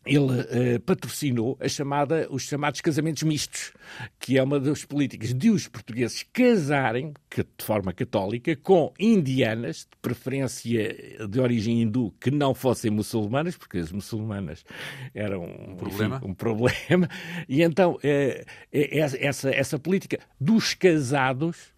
ele 0.06 0.76
uh, 0.76 0.80
patrocinou 0.80 1.56
a 1.60 1.68
chamada, 1.68 2.26
os 2.30 2.42
chamados 2.42 2.80
casamentos 2.80 3.22
mistos, 3.22 3.72
que 4.18 4.38
é 4.38 4.42
uma 4.42 4.60
das 4.60 4.84
políticas 4.84 5.34
de 5.34 5.50
os 5.50 5.68
portugueses 5.68 6.24
casarem, 6.32 7.12
que, 7.28 7.42
de 7.42 7.64
forma 7.64 7.92
católica, 7.92 8.54
com 8.56 8.92
indianas, 8.98 9.78
de 9.78 9.96
preferência 10.00 10.96
de 11.28 11.40
origem 11.40 11.82
hindu, 11.82 12.14
que 12.20 12.30
não 12.30 12.54
fossem 12.54 12.90
muçulmanas, 12.90 13.56
porque 13.56 13.78
as 13.78 13.90
muçulmanas 13.90 14.64
eram 15.14 15.44
um 15.44 15.76
problema. 15.76 16.16
Enfim, 16.16 16.26
um 16.26 16.34
problema. 16.34 17.08
E 17.48 17.62
então, 17.62 17.94
uh, 17.94 18.46
essa, 18.72 19.50
essa 19.50 19.78
política 19.78 20.18
dos 20.40 20.74
casados 20.74 21.72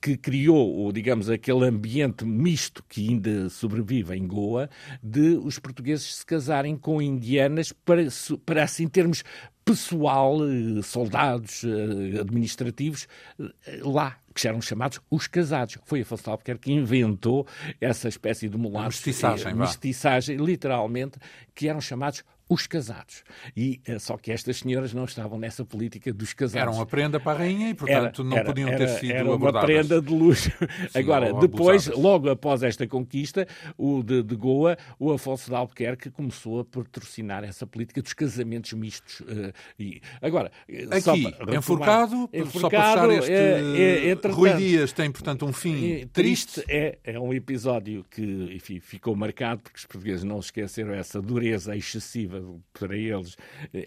que 0.00 0.16
criou, 0.16 0.90
digamos, 0.92 1.30
aquele 1.30 1.64
ambiente 1.64 2.24
misto 2.24 2.84
que 2.88 3.08
ainda 3.08 3.48
sobrevive 3.48 4.16
em 4.16 4.26
Goa, 4.26 4.68
de 5.02 5.36
os 5.36 5.58
portugueses 5.58 6.16
se 6.16 6.26
casarem 6.26 6.76
com 6.76 7.00
indianas 7.00 7.72
para, 7.72 8.02
para 8.44 8.64
assim 8.64 8.88
termos 8.88 9.22
pessoal, 9.64 10.38
eh, 10.44 10.80
soldados 10.82 11.64
eh, 11.64 12.20
administrativos 12.20 13.08
eh, 13.38 13.80
lá, 13.82 14.16
que 14.32 14.46
eram 14.46 14.60
chamados 14.60 15.00
os 15.10 15.26
casados. 15.26 15.76
Foi 15.84 16.02
Afonso 16.02 16.30
Albuquerque 16.30 16.70
que 16.70 16.72
inventou 16.72 17.46
essa 17.80 18.08
espécie 18.08 18.48
de 18.48 18.56
mulatos. 18.56 18.96
Mestiçagem, 18.96 19.54
mestiçagem, 19.54 20.36
literalmente, 20.36 21.18
que 21.52 21.68
eram 21.68 21.80
chamados 21.80 22.22
os 22.48 22.66
casados. 22.66 23.24
E 23.56 23.80
uh, 23.88 23.98
só 23.98 24.16
que 24.16 24.30
estas 24.30 24.58
senhoras 24.58 24.94
não 24.94 25.04
estavam 25.04 25.38
nessa 25.38 25.64
política 25.64 26.12
dos 26.12 26.32
casados. 26.32 26.62
Era 26.62 26.70
uma 26.70 26.86
prenda 26.86 27.18
para 27.18 27.32
a 27.32 27.42
rainha 27.42 27.70
e, 27.70 27.74
portanto, 27.74 28.22
era, 28.22 28.30
não 28.30 28.36
era, 28.36 28.46
podiam 28.46 28.68
ter 28.70 28.88
sido 28.88 29.12
era 29.12 29.20
abordadas. 29.22 29.54
uma 29.54 29.66
prenda 29.66 30.02
de 30.02 30.12
luxo. 30.12 30.50
Sim, 30.50 30.66
Agora, 30.98 31.32
depois, 31.32 31.88
abusadas. 31.88 32.02
logo 32.02 32.30
após 32.30 32.62
esta 32.62 32.86
conquista, 32.86 33.48
o 33.76 34.02
de, 34.02 34.22
de, 34.22 34.36
Goa, 34.36 34.76
o 34.98 35.12
Afonso 35.12 35.50
de 35.50 35.56
Albuquerque 35.56 36.10
começou 36.10 36.60
a 36.60 36.64
patrocinar 36.64 37.42
essa 37.42 37.66
política 37.66 38.00
dos 38.00 38.12
casamentos 38.12 38.72
mistos. 38.74 39.20
Uh, 39.20 39.52
e, 39.78 40.00
agora, 40.22 40.52
aqui, 40.90 41.26
enforcado, 41.56 42.30
enforcado, 42.32 42.60
só 42.60 42.70
para 42.70 42.92
fechar 42.92 43.10
este 43.10 43.32
é, 43.32 44.10
é, 44.10 44.28
Rui 44.28 44.54
Dias 44.54 44.92
tem, 44.92 45.10
portanto, 45.10 45.44
um 45.44 45.52
fim 45.52 46.06
triste. 46.12 46.62
É, 46.68 46.98
é 47.02 47.18
um 47.18 47.32
episódio 47.32 48.04
que 48.08 48.54
enfim, 48.54 48.78
ficou 48.78 49.16
marcado 49.16 49.62
porque 49.62 49.78
os 49.78 49.84
portugueses 49.84 50.22
não 50.22 50.38
esqueceram 50.38 50.94
essa 50.94 51.20
dureza 51.20 51.76
excessiva 51.76 52.35
para 52.72 52.96
eles, 52.96 53.36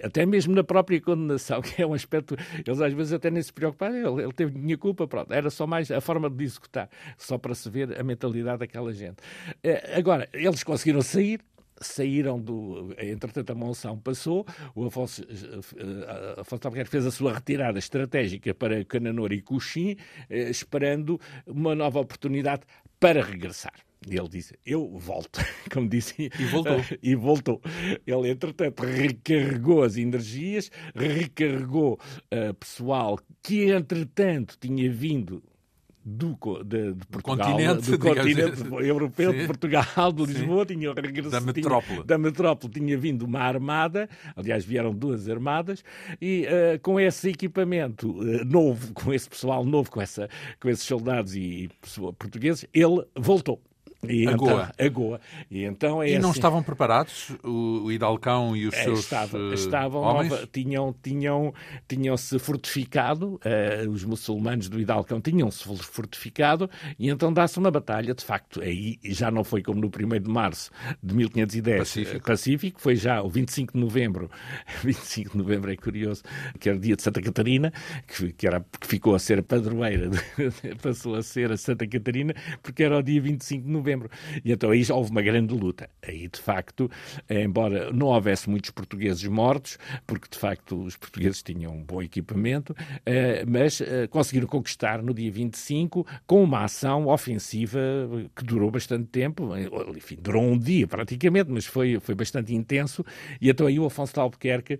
até 0.03 0.25
mesmo 0.25 0.53
na 0.55 0.63
própria 0.63 0.99
condenação, 1.01 1.61
que 1.63 1.81
é 1.81 1.87
um 1.87 1.93
aspecto, 1.93 2.35
eles 2.65 2.81
às 2.81 2.93
vezes 2.93 3.13
até 3.13 3.29
nem 3.29 3.41
se 3.41 3.53
preocuparam, 3.53 3.95
ele, 3.95 4.23
ele 4.23 4.33
teve 4.33 4.57
minha 4.57 4.77
culpa, 4.77 5.07
pronto, 5.07 5.31
era 5.33 5.49
só 5.49 5.65
mais 5.65 5.89
a 5.91 6.01
forma 6.01 6.29
de 6.29 6.43
executar, 6.43 6.89
só 7.17 7.37
para 7.37 7.55
se 7.55 7.69
ver 7.69 7.99
a 7.99 8.03
mentalidade 8.03 8.59
daquela 8.59 8.91
gente. 8.93 9.17
Eh, 9.63 9.95
agora, 9.97 10.27
eles 10.33 10.63
conseguiram 10.63 11.01
sair, 11.01 11.39
saíram 11.81 12.39
do. 12.39 12.93
Entretanto, 12.97 13.51
a 13.51 13.55
monção 13.55 13.97
passou, 13.97 14.45
o 14.75 14.85
Afonso, 14.85 15.23
uh, 15.23 16.41
Afonso 16.41 16.67
Albuquerque 16.67 16.91
fez 16.91 17.05
a 17.05 17.11
sua 17.11 17.33
retirada 17.33 17.79
estratégica 17.79 18.53
para 18.53 18.83
Cananor 18.85 19.31
e 19.31 19.41
Coxim, 19.41 19.93
uh, 19.93 20.33
esperando 20.33 21.19
uma 21.45 21.75
nova 21.75 21.99
oportunidade 21.99 22.63
para 22.99 23.23
regressar. 23.23 23.88
E 24.07 24.17
ele 24.17 24.29
disse: 24.29 24.57
Eu 24.65 24.97
volto, 24.97 25.39
como 25.71 25.89
disse. 25.89 26.31
E 26.39 26.45
voltou. 26.45 26.81
e 27.03 27.15
voltou. 27.15 27.61
Ele, 28.07 28.29
entretanto, 28.29 28.83
recarregou 28.83 29.83
as 29.83 29.97
energias, 29.97 30.71
recarregou 30.95 31.99
uh, 32.33 32.53
pessoal 32.53 33.19
que, 33.43 33.71
entretanto, 33.71 34.57
tinha 34.59 34.89
vindo 34.89 35.43
do, 36.03 36.37
de, 36.63 36.93
de 36.93 37.05
Portugal, 37.07 37.47
continente, 37.47 37.91
do 37.91 37.99
continente 37.99 38.63
europeu, 38.87 39.31
Sim. 39.31 39.37
de 39.39 39.45
Portugal, 39.45 40.11
de 40.13 40.25
Lisboa, 40.25 40.65
Sim. 40.67 40.73
tinha 40.75 40.93
regressado 40.93 41.45
da 41.45 41.53
metrópole. 41.53 41.93
Tinha, 41.93 42.03
da 42.05 42.17
metrópole 42.17 42.73
tinha 42.73 42.97
vindo 42.97 43.23
uma 43.23 43.39
armada, 43.39 44.09
aliás, 44.35 44.65
vieram 44.65 44.93
duas 44.93 45.29
armadas, 45.29 45.83
e 46.21 46.45
uh, 46.45 46.79
com 46.81 46.99
esse 46.99 47.29
equipamento 47.29 48.11
uh, 48.11 48.45
novo, 48.45 48.93
com 48.93 49.13
esse 49.13 49.29
pessoal 49.29 49.63
novo, 49.65 49.91
com, 49.91 50.01
essa, 50.01 50.29
com 50.59 50.69
esses 50.69 50.85
soldados 50.85 51.35
e, 51.35 51.39
e 51.39 51.69
portugueses, 52.17 52.65
ele 52.73 53.05
voltou. 53.15 53.61
E 54.07 54.27
a 54.27 54.31
então, 54.31 54.37
Goa. 54.37 54.71
A 54.77 54.89
Goa. 54.89 55.21
E, 55.51 55.63
então 55.65 56.01
é 56.01 56.11
e 56.11 56.19
não 56.19 56.29
assim, 56.29 56.39
estavam 56.39 56.63
preparados 56.63 57.31
o, 57.43 57.83
o 57.83 57.91
Hidalcão 57.91 58.55
e 58.55 58.65
os 58.65 58.73
é, 58.73 58.83
seus 58.83 58.99
estava, 58.99 59.37
uh, 59.37 59.53
estavam 59.53 60.01
homens? 60.01 60.29
Nova, 60.29 60.47
tinham, 60.51 60.95
tinham, 61.03 61.53
tinham-se 61.87 62.39
fortificado, 62.39 63.39
uh, 63.43 63.89
os 63.89 64.05
muçulmanos 64.05 64.69
do 64.69 64.79
Hidalcão 64.79 65.19
tinham-se 65.19 65.63
fortificado, 65.83 66.69
e 66.97 67.09
então 67.09 67.33
dá-se 67.33 67.59
uma 67.59 67.69
batalha, 67.69 68.13
de 68.13 68.23
facto, 68.23 68.61
aí 68.61 68.97
já 69.03 69.29
não 69.29 69.43
foi 69.43 69.61
como 69.61 69.81
no 69.81 69.87
1 69.87 70.21
de 70.21 70.29
março 70.29 70.71
de 71.03 71.13
1510 71.13 71.79
Pacífico. 71.79 72.25
Pacífico, 72.25 72.81
foi 72.81 72.95
já 72.95 73.21
o 73.21 73.29
25 73.29 73.73
de 73.73 73.79
novembro, 73.79 74.31
25 74.81 75.31
de 75.31 75.37
novembro 75.37 75.71
é 75.71 75.75
curioso, 75.75 76.23
que 76.57 76.69
era 76.69 76.79
dia 76.79 76.95
de 76.95 77.01
Santa 77.01 77.21
Catarina, 77.21 77.73
que, 78.07 78.31
que, 78.31 78.47
era, 78.47 78.65
que 78.79 78.87
ficou 78.87 79.13
a 79.13 79.19
ser 79.19 79.39
a 79.39 79.43
padroeira, 79.43 80.09
passou 80.81 81.15
a 81.15 81.21
ser 81.21 81.51
a 81.51 81.57
Santa 81.57 81.85
Catarina, 81.85 82.33
porque 82.63 82.83
era 82.83 82.97
o 82.97 83.03
dia 83.03 83.21
25 83.21 83.65
de 83.65 83.71
novembro 83.71 83.88
novembro. 83.89 84.09
E 84.43 84.51
então 84.51 84.71
aí 84.71 84.83
houve 84.91 85.11
uma 85.11 85.21
grande 85.21 85.53
luta. 85.53 85.89
Aí, 86.05 86.27
de 86.27 86.39
facto, 86.39 86.89
embora 87.29 87.91
não 87.91 88.07
houvesse 88.07 88.49
muitos 88.49 88.69
portugueses 88.71 89.23
mortos, 89.25 89.77
porque 90.05 90.27
de 90.29 90.37
facto 90.37 90.83
os 90.83 90.95
portugueses 90.95 91.41
tinham 91.41 91.73
um 91.73 91.83
bom 91.83 92.01
equipamento, 92.01 92.75
eh, 93.05 93.43
mas 93.47 93.81
eh, 93.81 94.07
conseguiram 94.07 94.47
conquistar 94.47 95.01
no 95.01 95.13
dia 95.13 95.31
25 95.31 96.05
com 96.27 96.43
uma 96.43 96.63
ação 96.63 97.07
ofensiva 97.07 97.79
que 98.35 98.43
durou 98.43 98.69
bastante 98.69 99.07
tempo, 99.07 99.55
eh, 99.55 99.67
enfim, 99.95 100.17
durou 100.21 100.43
um 100.43 100.57
dia 100.57 100.87
praticamente, 100.87 101.49
mas 101.51 101.65
foi, 101.65 101.99
foi 101.99 102.15
bastante 102.15 102.53
intenso. 102.53 103.03
E 103.41 103.49
então 103.49 103.67
aí 103.67 103.79
o 103.79 103.85
Afonso 103.85 104.13
de 104.13 104.19
Albuquerque 104.19 104.79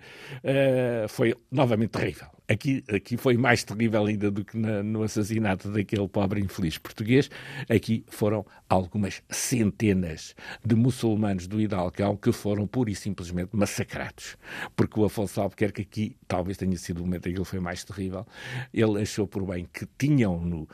foi 1.07 1.35
novamente 1.51 1.91
terrível. 1.91 2.38
Aqui, 2.49 2.83
aqui 2.91 3.15
foi 3.15 3.37
mais 3.37 3.63
terrível 3.63 4.03
ainda 4.03 4.31
do 4.31 4.43
que 4.43 4.57
na, 4.57 4.81
no 4.81 5.03
assassinato 5.03 5.69
daquele 5.69 6.07
pobre 6.07 6.41
infeliz 6.41 6.79
português. 6.79 7.29
Aqui 7.69 8.03
foram 8.07 8.43
algumas 8.67 9.21
centenas 9.29 10.33
de 10.65 10.75
muçulmanos 10.75 11.45
do 11.45 11.61
Hidalgão 11.61 12.17
que 12.17 12.31
foram 12.31 12.65
pura 12.65 12.89
e 12.89 12.95
simplesmente 12.95 13.55
massacrados. 13.55 14.35
Porque 14.75 14.99
o 14.99 15.05
Afonso 15.05 15.39
Albuquerque 15.39 15.83
aqui 15.83 16.15
talvez 16.27 16.57
tenha 16.57 16.75
sido 16.75 17.01
o 17.01 17.01
momento 17.01 17.29
em 17.29 17.33
que 17.33 17.37
ele 17.37 17.45
foi 17.45 17.59
mais 17.59 17.83
terrível. 17.83 18.25
Ele 18.73 18.99
achou 18.99 19.27
por 19.27 19.45
bem 19.45 19.67
que 19.71 19.87
tinham-no 19.99 20.63
uh, 20.63 20.67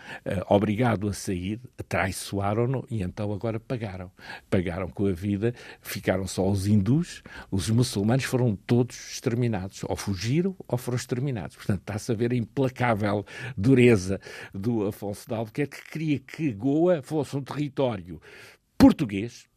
obrigado 0.47 1.09
a 1.09 1.13
sair, 1.13 1.59
traiçoaram-no 1.89 2.85
e 2.89 3.03
então 3.03 3.33
agora 3.33 3.59
pagaram. 3.59 4.09
Pagaram 4.49 4.89
com 4.89 5.07
a 5.07 5.11
vida, 5.11 5.53
ficaram 5.81 6.25
só 6.25 6.49
os 6.49 6.67
hindus, 6.67 7.21
os 7.51 7.69
muçulmanos 7.69 8.23
foram 8.23 8.55
todos 8.55 8.95
exterminados. 9.11 9.83
Ou 9.83 9.97
fugiram 9.97 10.55
ou 10.69 10.77
foram 10.77 10.95
exterminados. 10.95 11.64
Portanto, 11.65 11.81
está-se 11.81 12.11
a 12.11 12.15
ver 12.15 12.31
a 12.31 12.35
implacável 12.35 13.25
dureza 13.57 14.21
do 14.53 14.85
Afonso 14.85 15.27
de 15.27 15.33
Albuquerque, 15.33 15.81
que 15.81 15.89
queria 15.89 16.19
que 16.19 16.53
Goa 16.53 17.01
fosse 17.01 17.35
um 17.35 17.41
território 17.41 18.21
português, 18.77 19.47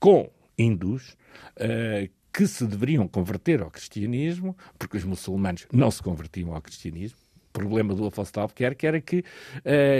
com 0.00 0.28
hindus, 0.58 1.16
uh, 1.56 2.10
que 2.32 2.48
se 2.48 2.66
deveriam 2.66 3.06
converter 3.06 3.62
ao 3.62 3.70
cristianismo, 3.70 4.56
porque 4.76 4.96
os 4.96 5.04
muçulmanos 5.04 5.68
não 5.72 5.90
se 5.90 6.02
convertiam 6.02 6.52
ao 6.52 6.60
cristianismo. 6.60 7.18
Problema 7.52 7.94
do 7.94 8.06
Afonso 8.06 8.32
de 8.32 8.40
Albuquerque 8.40 8.86
era 8.86 9.00
que 9.00 9.18
uh, 9.18 9.22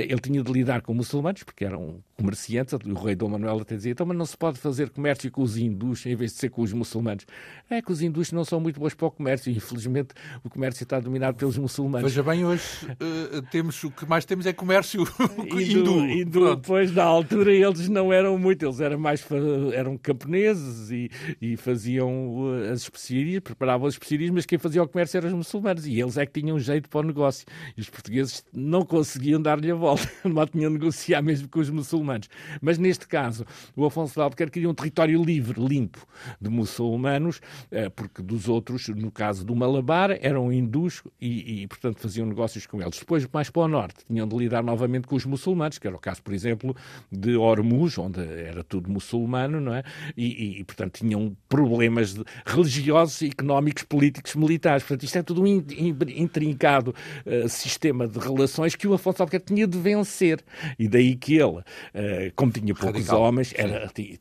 ele 0.08 0.20
tinha 0.20 0.42
de 0.42 0.52
lidar 0.52 0.80
com 0.80 0.94
muçulmanos, 0.94 1.42
porque 1.42 1.64
eram 1.64 2.02
comerciantes, 2.16 2.72
o 2.72 2.94
rei 2.94 3.14
Dom 3.14 3.28
Manuel 3.28 3.60
até 3.60 3.74
dizia, 3.74 3.92
então, 3.92 4.06
mas 4.06 4.16
não 4.16 4.24
se 4.24 4.36
pode 4.36 4.58
fazer 4.58 4.90
comércio 4.90 5.30
com 5.30 5.42
os 5.42 5.56
hindus 5.56 6.06
em 6.06 6.14
vez 6.14 6.32
de 6.32 6.38
ser 6.38 6.48
com 6.50 6.62
os 6.62 6.72
muçulmanos. 6.72 7.26
É 7.68 7.82
que 7.82 7.90
os 7.90 8.00
hindus 8.00 8.30
não 8.32 8.44
são 8.44 8.60
muito 8.60 8.78
bons 8.78 8.94
para 8.94 9.06
o 9.06 9.10
comércio 9.10 9.50
e, 9.50 9.56
infelizmente, 9.56 10.14
o 10.44 10.48
comércio 10.48 10.84
está 10.84 11.00
dominado 11.00 11.36
pelos 11.36 11.58
muçulmanos. 11.58 12.10
Veja 12.10 12.22
bem, 12.22 12.44
hoje 12.44 12.62
uh, 12.86 13.42
temos, 13.50 13.82
o 13.82 13.90
que 13.90 14.06
mais 14.06 14.24
temos 14.24 14.46
é 14.46 14.52
comércio 14.52 15.02
hindu. 15.50 16.06
hindu 16.06 16.56
depois, 16.56 16.92
na 16.92 17.04
altura, 17.04 17.52
eles 17.52 17.88
não 17.88 18.12
eram 18.12 18.38
muito, 18.38 18.64
eles 18.64 18.80
eram 18.80 18.98
mais, 18.98 19.26
eram 19.74 19.98
camponeses 19.98 20.90
e, 20.90 21.10
e 21.40 21.56
faziam 21.56 22.28
uh, 22.28 22.72
as 22.72 22.82
especiarias, 22.82 23.40
preparavam 23.40 23.86
as 23.88 23.94
especiarias, 23.94 24.30
mas 24.30 24.46
quem 24.46 24.58
fazia 24.58 24.82
o 24.82 24.88
comércio 24.88 25.18
eram 25.18 25.28
os 25.28 25.34
muçulmanos 25.34 25.86
e 25.86 26.00
eles 26.00 26.16
é 26.16 26.24
que 26.24 26.40
tinham 26.40 26.58
jeito 26.58 26.88
para 26.88 27.00
o 27.00 27.02
negócio. 27.02 27.41
E 27.76 27.80
os 27.80 27.88
portugueses 27.88 28.44
não 28.52 28.84
conseguiam 28.84 29.40
dar-lhe 29.40 29.70
a 29.70 29.74
volta, 29.74 30.08
não 30.24 30.46
tinham 30.46 30.70
de 30.70 30.78
negociar 30.78 31.22
mesmo 31.22 31.48
com 31.48 31.60
os 31.60 31.70
muçulmanos. 31.70 32.28
Mas 32.60 32.78
neste 32.78 33.06
caso, 33.06 33.44
o 33.76 33.84
Afonso 33.84 34.14
de 34.14 34.20
Albuquerque 34.20 34.52
queria 34.54 34.70
um 34.70 34.74
território 34.74 35.22
livre, 35.22 35.60
limpo 35.60 36.06
de 36.40 36.48
muçulmanos, 36.48 37.40
eh, 37.70 37.88
porque 37.88 38.22
dos 38.22 38.48
outros, 38.48 38.88
no 38.88 39.10
caso 39.10 39.44
do 39.44 39.54
Malabar, 39.54 40.18
eram 40.20 40.52
hindus 40.52 41.02
e, 41.20 41.62
e, 41.62 41.66
portanto, 41.66 42.00
faziam 42.00 42.26
negócios 42.26 42.66
com 42.66 42.80
eles. 42.80 42.98
Depois, 42.98 43.26
mais 43.32 43.50
para 43.50 43.62
o 43.62 43.68
norte, 43.68 44.04
tinham 44.06 44.26
de 44.26 44.36
lidar 44.36 44.62
novamente 44.62 45.06
com 45.06 45.16
os 45.16 45.24
muçulmanos, 45.24 45.78
que 45.78 45.86
era 45.86 45.96
o 45.96 45.98
caso, 45.98 46.22
por 46.22 46.34
exemplo, 46.34 46.74
de 47.10 47.36
Hormuz, 47.36 47.98
onde 47.98 48.20
era 48.20 48.62
tudo 48.62 48.90
muçulmano, 48.90 49.60
não 49.60 49.74
é? 49.74 49.82
E, 50.16 50.60
e 50.60 50.64
portanto, 50.64 50.98
tinham 50.98 51.36
problemas 51.48 52.16
religiosos, 52.44 53.22
económicos, 53.22 53.82
políticos, 53.84 54.34
militares. 54.34 54.82
Portanto, 54.82 55.04
isto 55.04 55.18
é 55.18 55.22
tudo 55.22 55.46
intrincado 55.46 56.94
uh, 57.44 57.48
sistema 57.48 58.06
de 58.06 58.18
relações 58.18 58.74
que 58.74 58.86
o 58.86 58.94
Afonso 58.94 59.22
Albuquerque 59.22 59.46
tinha 59.46 59.66
de 59.66 59.78
vencer. 59.78 60.42
E 60.78 60.88
daí 60.88 61.16
que 61.16 61.34
ele, 61.34 61.58
uh, 61.58 61.64
eh, 61.94 62.32
como 62.34 62.52
tinha 62.52 62.74
poucos 62.74 63.06
Radical. 63.06 63.20
homens, 63.20 63.54
era, 63.56 63.88
tinha, 63.88 64.18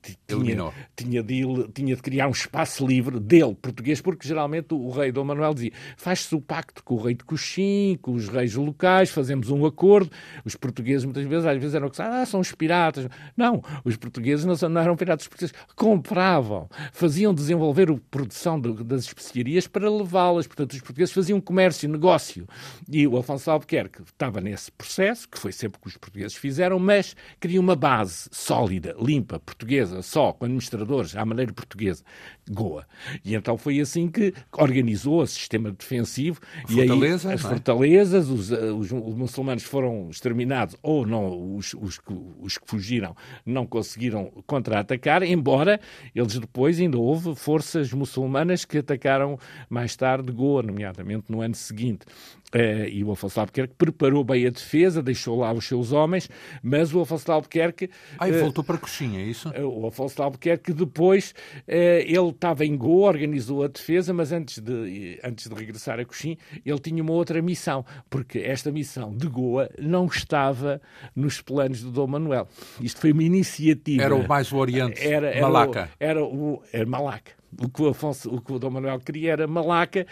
tinha, 0.95 1.23
de, 1.23 1.67
tinha 1.73 1.95
de 1.95 2.01
criar 2.01 2.27
um 2.27 2.31
espaço 2.31 2.85
livre 2.85 3.19
dele, 3.19 3.55
português, 3.55 4.01
porque 4.01 4.27
geralmente 4.27 4.73
o 4.73 4.89
rei 4.89 5.11
Dom 5.11 5.25
Manuel 5.25 5.53
dizia 5.53 5.71
faz-se 5.97 6.33
o 6.35 6.41
pacto 6.41 6.83
com 6.83 6.95
o 6.95 7.01
rei 7.01 7.15
de 7.15 7.23
Coxim, 7.23 7.97
com 8.01 8.13
os 8.13 8.27
reis 8.27 8.55
locais, 8.55 9.09
fazemos 9.09 9.49
um 9.49 9.65
acordo. 9.65 10.11
Os 10.45 10.55
portugueses 10.55 11.05
muitas 11.05 11.25
vezes, 11.25 11.45
às 11.45 11.57
vezes 11.57 11.75
eram 11.75 11.89
que 11.89 12.01
ah, 12.01 12.25
são 12.25 12.39
os 12.39 12.51
piratas. 12.51 13.07
Não, 13.35 13.61
os 13.83 13.97
portugueses 13.97 14.45
não, 14.45 14.69
não 14.69 14.81
eram 14.81 14.95
piratas, 14.95 15.25
os 15.25 15.27
portugueses 15.27 15.55
compravam, 15.75 16.69
faziam 16.91 17.33
desenvolver 17.33 17.89
a 17.89 17.95
produção 18.09 18.59
de, 18.59 18.83
das 18.83 19.03
especiarias 19.03 19.67
para 19.67 19.89
levá-las. 19.89 20.47
Portanto, 20.47 20.73
os 20.73 20.79
portugueses 20.79 21.13
faziam 21.13 21.39
comércio, 21.41 21.89
negócio. 21.89 22.47
E 22.89 23.00
E 23.01 23.07
o 23.07 23.17
Afonso 23.17 23.49
Albuquerque 23.49 24.03
estava 24.03 24.39
nesse 24.39 24.71
processo, 24.71 25.27
que 25.27 25.39
foi 25.39 25.51
sempre 25.51 25.79
o 25.79 25.81
que 25.81 25.87
os 25.87 25.97
portugueses 25.97 26.35
fizeram, 26.37 26.77
mas 26.77 27.15
queria 27.39 27.59
uma 27.59 27.75
base 27.75 28.29
sólida, 28.31 28.95
limpa, 29.01 29.39
portuguesa, 29.39 30.03
só, 30.03 30.31
com 30.31 30.45
administradores, 30.45 31.15
à 31.15 31.25
maneira 31.25 31.51
portuguesa, 31.51 32.03
Goa. 32.51 32.85
E 33.25 33.33
então 33.33 33.57
foi 33.57 33.79
assim 33.79 34.07
que 34.07 34.35
organizou 34.51 35.23
o 35.23 35.25
sistema 35.25 35.71
defensivo. 35.71 36.39
Fortaleza, 36.67 37.27
e 37.27 37.31
aí, 37.31 37.35
as 37.35 37.43
é? 37.43 37.49
fortalezas, 37.49 38.29
os, 38.29 38.51
eh, 38.51 38.71
os, 38.71 38.91
os, 38.91 39.15
muçulmanos 39.15 39.63
foram 39.63 40.07
exterminados, 40.11 40.75
ou 40.83 41.03
não, 41.03 41.55
os, 41.55 41.73
os, 41.73 41.99
os 42.39 42.59
que 42.59 42.67
fugiram 42.67 43.15
não 43.43 43.65
conseguiram 43.65 44.25
contra-atacar, 44.45 45.23
embora 45.23 45.79
eles 46.13 46.37
depois 46.37 46.79
ainda 46.79 46.99
houve 46.99 47.33
forças 47.33 47.91
muçulmanas 47.91 48.63
que 48.63 48.77
atacaram 48.77 49.39
mais 49.67 49.95
tarde 49.95 50.31
Goa, 50.31 50.61
nomeadamente 50.61 51.25
no 51.29 51.41
ano 51.41 51.55
seguinte. 51.55 52.05
Uh, 52.53 52.85
e 52.89 53.01
o 53.01 53.11
Afonso 53.11 53.39
Albuquerque 53.39 53.73
preparou 53.77 54.25
bem 54.25 54.45
a 54.45 54.49
defesa, 54.49 55.01
deixou 55.01 55.39
lá 55.39 55.53
os 55.53 55.65
seus 55.65 55.93
homens, 55.93 56.29
mas 56.61 56.93
o 56.93 56.99
Afonso 56.99 57.31
Albuquerque... 57.31 57.89
Ah, 58.19 58.27
e 58.27 58.33
uh, 58.33 58.39
voltou 58.41 58.61
para 58.61 58.77
Coxinha, 58.77 59.21
é 59.21 59.23
isso? 59.23 59.49
Uh, 59.49 59.81
o 59.83 59.87
Afonso 59.87 60.21
Albuquerque 60.21 60.73
depois, 60.73 61.33
ele 61.65 62.29
estava 62.29 62.65
em 62.65 62.75
Goa, 62.75 63.07
organizou 63.07 63.63
a 63.63 63.67
defesa, 63.67 64.13
mas 64.13 64.33
antes 64.33 64.59
de, 64.59 65.17
antes 65.23 65.47
de 65.47 65.55
regressar 65.55 65.99
a 65.99 66.03
Coxim, 66.05 66.37
ele 66.65 66.79
tinha 66.79 67.01
uma 67.01 67.13
outra 67.13 67.41
missão, 67.41 67.85
porque 68.09 68.39
esta 68.39 68.69
missão 68.69 69.15
de 69.15 69.27
Goa 69.27 69.69
não 69.79 70.07
estava 70.07 70.81
nos 71.15 71.39
planos 71.39 71.81
do 71.81 71.91
Dom 71.91 72.07
Manuel. 72.07 72.49
Isto 72.81 72.99
foi 72.99 73.13
uma 73.13 73.23
iniciativa... 73.23 74.03
Era 74.03 74.15
o 74.15 74.27
mais 74.27 74.51
o 74.51 74.57
Oriente, 74.57 75.01
era, 75.01 75.29
era 75.29 75.41
Malaca. 75.41 75.83
O, 75.83 76.03
era 76.03 76.23
o... 76.23 76.63
Era 76.73 76.85
Malaca. 76.85 77.40
O 77.59 77.69
que 77.69 77.81
o, 77.81 77.89
Afonso, 77.89 78.33
o 78.33 78.39
que 78.39 78.53
o 78.53 78.59
Dom 78.59 78.69
Manuel 78.69 78.99
queria 78.99 79.33
era 79.33 79.47
Malaca, 79.47 80.05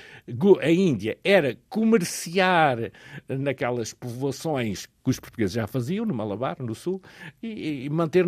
a 0.61 0.69
Índia 0.69 1.17
era 1.23 1.57
comerciar 1.69 2.91
naquelas 3.27 3.93
povoações 3.93 4.85
que 4.85 5.09
os 5.09 5.19
portugueses 5.19 5.53
já 5.53 5.65
faziam, 5.65 6.05
no 6.05 6.13
Malabar, 6.13 6.57
no 6.59 6.75
Sul, 6.75 7.01
e, 7.41 7.85
e 7.85 7.89
manter 7.89 8.25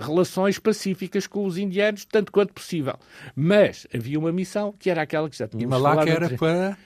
relações 0.00 0.58
pacíficas 0.58 1.26
com 1.26 1.44
os 1.44 1.58
indianos, 1.58 2.04
tanto 2.04 2.32
quanto 2.32 2.52
possível. 2.54 2.94
Mas 3.36 3.86
havia 3.94 4.18
uma 4.18 4.32
missão 4.32 4.72
que 4.72 4.88
era 4.88 5.02
aquela 5.02 5.28
que 5.28 5.36
já 5.36 5.46
tínhamos 5.46 5.70
Malaca 5.70 6.06
falado. 6.06 6.24
era 6.24 6.38
para... 6.38 6.78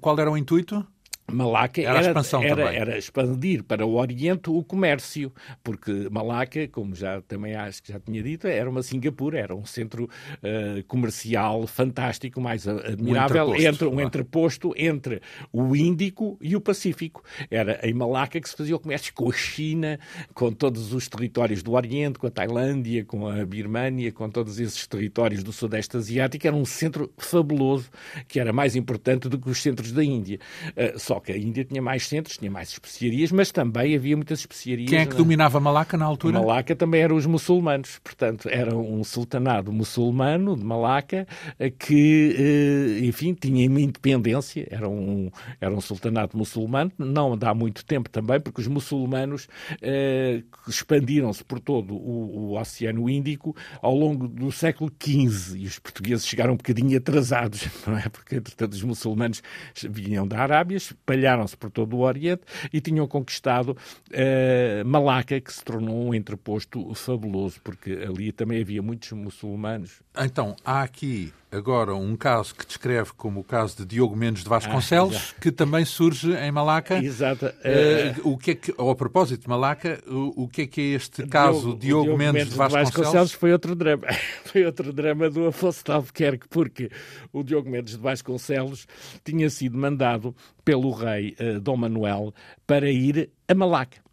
Qual 0.00 0.18
era 0.18 0.30
o 0.30 0.36
intuito? 0.36 0.86
Malaca 1.30 1.80
era, 1.80 1.98
era, 1.98 2.06
expansão 2.06 2.42
era, 2.42 2.72
era 2.72 2.98
expandir 2.98 3.64
para 3.64 3.84
o 3.84 3.94
Oriente 3.94 4.48
o 4.48 4.62
comércio, 4.62 5.32
porque 5.62 6.08
Malaca, 6.10 6.68
como 6.68 6.94
já 6.94 7.20
também 7.22 7.54
acho 7.54 7.82
que 7.82 7.92
já 7.92 7.98
tinha 7.98 8.22
dito, 8.22 8.46
era 8.46 8.70
uma 8.70 8.82
Singapura, 8.82 9.38
era 9.38 9.54
um 9.54 9.64
centro 9.64 10.04
uh, 10.04 10.84
comercial 10.86 11.66
fantástico, 11.66 12.40
mais 12.40 12.68
admirável, 12.68 13.48
um 13.48 13.56
entre 13.56 13.86
um 13.86 14.00
entreposto 14.00 14.72
entre 14.76 15.20
o 15.52 15.74
Índico 15.74 16.38
e 16.40 16.54
o 16.54 16.60
Pacífico. 16.60 17.24
Era 17.50 17.80
em 17.82 17.92
Malaca 17.92 18.40
que 18.40 18.48
se 18.48 18.56
fazia 18.56 18.76
o 18.76 18.80
comércio 18.80 19.12
com 19.12 19.28
a 19.28 19.32
China, 19.32 19.98
com 20.32 20.52
todos 20.52 20.92
os 20.92 21.08
territórios 21.08 21.62
do 21.62 21.72
Oriente, 21.72 22.20
com 22.20 22.28
a 22.28 22.30
Tailândia, 22.30 23.04
com 23.04 23.26
a 23.26 23.44
Birmânia, 23.44 24.12
com 24.12 24.30
todos 24.30 24.60
esses 24.60 24.86
territórios 24.86 25.42
do 25.42 25.52
Sudeste 25.52 25.96
Asiático. 25.96 26.46
Era 26.46 26.54
um 26.54 26.64
centro 26.64 27.12
fabuloso, 27.18 27.90
que 28.28 28.38
era 28.38 28.52
mais 28.52 28.76
importante 28.76 29.28
do 29.28 29.38
que 29.38 29.50
os 29.50 29.60
centros 29.60 29.90
da 29.90 30.04
Índia. 30.04 30.38
Uh, 30.68 30.98
só 30.98 31.15
só 31.16 31.20
que 31.20 31.32
a 31.32 31.36
Índia 31.36 31.64
tinha 31.64 31.80
mais 31.80 32.06
centros, 32.06 32.36
tinha 32.36 32.50
mais 32.50 32.68
especiarias, 32.68 33.32
mas 33.32 33.50
também 33.50 33.96
havia 33.96 34.14
muitas 34.14 34.40
especiarias. 34.40 34.90
Quem 34.90 34.98
é 34.98 35.06
que 35.06 35.12
na... 35.12 35.18
dominava 35.18 35.58
Malaca 35.58 35.96
na 35.96 36.04
altura? 36.04 36.38
Malaca 36.38 36.76
também 36.76 37.00
eram 37.00 37.16
os 37.16 37.24
muçulmanos, 37.24 37.98
portanto, 38.04 38.48
era 38.50 38.76
um 38.76 39.02
sultanado 39.02 39.72
muçulmano 39.72 40.56
de 40.56 40.64
Malaca 40.64 41.26
eh, 41.58 41.70
que, 41.70 42.36
eh, 42.38 43.06
enfim, 43.06 43.32
tinha 43.32 43.68
uma 43.68 43.80
independência, 43.80 44.66
era 44.70 44.88
um, 44.88 45.30
era 45.58 45.74
um 45.74 45.80
sultanato 45.80 46.36
muçulmano, 46.36 46.92
não 46.98 47.36
dá 47.36 47.54
muito 47.54 47.84
tempo 47.84 48.10
também, 48.10 48.38
porque 48.38 48.60
os 48.60 48.66
muçulmanos 48.66 49.48
eh, 49.80 50.42
expandiram-se 50.68 51.42
por 51.44 51.60
todo 51.60 51.94
o, 51.94 52.52
o, 52.52 52.60
Oceano 52.60 53.08
Índico 53.08 53.56
ao 53.80 53.94
longo 53.94 54.28
do 54.28 54.52
século 54.52 54.92
XV 55.02 55.58
e 55.58 55.66
os 55.66 55.78
portugueses 55.78 56.26
chegaram 56.26 56.54
um 56.54 56.56
bocadinho 56.56 56.98
atrasados, 56.98 57.66
não 57.86 57.96
é? 57.96 58.08
Porque, 58.10 58.36
entretanto, 58.36 58.74
os 58.74 58.82
muçulmanos 58.82 59.42
vinham 59.88 60.28
da 60.28 60.40
Arábia, 60.40 60.78
espalharam-se 61.06 61.56
por 61.56 61.70
todo 61.70 61.96
o 61.96 62.00
Oriente 62.00 62.42
e 62.72 62.80
tinham 62.80 63.06
conquistado 63.06 63.70
uh, 63.70 64.84
Malaca, 64.84 65.40
que 65.40 65.52
se 65.52 65.64
tornou 65.64 66.08
um 66.08 66.14
entreposto 66.14 66.92
fabuloso, 66.94 67.60
porque 67.62 67.92
ali 67.92 68.32
também 68.32 68.60
havia 68.60 68.82
muitos 68.82 69.12
muçulmanos. 69.12 70.02
Então, 70.18 70.56
há 70.64 70.82
aqui 70.82 71.32
agora 71.56 71.94
um 71.94 72.16
caso 72.16 72.54
que 72.54 72.66
descreve 72.66 73.10
como 73.16 73.40
o 73.40 73.44
caso 73.44 73.78
de 73.78 73.86
Diogo 73.86 74.14
Mendes 74.14 74.42
de 74.42 74.48
Vasconcelos, 74.48 75.34
ah, 75.36 75.40
que 75.40 75.50
também 75.50 75.84
surge 75.84 76.32
em 76.34 76.52
Malaca. 76.52 77.02
Exato. 77.02 77.46
Uh, 77.46 78.30
o 78.30 78.38
que 78.38 78.50
é 78.50 78.54
que, 78.54 78.74
ou 78.76 78.90
a 78.90 78.94
propósito 78.94 79.42
de 79.42 79.48
Malaca, 79.48 80.00
o, 80.06 80.44
o 80.44 80.48
que 80.48 80.62
é 80.62 80.66
que 80.66 80.80
é 80.80 80.84
este 80.94 81.26
caso 81.26 81.60
Diogo, 81.60 81.78
Diogo, 81.78 82.04
Diogo 82.04 82.18
Mendes, 82.18 82.34
Mendes, 82.34 82.52
de 82.52 82.58
Vasconcelos? 82.58 82.90
De 82.90 82.96
Vasconcelos 82.98 83.32
foi 83.32 83.52
outro 83.52 83.74
drama. 83.74 84.06
foi 84.44 84.64
outro 84.64 84.92
drama 84.92 85.30
do 85.30 85.46
Afonso 85.46 85.84
de 85.84 85.92
Albuquerque, 85.92 86.46
porque 86.48 86.90
o 87.32 87.42
Diogo 87.42 87.70
Mendes 87.70 87.96
de 87.96 88.02
Vasconcelos 88.02 88.86
tinha 89.24 89.48
sido 89.50 89.78
mandado 89.78 90.34
pelo 90.64 90.90
rei 90.90 91.34
uh, 91.40 91.60
Dom 91.60 91.76
Manuel 91.76 92.34
para 92.66 92.90
ir 92.90 93.30
a 93.48 93.54
Malaca 93.54 94.05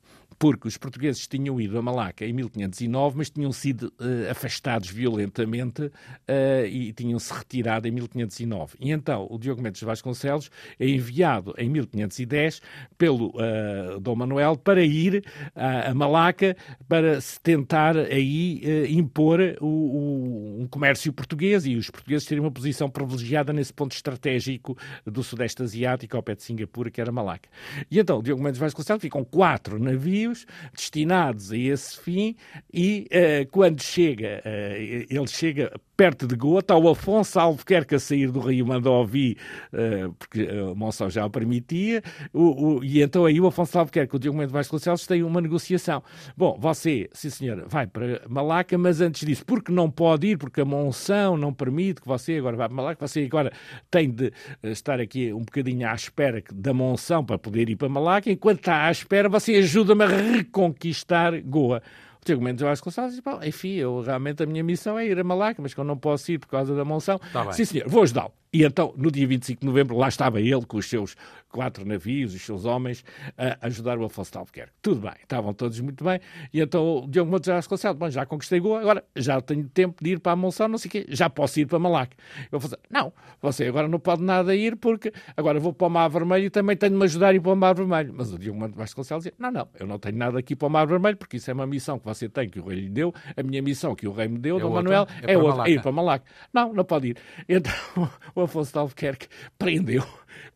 porque 0.43 0.67
os 0.67 0.75
portugueses 0.75 1.25
tinham 1.25 1.62
ido 1.62 1.77
a 1.77 1.82
Malaca 1.82 2.25
em 2.25 2.34
1509, 2.34 3.17
mas 3.17 3.29
tinham 3.29 3.53
sido 3.53 3.84
uh, 3.84 4.29
afastados 4.29 4.89
violentamente 4.89 5.84
uh, 5.84 6.65
e 6.69 6.91
tinham-se 6.91 7.34
retirado 7.34 7.88
em 7.88 7.91
1509. 7.91 8.75
E 8.77 8.91
então 8.91 9.25
o 9.32 9.39
Diogo 9.39 9.62
Mendes 9.62 9.82
Vasconcelos 9.82 10.51
é 10.77 10.86
enviado 10.86 11.53
em 11.58 11.69
1510 11.69 12.62
pelo 12.97 13.27
uh, 13.29 14.01
Dom 14.01 14.17
Manuel 14.17 14.58
para 14.58 14.84
ir 14.84 15.23
a 15.56 15.93
Malaca 15.93 16.58
para 16.89 17.21
se 17.21 17.39
tentar 17.39 17.95
aí 17.95 18.62
impor 18.89 19.39
o, 19.62 19.65
o, 19.65 20.62
um 20.62 20.67
comércio 20.67 21.13
português 21.13 21.65
e 21.65 21.77
os 21.77 21.89
portugueses 21.89 22.27
terem 22.27 22.43
uma 22.43 22.51
posição 22.51 22.89
privilegiada 22.89 23.53
nesse 23.53 23.71
ponto 23.71 23.93
estratégico 23.93 24.77
do 25.06 25.23
Sudeste 25.23 25.63
Asiático, 25.63 26.17
ao 26.17 26.23
pé 26.23 26.36
de 26.36 26.43
Singapura, 26.43 26.91
que 26.91 26.99
era 26.99 27.13
Malaca. 27.13 27.47
E 27.89 27.97
então 27.97 28.19
o 28.19 28.21
Diogo 28.21 28.43
Mendes 28.43 28.60
Vasconcelos 28.60 29.01
ficam 29.01 29.23
quatro 29.23 29.79
navios 29.79 30.33
destinados 30.74 31.52
a 31.52 31.58
esse 31.58 32.00
fim 32.00 32.36
e 32.74 33.08
uh, 33.12 33.50
quando 33.52 33.82
chega, 33.82 34.41
uh, 34.46 34.76
ele 35.10 35.28
chega 35.28 35.72
perto 35.95 36.27
de 36.27 36.36
Goa, 36.36 36.60
está 36.60 36.75
o 36.75 36.89
Afonso 36.89 37.39
Albuquerque 37.39 37.95
a 37.95 37.99
sair 37.99 38.32
do 38.32 38.39
Rio 38.39 38.65
Mandovi, 38.65 39.38
uh, 39.71 40.13
porque 40.13 40.41
a 40.41 40.75
Monção 40.75 41.10
já 41.10 41.25
o 41.25 41.29
permitia, 41.29 42.01
o, 42.34 42.77
o, 42.77 42.84
e 42.84 43.01
então 43.01 43.25
aí 43.25 43.39
o 43.39 43.47
Afonso 43.47 43.77
Albuquerque, 43.77 44.15
o 44.15 44.19
Diogo 44.19 44.38
Mendes 44.38 44.51
Vasconcelos, 44.51 45.06
tem 45.06 45.23
uma 45.23 45.39
negociação. 45.39 46.03
Bom, 46.36 46.58
você, 46.60 47.10
sim 47.13 47.29
senhora, 47.29 47.65
vai 47.67 47.86
para 47.86 48.21
Malaca, 48.27 48.77
mas 48.77 49.01
antes 49.01 49.25
disso, 49.25 49.45
porque 49.45 49.71
não 49.71 49.89
pode 49.89 50.27
ir, 50.27 50.38
porque 50.38 50.62
a 50.62 50.65
Monção 50.65 51.38
não 51.38 51.53
permite 51.53 52.01
que 52.01 52.08
você 52.08 52.38
agora 52.38 52.58
vá 52.58 52.67
para 52.67 52.75
Malaca, 52.75 53.08
você 53.08 53.23
agora 53.23 53.51
tem 53.91 54.10
de 54.10 54.32
estar 54.63 54.99
aqui 54.99 55.32
um 55.34 55.41
bocadinho 55.41 55.88
à 55.88 55.93
espera 55.93 56.43
da 56.53 56.73
Monção 56.73 57.23
para 57.23 57.38
poder 57.38 57.69
ir 57.69 57.75
para 57.75 57.89
Malaca, 57.89 58.32
enquanto 58.32 58.60
está 58.60 58.86
à 58.86 58.91
espera, 58.91 59.29
você 59.29 59.56
ajuda-me 59.56 60.03
a 60.03 60.08
reconquistar 60.08 61.39
Goa. 61.41 61.82
O 62.23 62.25
Tiago 62.25 62.41
Mendes 62.41 62.62
Vasconcelos 62.62 63.15
disse, 63.15 63.21
enfim, 63.45 63.73
eu, 63.73 63.99
realmente 63.99 64.41
a 64.41 64.45
minha 64.45 64.63
missão 64.63 64.97
é 64.97 65.05
ir 65.05 65.19
a 65.19 65.23
Malaca, 65.25 65.62
mas 65.62 65.73
que 65.73 65.79
eu 65.79 65.83
não 65.83 65.97
posso 65.97 66.31
ir 66.31 66.39
por 66.39 66.47
causa 66.47 66.73
da 66.73 66.86
monção. 66.86 67.19
Tá 67.33 67.51
Sim, 67.51 67.65
senhor, 67.65 67.89
vou 67.89 68.01
ajudá-lo. 68.01 68.31
E 68.53 68.63
então, 68.63 68.93
no 68.95 69.11
dia 69.11 69.27
25 69.27 69.61
de 69.61 69.65
novembro, 69.65 69.97
lá 69.97 70.07
estava 70.07 70.39
ele 70.39 70.63
com 70.67 70.77
os 70.77 70.85
seus 70.85 71.15
quatro 71.53 71.85
navios, 71.85 72.33
os 72.33 72.41
seus 72.41 72.65
homens, 72.65 73.05
a 73.37 73.67
ajudar 73.67 73.97
o 73.99 74.05
Afonso 74.05 74.31
de 74.31 74.37
Albuquerque. 74.37 74.73
Tudo 74.81 75.01
bem, 75.01 75.13
estavam 75.21 75.53
todos 75.53 75.79
muito 75.79 76.03
bem. 76.03 76.19
E 76.51 76.59
então 76.59 77.03
o 77.03 77.07
Diogo 77.07 77.29
Montes 77.29 77.47
já 77.47 77.55
Vasconcelos, 77.55 77.97
bom, 77.97 78.09
já 78.09 78.25
conquistei 78.25 78.59
Goa, 78.59 78.79
agora 78.79 79.03
já 79.15 79.39
tenho 79.39 79.67
tempo 79.69 80.03
de 80.03 80.11
ir 80.11 80.19
para 80.19 80.31
a 80.31 80.35
Monção, 80.35 80.67
não 80.67 80.77
sei 80.79 80.89
o 80.89 80.91
quê, 80.91 81.05
já 81.09 81.29
posso 81.29 81.59
ir 81.59 81.67
para 81.67 81.77
Malaca. 81.77 82.17
Eu 82.51 82.59
falei, 82.59 82.77
não, 82.89 83.13
você 83.39 83.65
agora 83.65 83.87
não 83.87 83.99
pode 83.99 84.23
nada 84.23 84.55
ir 84.55 84.75
porque 84.75 85.13
agora 85.37 85.59
vou 85.59 85.73
para 85.73 85.87
o 85.87 85.89
Mar 85.89 86.09
Vermelho 86.09 86.45
e 86.45 86.49
também 86.49 86.75
tenho 86.75 86.91
de 86.91 86.97
me 86.97 87.05
ajudar 87.05 87.29
a 87.29 87.33
ir 87.33 87.39
para 87.39 87.53
o 87.53 87.55
Mar 87.55 87.75
Vermelho. 87.75 88.13
Mas 88.15 88.33
o 88.33 88.39
Diogo 88.39 88.59
Montes 88.59 88.75
Vasconcelos 88.75 89.23
dizia, 89.23 89.35
não, 89.37 89.51
não, 89.51 89.67
eu 89.79 89.85
não 89.85 89.99
tenho 89.99 90.17
nada 90.17 90.39
aqui 90.39 90.55
para 90.55 90.67
o 90.67 90.71
Mar 90.71 90.87
Vermelho 90.87 91.17
porque 91.17 91.37
isso 91.37 91.51
é 91.51 91.53
uma 91.53 91.67
missão 91.67 91.99
que 91.99 92.05
você 92.05 92.27
tem, 92.27 92.49
que 92.49 92.59
o 92.59 92.67
rei 92.67 92.81
lhe 92.81 92.89
deu, 92.89 93.13
a 93.37 93.43
minha 93.43 93.61
missão 93.61 93.95
que 93.95 94.07
o 94.07 94.11
rei 94.11 94.27
me 94.27 94.39
deu, 94.39 94.57
é 94.57 94.61
Dom 94.61 94.71
Manuel, 94.71 95.07
é, 95.21 95.33
é, 95.33 95.37
outra, 95.37 95.69
é 95.69 95.73
ir 95.73 95.81
para 95.81 95.91
Malaca. 95.91 96.25
Não, 96.51 96.73
não 96.73 96.83
pode 96.83 97.09
ir. 97.09 97.17
Então 97.53 98.09
o 98.33 98.42
Afonso 98.43 98.71
de 98.71 98.79
Albuquerque 98.79 99.27
prendeu 99.58 100.03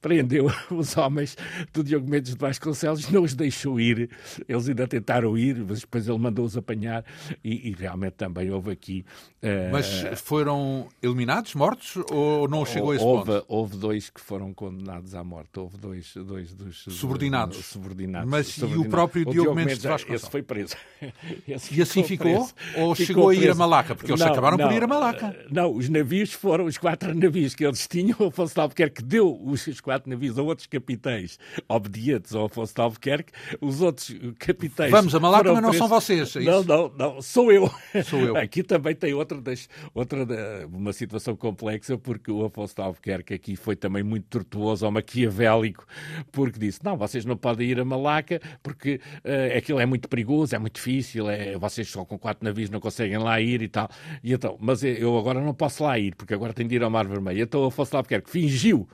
prendeu 0.01 0.51
os 0.69 0.95
homens 0.97 1.35
do 1.73 1.83
Diogo 1.83 2.09
Mendes 2.09 2.33
de 2.33 2.39
Vasconcelos, 2.39 3.09
não 3.09 3.23
os 3.23 3.33
deixou 3.33 3.79
ir. 3.79 4.09
Eles 4.47 4.69
ainda 4.69 4.87
tentaram 4.87 5.37
ir, 5.37 5.57
mas 5.67 5.81
depois 5.81 6.07
ele 6.07 6.17
mandou-os 6.17 6.57
apanhar 6.57 7.03
e, 7.43 7.69
e, 7.69 7.71
realmente 7.73 8.13
também 8.13 8.51
houve 8.51 8.71
aqui. 8.71 9.05
Uh, 9.41 9.71
mas 9.71 9.87
foram 10.21 10.87
eliminados, 11.01 11.53
mortos, 11.55 11.95
ou 12.11 12.47
não 12.47 12.65
chegou 12.65 12.91
a 12.91 12.95
esse 12.95 13.05
houve, 13.05 13.31
ponto? 13.31 13.45
Houve 13.47 13.77
dois 13.77 14.09
que 14.09 14.19
foram 14.19 14.53
condenados 14.53 15.15
à 15.15 15.23
morte. 15.23 15.59
Houve 15.59 15.77
dois, 15.77 16.13
dois 16.15 16.53
dos 16.53 16.83
subordinados. 16.89 17.57
subordinados 17.65 18.29
mas 18.29 18.47
subordinados. 18.47 18.85
e 18.85 18.87
o 18.87 18.91
próprio 18.91 19.21
o 19.21 19.31
Diogo, 19.31 19.41
Diogo 19.41 19.55
Mendes, 19.55 19.79
de 19.79 19.87
Vasconcelos? 19.87 20.23
Esse 20.23 20.31
foi 20.31 20.43
preso. 20.43 20.75
Esse 21.47 21.77
e 21.77 21.81
assim 21.81 22.03
ficou? 22.03 22.31
Preso. 22.31 22.53
Ou 22.75 22.95
ficou 22.95 22.95
chegou 22.95 23.27
preso. 23.27 23.41
a 23.41 23.45
ir 23.45 23.51
a 23.51 23.55
Malaca? 23.55 23.95
Porque 23.95 24.11
eles 24.11 24.19
não, 24.19 24.27
acabaram 24.27 24.57
não, 24.57 24.67
por 24.67 24.75
ir 24.75 24.83
a 24.83 24.87
Malaca. 24.87 25.45
Não, 25.49 25.71
os 25.71 25.87
navios 25.87 26.33
foram, 26.33 26.65
os 26.65 26.77
quatro 26.77 27.13
navios 27.15 27.53
que 27.55 27.65
ele 27.65 27.77
portugueses 27.77 27.87
tinham, 27.87 28.17
o 28.19 28.25
Afonso 28.25 28.59
Albuquerque 28.59 29.03
deu 29.03 29.39
os 29.43 29.66
quatro 29.81 30.09
navios 30.09 30.37
a 30.37 30.41
outros 30.41 30.67
capitães 30.67 31.37
obedientes 31.67 32.33
ao 32.33 32.45
Afonso 32.45 32.73
de 32.73 32.81
Albuquerque, 32.81 33.33
os 33.61 33.81
outros 33.81 34.15
capitães... 34.39 34.91
Vamos, 34.91 35.13
a 35.13 35.19
Malaca, 35.19 35.53
mas 35.53 35.61
não 35.61 35.73
são 35.73 35.87
vocês, 35.87 36.35
é 36.35 36.39
Não, 36.41 36.63
não, 36.63 36.91
não, 36.97 37.21
sou 37.21 37.51
eu. 37.51 37.69
Sou 38.05 38.19
eu. 38.19 38.37
Aqui 38.37 38.63
também 38.63 38.95
tem 38.95 39.13
outra, 39.13 39.39
das, 39.41 39.69
outra 39.93 40.25
uma 40.71 40.93
situação 40.93 41.35
complexa, 41.35 41.97
porque 41.97 42.31
o 42.31 42.45
Afonso 42.45 42.75
de 42.75 42.81
Albuquerque 42.81 43.33
aqui 43.33 43.55
foi 43.55 43.75
também 43.75 44.03
muito 44.03 44.25
tortuoso 44.25 44.85
ao 44.85 44.91
maquiavélico, 44.91 45.85
porque 46.31 46.59
disse, 46.59 46.79
não, 46.83 46.97
vocês 46.97 47.25
não 47.25 47.35
podem 47.35 47.69
ir 47.69 47.79
a 47.79 47.85
Malaca, 47.85 48.39
porque 48.63 49.01
uh, 49.23 49.57
aquilo 49.57 49.79
é 49.79 49.85
muito 49.85 50.07
perigoso, 50.07 50.55
é 50.55 50.59
muito 50.59 50.75
difícil, 50.75 51.29
é, 51.29 51.57
vocês 51.57 51.89
só 51.89 52.05
com 52.05 52.17
quatro 52.17 52.45
navios 52.45 52.69
não 52.69 52.79
conseguem 52.79 53.17
lá 53.17 53.39
ir 53.41 53.61
e 53.61 53.67
tal. 53.67 53.89
E 54.23 54.33
então, 54.33 54.57
mas 54.59 54.83
eu 54.83 55.17
agora 55.17 55.41
não 55.41 55.53
posso 55.53 55.83
lá 55.83 55.97
ir, 55.97 56.15
porque 56.15 56.33
agora 56.33 56.53
tenho 56.53 56.69
de 56.69 56.75
ir 56.75 56.83
ao 56.83 56.89
Mar 56.89 57.07
Vermelho. 57.07 57.41
Então 57.41 57.61
o 57.61 57.65
Afonso 57.65 57.91
de 57.91 57.97
Albuquerque 57.97 58.29
fingiu 58.29 58.87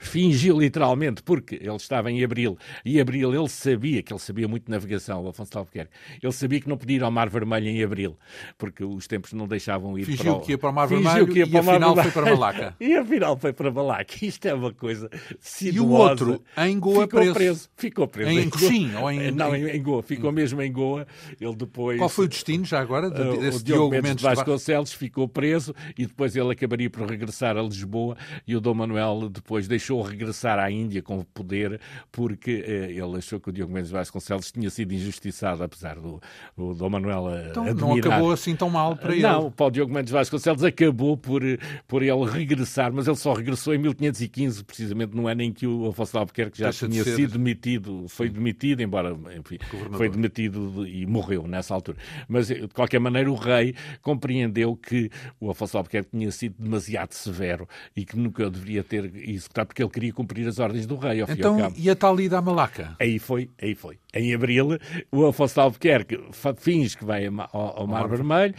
fingiu 0.00 0.58
literalmente, 0.58 1.22
porque 1.22 1.56
ele 1.56 1.76
estava 1.76 2.10
em 2.10 2.24
Abril, 2.24 2.58
e 2.84 3.00
Abril 3.00 3.32
ele 3.34 3.48
sabia, 3.48 4.02
que 4.02 4.12
ele 4.12 4.18
sabia 4.18 4.48
muito 4.48 4.64
de 4.64 4.70
navegação, 4.70 5.22
o 5.22 5.28
Afonso 5.28 5.50
de 5.52 5.58
Albuquerque, 5.58 5.92
ele 6.22 6.32
sabia 6.32 6.60
que 6.60 6.68
não 6.68 6.76
podia 6.76 6.96
ir 6.96 7.02
ao 7.02 7.10
Mar 7.10 7.28
Vermelho 7.28 7.68
em 7.68 7.84
Abril, 7.84 8.16
porque 8.56 8.82
os 8.82 9.06
tempos 9.06 9.32
não 9.34 9.46
deixavam 9.46 9.98
ir 9.98 10.04
fingiu 10.04 10.24
para 10.24 10.32
o... 10.32 10.40
que 10.40 10.52
ia 10.52 10.58
para 10.58 10.70
o 10.70 10.72
Mar 10.72 10.88
Vermelho 10.88 11.36
e 11.36 11.58
afinal 11.58 11.94
foi 11.94 12.10
para 12.10 12.30
Malaca. 12.30 12.76
e 12.80 12.96
afinal 12.96 13.36
foi 13.36 13.52
para 13.52 13.70
Malaca. 13.70 14.14
Isto 14.24 14.46
é 14.46 14.54
uma 14.54 14.72
coisa 14.72 15.10
sinuosa. 15.38 15.76
E 15.76 15.80
o 15.80 15.88
outro, 15.90 16.42
em 16.56 16.78
Goa, 16.78 17.02
ficou 17.02 17.20
preso. 17.20 17.34
preso. 17.34 17.70
Ficou 17.76 18.08
preso. 18.08 18.30
Em, 18.30 18.38
em 18.40 18.50
Coxim? 18.50 18.94
Ou 18.94 19.10
em... 19.10 19.30
Não, 19.30 19.54
em, 19.54 19.68
em 19.68 19.82
Goa. 19.82 20.02
Ficou 20.02 20.32
mesmo 20.32 20.62
em 20.62 20.72
Goa. 20.72 21.06
Ele 21.38 21.54
depois... 21.54 21.98
Qual 21.98 22.08
foi 22.08 22.24
o 22.24 22.28
destino, 22.28 22.64
já 22.64 22.80
agora, 22.80 23.10
de, 23.10 23.38
desse 23.38 23.58
o 23.58 23.62
Diogo 23.62 23.90
Mendes 23.90 24.16
de 24.16 24.22
Vasconcelos 24.22 24.92
ficou 24.92 25.28
preso 25.28 25.74
e 25.96 26.06
depois 26.06 26.34
ele 26.34 26.52
acabaria 26.52 26.88
por 26.88 27.06
regressar 27.06 27.56
a 27.56 27.62
Lisboa 27.62 28.16
e 28.46 28.56
o 28.56 28.60
Dom 28.60 28.74
Manuel 28.74 29.28
depois 29.28 29.68
deixou 29.68 29.89
regressar 30.02 30.58
à 30.58 30.70
Índia 30.70 31.02
com 31.02 31.22
poder, 31.22 31.80
porque 32.12 32.64
eh, 32.66 32.92
ele 32.92 33.16
achou 33.16 33.40
que 33.40 33.48
o 33.48 33.52
Diogo 33.52 33.72
Mendes 33.72 33.90
Vasconcelos 33.90 34.52
tinha 34.52 34.70
sido 34.70 34.92
injustiçado, 34.92 35.62
apesar 35.62 35.96
do, 35.96 36.20
do 36.56 36.74
Dom 36.74 36.90
Manuel 36.90 37.26
então, 37.50 37.64
admirar. 37.64 37.74
não 37.76 37.94
acabou 37.94 38.32
assim 38.32 38.54
tão 38.54 38.70
mal 38.70 38.96
para 38.96 39.12
ele. 39.12 39.22
Não, 39.22 39.50
para 39.50 39.66
o 39.66 39.70
Diogo 39.70 39.92
Mendes 39.92 40.12
Vasconcelos 40.12 40.62
acabou 40.64 41.16
por, 41.16 41.42
por 41.86 42.02
ele 42.02 42.24
regressar, 42.24 42.92
mas 42.92 43.06
ele 43.06 43.16
só 43.16 43.32
regressou 43.32 43.74
em 43.74 43.78
1515, 43.78 44.64
precisamente 44.64 45.14
no 45.14 45.26
ano 45.26 45.42
em 45.42 45.52
que 45.52 45.66
o 45.66 45.88
Afonso 45.88 46.12
de 46.12 46.18
Albuquerque 46.18 46.58
já 46.58 46.66
Deixa 46.66 46.88
tinha 46.88 47.04
de 47.04 47.14
sido 47.14 47.32
demitido, 47.32 48.06
foi 48.08 48.28
demitido, 48.28 48.82
embora 48.82 49.16
enfim, 49.36 49.58
foi 49.96 50.08
demitido 50.08 50.86
e 50.86 51.06
morreu 51.06 51.46
nessa 51.46 51.74
altura. 51.74 51.98
Mas, 52.28 52.48
de 52.48 52.68
qualquer 52.68 53.00
maneira, 53.00 53.30
o 53.30 53.34
rei 53.34 53.74
compreendeu 54.02 54.76
que 54.76 55.10
o 55.40 55.50
Afonso 55.50 55.72
de 55.72 55.76
Albuquerque 55.78 56.10
tinha 56.10 56.30
sido 56.30 56.54
demasiado 56.58 57.12
severo 57.12 57.68
e 57.96 58.04
que 58.04 58.16
nunca 58.16 58.50
deveria 58.50 58.82
ter 58.82 59.12
executado, 59.16 59.68
porque 59.68 59.79
ele 59.82 59.90
queria 59.90 60.12
cumprir 60.12 60.46
as 60.46 60.58
ordens 60.58 60.86
do 60.86 60.96
rei. 60.96 61.22
então, 61.22 61.72
e 61.76 61.90
a 61.90 61.96
tal 61.96 62.20
ida 62.20 62.38
à 62.38 62.42
Malaca? 62.42 62.96
Aí 62.98 63.18
foi, 63.18 63.50
aí 63.60 63.74
foi. 63.74 63.98
Em 64.12 64.34
abril, 64.34 64.78
o 65.12 65.26
Afonso 65.26 65.54
de 65.54 65.60
Albuquerque 65.60 66.18
finge 66.56 66.96
que 66.96 67.04
vai 67.04 67.26
ao, 67.26 67.80
ao 67.80 67.86
Mar 67.86 68.08
Vermelho, 68.08 68.54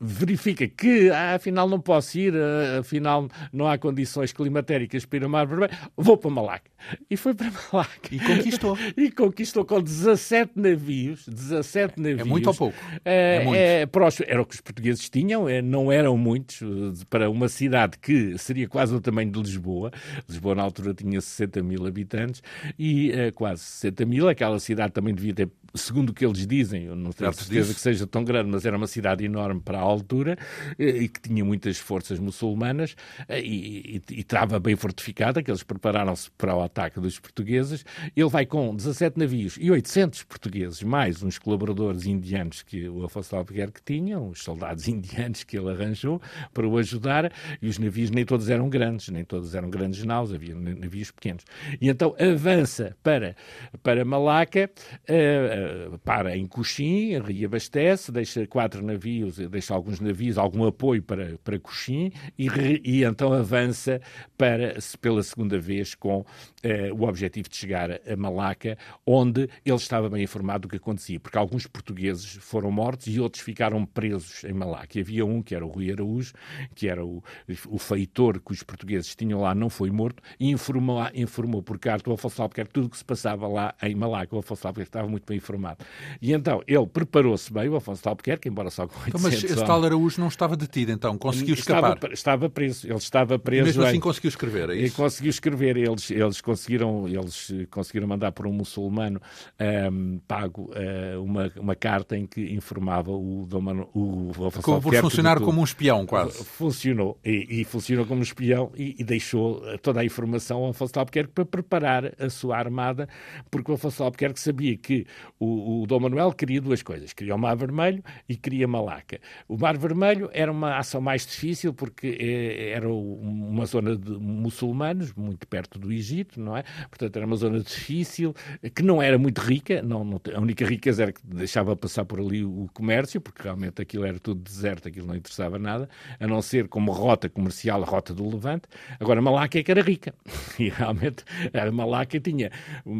verifica 0.00 0.66
que 0.66 1.10
ah, 1.10 1.34
afinal 1.36 1.68
não 1.68 1.80
posso 1.80 2.18
ir, 2.18 2.34
ah, 2.34 2.80
afinal 2.80 3.28
não 3.52 3.68
há 3.68 3.78
condições 3.78 4.32
climatéricas 4.32 5.04
para 5.04 5.18
ir 5.18 5.24
ao 5.24 5.30
Mar 5.30 5.46
Vermelho, 5.46 5.72
vou 5.96 6.16
para 6.16 6.30
Malaca. 6.30 6.70
E 7.08 7.16
foi 7.16 7.34
para 7.34 7.52
Malaca. 7.72 8.08
E 8.10 8.18
conquistou. 8.18 8.76
e 8.96 9.10
conquistou 9.10 9.64
com 9.64 9.80
17 9.80 10.52
navios, 10.56 11.26
17 11.28 12.00
navios. 12.00 12.20
É 12.20 12.24
muito 12.24 12.48
ou 12.48 12.54
pouco? 12.54 12.76
É, 13.04 13.36
é 13.36 13.44
muito. 13.44 13.56
É, 13.56 13.88
era 14.26 14.42
o 14.42 14.46
que 14.46 14.54
os 14.54 14.60
portugueses 14.60 15.08
tinham, 15.08 15.48
é, 15.48 15.62
não 15.62 15.92
eram 15.92 16.16
muitos, 16.16 16.60
para 17.08 17.30
uma 17.30 17.48
cidade 17.48 17.98
que 17.98 18.36
seria 18.38 18.68
quase 18.68 18.94
o 18.94 19.00
tamanho 19.00 19.30
de 19.30 19.40
Lisboa. 19.40 19.92
Lisboa 20.28 20.49
na 20.54 20.62
altura 20.62 20.94
tinha 20.94 21.20
60 21.20 21.62
mil 21.62 21.86
habitantes 21.86 22.42
e 22.78 23.10
uh, 23.10 23.32
quase 23.32 23.62
60 23.62 24.04
mil. 24.06 24.28
Aquela 24.28 24.58
cidade 24.58 24.92
também 24.92 25.14
devia 25.14 25.34
ter, 25.34 25.48
segundo 25.74 26.10
o 26.10 26.12
que 26.12 26.24
eles 26.24 26.46
dizem, 26.46 26.84
eu 26.84 26.96
não 26.96 27.12
tenho 27.12 27.32
certeza 27.32 27.60
disso. 27.60 27.74
que 27.74 27.80
seja 27.80 28.06
tão 28.06 28.24
grande, 28.24 28.50
mas 28.50 28.64
era 28.64 28.76
uma 28.76 28.86
cidade 28.86 29.24
enorme 29.24 29.60
para 29.60 29.78
a 29.78 29.82
altura 29.82 30.36
uh, 30.78 30.82
e 30.82 31.08
que 31.08 31.20
tinha 31.20 31.44
muitas 31.44 31.78
forças 31.78 32.18
muçulmanas 32.18 32.92
uh, 33.28 33.34
e, 33.34 33.96
e, 34.08 34.14
e 34.14 34.20
estava 34.20 34.58
bem 34.58 34.76
fortificada, 34.76 35.42
que 35.42 35.50
eles 35.50 35.62
prepararam-se 35.62 36.30
para 36.32 36.54
o 36.54 36.62
ataque 36.62 37.00
dos 37.00 37.18
portugueses. 37.18 37.84
Ele 38.16 38.28
vai 38.28 38.46
com 38.46 38.74
17 38.74 39.18
navios 39.18 39.56
e 39.60 39.70
800 39.70 40.24
portugueses, 40.24 40.82
mais 40.82 41.22
uns 41.22 41.38
colaboradores 41.38 42.06
indianos 42.06 42.62
que 42.62 42.88
o 42.88 43.04
Afonso 43.04 43.36
Albuquerque 43.36 43.80
tinha, 43.84 44.18
uns 44.18 44.42
soldados 44.42 44.86
indianos 44.88 45.44
que 45.44 45.58
ele 45.58 45.70
arranjou 45.70 46.20
para 46.52 46.66
o 46.66 46.76
ajudar, 46.78 47.32
e 47.60 47.68
os 47.68 47.78
navios 47.78 48.10
nem 48.10 48.24
todos 48.24 48.48
eram 48.48 48.68
grandes, 48.68 49.08
nem 49.08 49.24
todos 49.24 49.54
eram 49.54 49.70
grandes 49.70 50.04
naus, 50.04 50.32
havia 50.32 50.54
navios 50.54 51.10
pequenos. 51.10 51.44
E 51.80 51.88
então 51.88 52.14
avança 52.18 52.96
para, 53.02 53.36
para 53.82 54.04
Malaca, 54.04 54.70
uh, 55.08 55.59
para 56.04 56.36
em 56.36 56.46
Coxim, 56.46 57.18
reabastece, 57.20 58.12
deixa 58.12 58.46
quatro 58.46 58.84
navios, 58.84 59.36
deixa 59.36 59.74
alguns 59.74 60.00
navios, 60.00 60.38
algum 60.38 60.66
apoio 60.66 61.02
para, 61.02 61.38
para 61.42 61.58
Coxim 61.58 62.12
e, 62.38 62.48
re, 62.48 62.80
e 62.84 63.04
então 63.04 63.32
avança 63.32 64.00
para, 64.36 64.76
pela 65.00 65.22
segunda 65.22 65.58
vez 65.58 65.94
com 65.94 66.24
uh, 66.64 66.94
o 66.94 67.08
objetivo 67.08 67.48
de 67.48 67.56
chegar 67.56 67.90
a 67.90 68.16
Malaca, 68.16 68.76
onde 69.06 69.48
ele 69.64 69.76
estava 69.76 70.08
bem 70.08 70.22
informado 70.22 70.62
do 70.62 70.68
que 70.68 70.76
acontecia, 70.76 71.18
porque 71.18 71.38
alguns 71.38 71.66
portugueses 71.66 72.38
foram 72.40 72.70
mortos 72.70 73.06
e 73.06 73.20
outros 73.20 73.42
ficaram 73.42 73.84
presos 73.84 74.44
em 74.44 74.52
Malaca. 74.52 74.98
E 74.98 75.00
havia 75.00 75.24
um 75.24 75.42
que 75.42 75.54
era 75.54 75.64
o 75.64 75.68
Rui 75.68 75.90
Araújo, 75.90 76.32
que 76.74 76.88
era 76.88 77.04
o, 77.04 77.22
o 77.68 77.78
feitor 77.78 78.40
que 78.40 78.52
os 78.52 78.62
portugueses 78.62 79.14
tinham 79.14 79.40
lá, 79.40 79.54
não 79.54 79.70
foi 79.70 79.90
morto, 79.90 80.22
e 80.38 80.50
informou, 80.50 81.00
informou 81.14 81.62
por 81.62 81.78
carta 81.78 82.10
o 82.10 82.12
Afonso 82.12 82.42
Albuquerque 82.42 82.72
tudo 82.72 82.86
o 82.86 82.90
que 82.90 82.98
se 82.98 83.04
passava 83.04 83.46
lá 83.46 83.74
em 83.82 83.94
Malaca. 83.94 84.34
O 84.34 84.38
Afonso 84.38 84.66
Albuquerque 84.66 84.88
estava 84.88 85.08
muito 85.08 85.24
bem 85.26 85.36
informado. 85.36 85.84
E 86.20 86.32
então 86.32 86.62
ele 86.66 86.86
preparou-se 86.86 87.52
bem, 87.52 87.68
o 87.68 87.76
Afonso 87.76 88.08
Albuquerque, 88.08 88.48
embora 88.48 88.70
só 88.70 88.86
com 88.86 88.98
800 89.00 89.08
então, 89.08 89.20
Mas 89.20 89.44
esse 89.44 89.64
tal 89.64 89.84
Araújo 89.84 90.20
não 90.20 90.28
estava 90.28 90.56
detido, 90.56 90.92
então? 90.92 91.16
Conseguiu 91.16 91.54
escapar? 91.54 91.94
Estava, 91.94 92.12
estava 92.12 92.50
preso. 92.50 92.86
Ele 92.86 92.96
estava 92.96 93.38
preso. 93.38 93.62
E 93.62 93.66
mesmo 93.66 93.82
assim 93.84 93.96
em... 93.96 94.00
conseguiu 94.00 94.28
escrever, 94.28 94.70
é 94.70 94.74
isso? 94.74 94.82
Ele 94.82 94.90
conseguiu 94.90 95.30
escrever. 95.30 95.76
Eles, 95.76 96.10
eles, 96.10 96.40
conseguiram, 96.50 97.06
eles 97.06 97.52
conseguiram 97.70 98.08
mandar 98.08 98.32
por 98.32 98.46
um 98.46 98.52
muçulmano 98.52 99.20
um, 99.58 99.64
ehm, 99.64 100.18
pago 100.26 100.70
uh, 100.72 101.22
uma, 101.22 101.52
uma 101.56 101.76
carta 101.76 102.16
em 102.16 102.26
que 102.26 102.52
informava 102.52 103.12
o, 103.12 103.46
Dom 103.46 103.60
o 103.94 104.30
Afonso 104.30 104.58
Acabou 104.58 104.80
por 104.80 104.94
funcionar 104.96 105.40
como 105.40 105.60
um 105.60 105.64
espião, 105.64 106.04
quase. 106.06 106.44
Funcionou. 106.44 107.18
E, 107.24 107.60
e 107.60 107.64
funcionou 107.64 108.04
como 108.04 108.20
um 108.20 108.22
espião 108.22 108.72
e, 108.76 108.96
e 108.98 109.04
deixou 109.04 109.62
toda 109.78 110.00
a 110.00 110.04
informação 110.04 110.64
ao 110.64 110.70
Afonso 110.70 110.98
Albuquerque 110.98 111.32
para 111.32 111.44
preparar 111.44 112.12
a 112.18 112.28
sua 112.28 112.56
armada, 112.56 113.08
porque 113.50 113.70
o 113.70 113.74
Afonso 113.74 114.02
Albuquerque 114.02 114.40
sabia 114.40 114.76
que 114.76 115.06
o, 115.38 115.82
o 115.82 115.86
Dom 115.86 116.00
Manuel 116.00 116.32
queria 116.32 116.60
duas 116.60 116.82
coisas. 116.82 117.12
Queria 117.12 117.34
o 117.34 117.38
Mar 117.38 117.56
Vermelho 117.56 118.02
e 118.28 118.36
queria 118.36 118.66
Malaca. 118.66 119.20
O 119.46 119.56
Mar 119.56 119.76
Vermelho 119.76 120.28
era 120.32 120.50
uma 120.50 120.78
ação 120.78 121.00
mais 121.00 121.24
difícil 121.24 121.72
porque 121.72 122.16
eh, 122.18 122.70
era 122.70 122.88
uma 122.88 123.66
zona 123.66 123.96
de 123.96 124.10
muçulmanos, 124.10 125.12
muito 125.14 125.46
perto 125.46 125.78
do 125.78 125.92
Egito, 125.92 126.39
não 126.40 126.56
é? 126.56 126.64
Portanto, 126.88 127.16
era 127.16 127.26
uma 127.26 127.36
zona 127.36 127.60
difícil, 127.60 128.34
que 128.74 128.82
não 128.82 129.02
era 129.02 129.18
muito 129.18 129.40
rica, 129.40 129.82
não, 129.82 130.04
não, 130.04 130.20
a 130.34 130.40
única 130.40 130.64
riqueza 130.64 131.02
era 131.04 131.12
que 131.12 131.20
deixava 131.24 131.76
passar 131.76 132.04
por 132.04 132.20
ali 132.20 132.44
o 132.44 132.68
comércio, 132.72 133.20
porque 133.20 133.42
realmente 133.42 133.80
aquilo 133.80 134.04
era 134.04 134.18
tudo 134.18 134.40
deserto, 134.40 134.88
aquilo 134.88 135.06
não 135.06 135.14
interessava 135.14 135.58
nada, 135.58 135.88
a 136.18 136.26
não 136.26 136.42
ser 136.42 136.68
como 136.68 136.92
rota 136.92 137.28
comercial, 137.28 137.82
a 137.82 137.86
rota 137.86 138.14
do 138.14 138.28
Levante. 138.28 138.68
Agora, 138.98 139.20
Malaca 139.20 139.58
é 139.58 139.62
que 139.62 139.70
era 139.70 139.82
rica. 139.82 140.14
E 140.58 140.68
realmente 140.68 141.24
a 141.54 141.70
Malaca 141.72 142.20
tinha, 142.20 142.50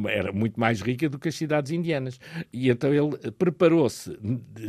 era 0.09 0.33
muito 0.33 0.59
mais 0.59 0.81
rica 0.81 1.11
do 1.11 1.19
que 1.19 1.29
as 1.29 1.35
cidades 1.35 1.73
indianas. 1.73 2.19
E 2.51 2.71
então 2.71 2.93
ele 2.95 3.33
preparou-se, 3.33 4.19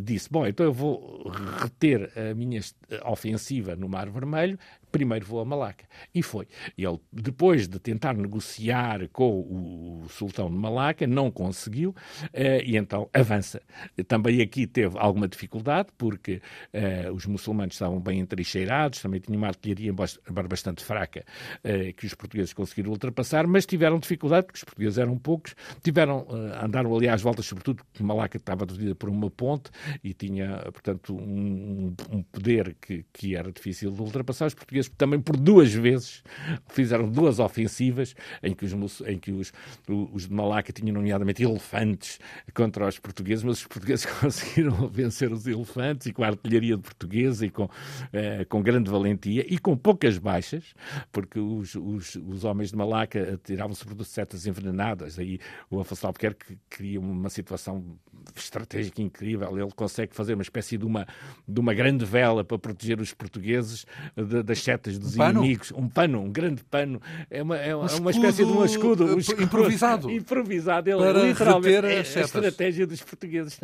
disse: 0.04 0.30
Bom, 0.30 0.46
então 0.46 0.66
eu 0.66 0.74
vou 0.74 1.30
reter 1.60 2.12
a 2.18 2.34
minha 2.34 2.60
ofensiva 3.06 3.76
no 3.76 3.88
Mar 3.88 4.10
Vermelho, 4.10 4.60
primeiro 4.92 5.26
vou 5.26 5.40
a 5.40 5.46
Malaca. 5.46 5.86
E 6.14 6.22
foi. 6.22 6.48
Ele, 6.78 7.00
depois 7.12 7.68
de 7.68 7.80
tentar 7.80 8.14
negociar 8.14 9.08
com 9.10 9.40
o, 9.40 10.06
sultão 10.10 10.50
de 10.50 10.56
Malaca, 10.56 11.08
não 11.08 11.32
conseguiu 11.32 11.96
eh, 12.34 12.64
e 12.66 12.78
então 12.78 13.10
avança. 13.14 13.62
Também 14.08 14.42
aqui 14.42 14.68
teve 14.68 14.98
alguma 14.98 15.28
dificuldade, 15.28 15.90
porque 15.98 16.42
eh, 16.74 17.10
os 17.12 17.26
muçulmanos 17.26 17.76
estavam 17.76 18.00
bem 18.00 18.20
entrincheirados, 18.20 19.02
também 19.02 19.20
tinham 19.20 19.38
uma 19.38 19.48
artilharia 19.48 19.94
bastante 19.94 20.84
fraca 20.84 21.24
eh, 21.64 21.94
que 21.94 22.06
os 22.06 22.14
portugueses 22.14 22.54
conseguiram 22.54 22.92
ultrapassar, 22.92 23.48
mas 23.48 23.66
tiveram 23.66 24.00
dificuldade, 24.00 24.48
porque 24.48 24.58
os 24.58 24.64
portugueses 24.64 24.98
eram 24.98 25.18
poucos, 25.18 25.56
tiveram, 25.84 26.28
andaram 26.62 26.96
ali 26.96 27.08
às 27.08 27.22
voltas, 27.22 27.46
sobretudo 27.46 27.84
porque 27.84 28.04
Malaca 28.04 28.38
estava 28.38 28.66
dividida 28.66 28.96
por 28.96 29.10
uma 29.10 29.30
ponte 29.30 29.72
e 30.04 30.14
tinha, 30.14 30.58
portanto, 30.72 31.16
um, 31.16 31.94
um 32.12 32.24
poder 32.24 32.76
que, 32.82 33.06
que 33.14 33.36
era 33.36 33.52
difícil 33.52 33.92
de 33.92 34.02
ultrapassar. 34.02 34.48
Os 34.48 34.54
portugueses 34.54 34.81
também 34.90 35.20
por 35.20 35.38
duas 35.38 35.74
vezes 35.74 36.24
fizeram 36.70 37.10
duas 37.10 37.40
ofensivas 37.40 38.16
em 38.42 38.54
que 38.54 38.66
os, 38.66 39.02
em 39.02 39.18
que 39.18 39.32
os, 39.32 39.52
os 39.88 40.28
de 40.28 40.34
Malaca 40.34 40.72
tinham, 40.72 40.94
nomeadamente, 40.94 41.44
elefantes 41.44 42.20
contra 42.54 42.88
os 42.88 43.00
portugueses, 43.00 43.44
mas 43.44 43.58
os 43.58 43.68
portugueses 43.68 44.06
conseguiram 44.20 44.88
vencer 44.88 45.32
os 45.32 45.46
elefantes 45.48 46.08
e 46.08 46.14
com 46.14 46.24
a 46.24 46.28
artilharia 46.28 46.78
portuguesa 46.78 47.46
e 47.46 47.50
com, 47.50 47.70
eh, 48.14 48.46
com 48.46 48.62
grande 48.62 48.90
valentia 48.90 49.46
e 49.48 49.58
com 49.58 49.76
poucas 49.78 50.18
baixas, 50.18 50.74
porque 51.12 51.40
os, 51.40 51.76
os, 51.76 52.16
os 52.16 52.44
homens 52.44 52.72
de 52.72 52.78
Malaca 52.78 53.40
tiravam-se 53.44 53.86
por 53.86 54.04
setas 54.06 54.46
envenenadas. 54.46 55.20
Aí 55.20 55.40
o 55.70 55.80
Afonso 55.80 56.08
Albuquerque 56.08 56.58
cria 56.70 57.00
uma 57.00 57.30
situação 57.30 57.98
estratégica 58.36 59.02
incrível. 59.02 59.58
Ele 59.58 59.72
consegue 59.76 60.16
fazer 60.16 60.34
uma 60.34 60.44
espécie 60.44 60.78
de 60.78 60.86
uma, 60.86 61.08
de 61.48 61.60
uma 61.60 61.74
grande 61.74 62.06
vela 62.06 62.44
para 62.44 62.58
proteger 62.58 63.00
os 63.00 63.14
portugueses 63.14 63.86
de, 64.16 64.44
das 64.44 64.60
setas 64.60 64.98
dos 64.98 65.18
um 65.18 65.30
inimigos. 65.30 65.72
Um 65.72 65.88
pano, 65.88 66.22
um 66.22 66.32
grande 66.32 66.64
pano. 66.64 67.02
É 67.30 67.42
uma, 67.42 67.58
é 67.58 67.76
uma, 67.76 67.92
um 67.92 68.02
uma 68.02 68.12
espécie 68.12 68.46
de 68.46 68.52
um 68.52 68.66
escudo, 68.66 69.06
um 69.06 69.18
escudo 69.18 69.44
improvisado. 69.44 70.10
improvisado. 70.12 70.90
Ele, 70.90 71.00
para 71.00 71.24
literalmente 71.24 71.88
é 71.88 71.98
a 71.98 72.02
estratégia 72.02 72.88
dos 72.88 73.02
portugueses. 73.02 73.60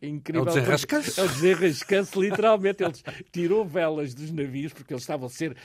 É 0.00 0.06
incrível. 0.06 0.46
É 0.46 0.50
o 0.50 0.54
desenrascanço. 0.54 1.20
É 1.20 1.24
o 1.24 1.28
desenrascanço, 1.28 2.20
literalmente. 2.20 2.82
Ele 2.82 2.92
tirou 3.32 3.64
velas 3.64 4.14
dos 4.14 4.30
navios 4.30 4.72
porque 4.72 4.92
eles 4.92 5.02
estavam 5.02 5.26
a 5.26 5.30
ser. 5.30 5.56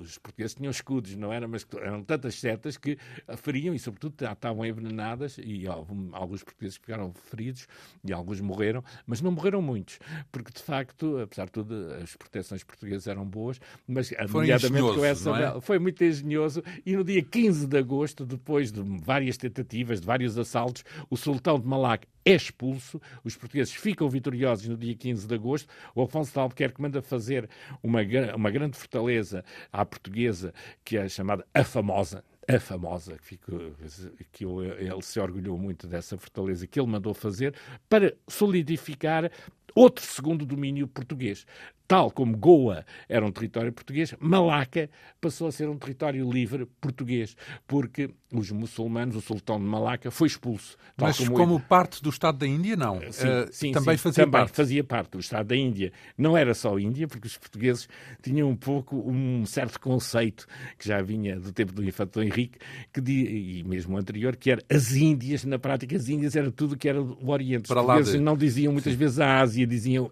Os 0.00 0.18
portugueses 0.18 0.54
tinham 0.54 0.70
escudos, 0.70 1.14
não 1.16 1.32
era? 1.32 1.46
Mas 1.46 1.66
eram 1.80 2.02
tantas 2.02 2.34
setas 2.34 2.76
que 2.76 2.98
feriam 3.38 3.74
e, 3.74 3.78
sobretudo, 3.78 4.14
estavam 4.24 4.64
envenenadas 4.64 5.38
e 5.38 5.66
alguns 5.66 6.42
portugueses 6.42 6.76
ficaram 6.76 7.12
feridos 7.30 7.66
e 8.04 8.12
alguns 8.12 8.40
morreram, 8.40 8.82
mas 9.06 9.20
não 9.20 9.30
morreram 9.30 9.60
muitos, 9.60 9.98
porque 10.30 10.52
de 10.52 10.62
facto, 10.62 11.18
apesar 11.18 11.46
de 11.46 11.52
tudo, 11.52 11.74
as 12.02 12.14
proteções 12.16 12.62
portuguesas 12.64 13.06
eram 13.06 13.24
boas, 13.24 13.60
mas 13.86 14.10
nomeadamente 14.28 14.94
com 14.94 15.04
essa 15.04 15.30
é? 15.30 15.60
foi 15.60 15.78
muito 15.78 16.02
engenhoso 16.02 16.62
e 16.84 16.96
no 16.96 17.04
dia 17.04 17.22
15 17.22 17.66
de 17.66 17.78
agosto, 17.78 18.24
depois 18.24 18.72
de 18.72 18.80
várias 18.82 19.36
tentativas, 19.36 20.00
de 20.00 20.06
vários 20.06 20.38
assaltos, 20.38 20.84
o 21.08 21.16
sultão 21.16 21.58
de 21.58 21.66
Malac 21.66 22.06
é 22.24 22.34
expulso, 22.34 23.00
os 23.24 23.36
portugueses 23.36 23.72
ficam 23.72 24.08
vitoriosos 24.08 24.68
no 24.68 24.76
dia 24.76 24.94
15 24.94 25.26
de 25.26 25.34
agosto, 25.34 25.68
o 25.94 26.02
Afonso 26.02 26.32
de 26.32 26.38
Albuquerque 26.38 26.80
manda 26.80 27.00
fazer 27.02 27.48
uma, 27.82 28.00
uma 28.34 28.50
grande 28.50 28.76
fortaleza 28.76 29.44
à 29.72 29.84
portuguesa, 29.84 30.52
que 30.84 30.96
é 30.96 31.08
chamada 31.08 31.46
a 31.54 31.64
famosa, 31.64 32.24
a 32.48 32.58
famosa, 32.58 33.16
que, 33.18 33.24
ficou, 33.24 33.74
que 34.32 34.44
ele 34.44 35.02
se 35.02 35.20
orgulhou 35.20 35.58
muito 35.58 35.86
dessa 35.86 36.16
fortaleza 36.16 36.66
que 36.66 36.80
ele 36.80 36.88
mandou 36.88 37.14
fazer, 37.14 37.54
para 37.88 38.14
solidificar 38.28 39.30
outro 39.74 40.04
segundo 40.04 40.44
domínio 40.44 40.88
português 40.88 41.46
tal 41.90 42.08
como 42.08 42.36
Goa 42.36 42.86
era 43.08 43.26
um 43.26 43.32
território 43.32 43.72
português, 43.72 44.14
Malaca 44.20 44.88
passou 45.20 45.48
a 45.48 45.52
ser 45.52 45.68
um 45.68 45.76
território 45.76 46.30
livre 46.30 46.64
português, 46.80 47.36
porque 47.66 48.10
os 48.32 48.52
muçulmanos, 48.52 49.16
o 49.16 49.20
sultão 49.20 49.58
de 49.58 49.64
Malaca, 49.64 50.08
foi 50.08 50.28
expulso. 50.28 50.76
Mas 50.96 51.18
como, 51.18 51.32
como 51.32 51.60
parte 51.60 52.00
do 52.00 52.10
Estado 52.10 52.38
da 52.38 52.46
Índia, 52.46 52.76
não. 52.76 53.00
Sim, 53.10 53.26
uh, 53.26 53.48
sim, 53.50 53.72
também 53.72 53.96
sim, 53.96 54.02
fazia 54.04 54.24
também 54.24 54.40
parte. 54.40 54.54
fazia 54.54 54.84
parte 54.84 55.10
do 55.10 55.18
Estado 55.18 55.48
da 55.48 55.56
Índia. 55.56 55.92
Não 56.16 56.36
era 56.36 56.54
só 56.54 56.78
Índia, 56.78 57.08
porque 57.08 57.26
os 57.26 57.36
portugueses 57.36 57.88
tinham 58.22 58.48
um 58.48 58.54
pouco 58.54 58.96
um 58.96 59.44
certo 59.44 59.80
conceito 59.80 60.46
que 60.78 60.86
já 60.86 61.02
vinha 61.02 61.40
do 61.40 61.52
tempo 61.52 61.72
do 61.72 61.82
infante 61.82 62.20
Henrique, 62.20 62.60
que, 62.92 63.00
e 63.00 63.64
mesmo 63.64 63.98
anterior, 63.98 64.36
que 64.36 64.52
era 64.52 64.62
as 64.70 64.92
Índias, 64.92 65.44
na 65.44 65.58
prática 65.58 65.96
as 65.96 66.08
Índias 66.08 66.36
era 66.36 66.52
tudo 66.52 66.76
que 66.76 66.88
era 66.88 67.02
o 67.02 67.30
Oriente. 67.30 67.64
Os 67.64 67.68
Para 67.68 67.82
portugueses 67.82 68.12
de... 68.12 68.20
não 68.20 68.36
diziam 68.36 68.72
muitas 68.72 68.94
vezes 68.94 69.18
a 69.18 69.40
Ásia, 69.40 69.66
diziam 69.66 70.08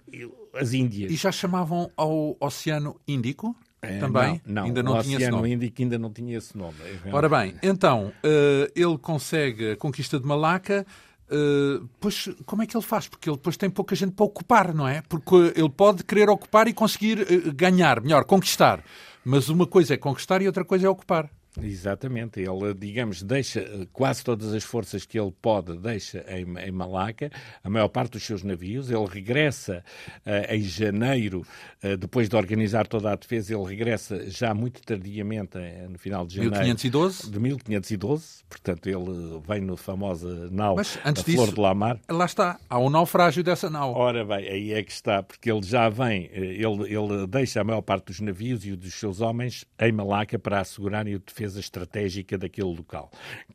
as 0.58 0.72
Índias. 0.72 1.10
E 1.10 1.16
já 1.16 1.32
chamavam 1.32 1.90
ao 1.96 2.36
Oceano 2.40 3.00
Índico? 3.06 3.54
É, 3.80 3.98
também? 3.98 4.40
Não, 4.44 4.54
não, 4.54 4.64
ainda 4.64 4.82
não 4.82 4.98
o 4.98 5.02
tinha 5.02 5.18
Oceano 5.18 5.46
Índico 5.46 5.82
ainda 5.82 5.98
não 5.98 6.10
tinha 6.10 6.36
esse 6.36 6.56
nome. 6.56 6.76
É 7.04 7.14
Ora 7.14 7.28
bem, 7.28 7.54
então, 7.62 8.12
uh, 8.24 8.72
ele 8.74 8.98
consegue 8.98 9.72
a 9.72 9.76
conquista 9.76 10.18
de 10.18 10.26
Malaca. 10.26 10.84
Uh, 11.30 11.86
pois 12.00 12.28
como 12.46 12.62
é 12.62 12.66
que 12.66 12.76
ele 12.76 12.84
faz? 12.84 13.06
Porque 13.06 13.28
ele 13.28 13.36
depois 13.36 13.56
tem 13.56 13.68
pouca 13.68 13.94
gente 13.94 14.12
para 14.12 14.24
ocupar, 14.24 14.74
não 14.74 14.88
é? 14.88 15.02
Porque 15.08 15.52
ele 15.54 15.68
pode 15.68 16.02
querer 16.02 16.28
ocupar 16.30 16.66
e 16.66 16.72
conseguir 16.72 17.20
uh, 17.20 17.54
ganhar, 17.54 18.00
melhor, 18.00 18.24
conquistar. 18.24 18.82
Mas 19.24 19.48
uma 19.48 19.66
coisa 19.66 19.94
é 19.94 19.96
conquistar 19.96 20.42
e 20.42 20.46
outra 20.46 20.64
coisa 20.64 20.86
é 20.86 20.90
ocupar. 20.90 21.30
Exatamente, 21.62 22.40
ele, 22.40 22.74
digamos, 22.74 23.22
deixa 23.22 23.60
eh, 23.60 23.86
quase 23.92 24.22
todas 24.22 24.52
as 24.52 24.62
forças 24.62 25.04
que 25.04 25.18
ele 25.18 25.32
pode, 25.42 25.76
deixa 25.78 26.24
em, 26.28 26.46
em 26.58 26.70
Malaca, 26.70 27.30
a 27.64 27.70
maior 27.70 27.88
parte 27.88 28.12
dos 28.12 28.22
seus 28.22 28.42
navios. 28.42 28.90
Ele 28.90 29.06
regressa 29.06 29.82
uh, 30.26 30.54
em 30.54 30.62
janeiro, 30.62 31.44
uh, 31.82 31.96
depois 31.96 32.28
de 32.28 32.36
organizar 32.36 32.86
toda 32.86 33.10
a 33.10 33.16
defesa, 33.16 33.54
ele 33.54 33.64
regressa 33.64 34.28
já 34.30 34.54
muito 34.54 34.80
tardiamente, 34.82 35.58
uh, 35.58 35.90
no 35.90 35.98
final 35.98 36.26
de 36.26 36.36
janeiro. 36.36 36.56
1512? 36.56 37.30
De 37.30 37.40
1512, 37.40 38.44
portanto, 38.48 38.86
ele 38.88 39.40
vem 39.46 39.60
no 39.60 39.76
famosa 39.76 40.48
nau, 40.50 40.76
Mas, 40.76 40.98
antes 41.04 41.24
disso, 41.24 41.38
Flor 41.38 41.54
de 41.54 41.60
Lamar. 41.60 42.00
Lá 42.08 42.24
está, 42.24 42.58
há 42.68 42.78
um 42.78 42.90
naufrágio 42.90 43.42
dessa 43.42 43.68
nau. 43.68 43.94
Ora 43.94 44.24
bem, 44.24 44.48
aí 44.48 44.72
é 44.72 44.82
que 44.82 44.92
está, 44.92 45.22
porque 45.22 45.50
ele 45.50 45.62
já 45.62 45.88
vem, 45.88 46.30
ele, 46.32 46.94
ele 46.94 47.26
deixa 47.26 47.60
a 47.60 47.64
maior 47.64 47.82
parte 47.82 48.06
dos 48.06 48.20
navios 48.20 48.64
e 48.64 48.76
dos 48.76 48.94
seus 48.94 49.20
homens 49.20 49.64
em 49.80 49.90
Malaca 49.90 50.38
para 50.38 50.60
assegurarem 50.60 51.14
a 51.14 51.18
defesa 51.18 51.37
defesa 51.38 51.60
estratégica 51.60 52.36
daquele 52.36 52.68
local, 52.68 53.10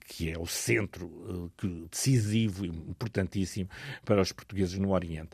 que 0.08 0.32
é 0.32 0.40
o 0.40 0.48
centro 0.48 1.06
uh, 1.06 1.52
decisivo 1.92 2.66
e 2.66 2.70
importantíssimo 2.70 3.70
para 4.06 4.22
os 4.22 4.32
portugueses 4.32 4.80
no 4.80 4.92
Oriente. 4.92 5.32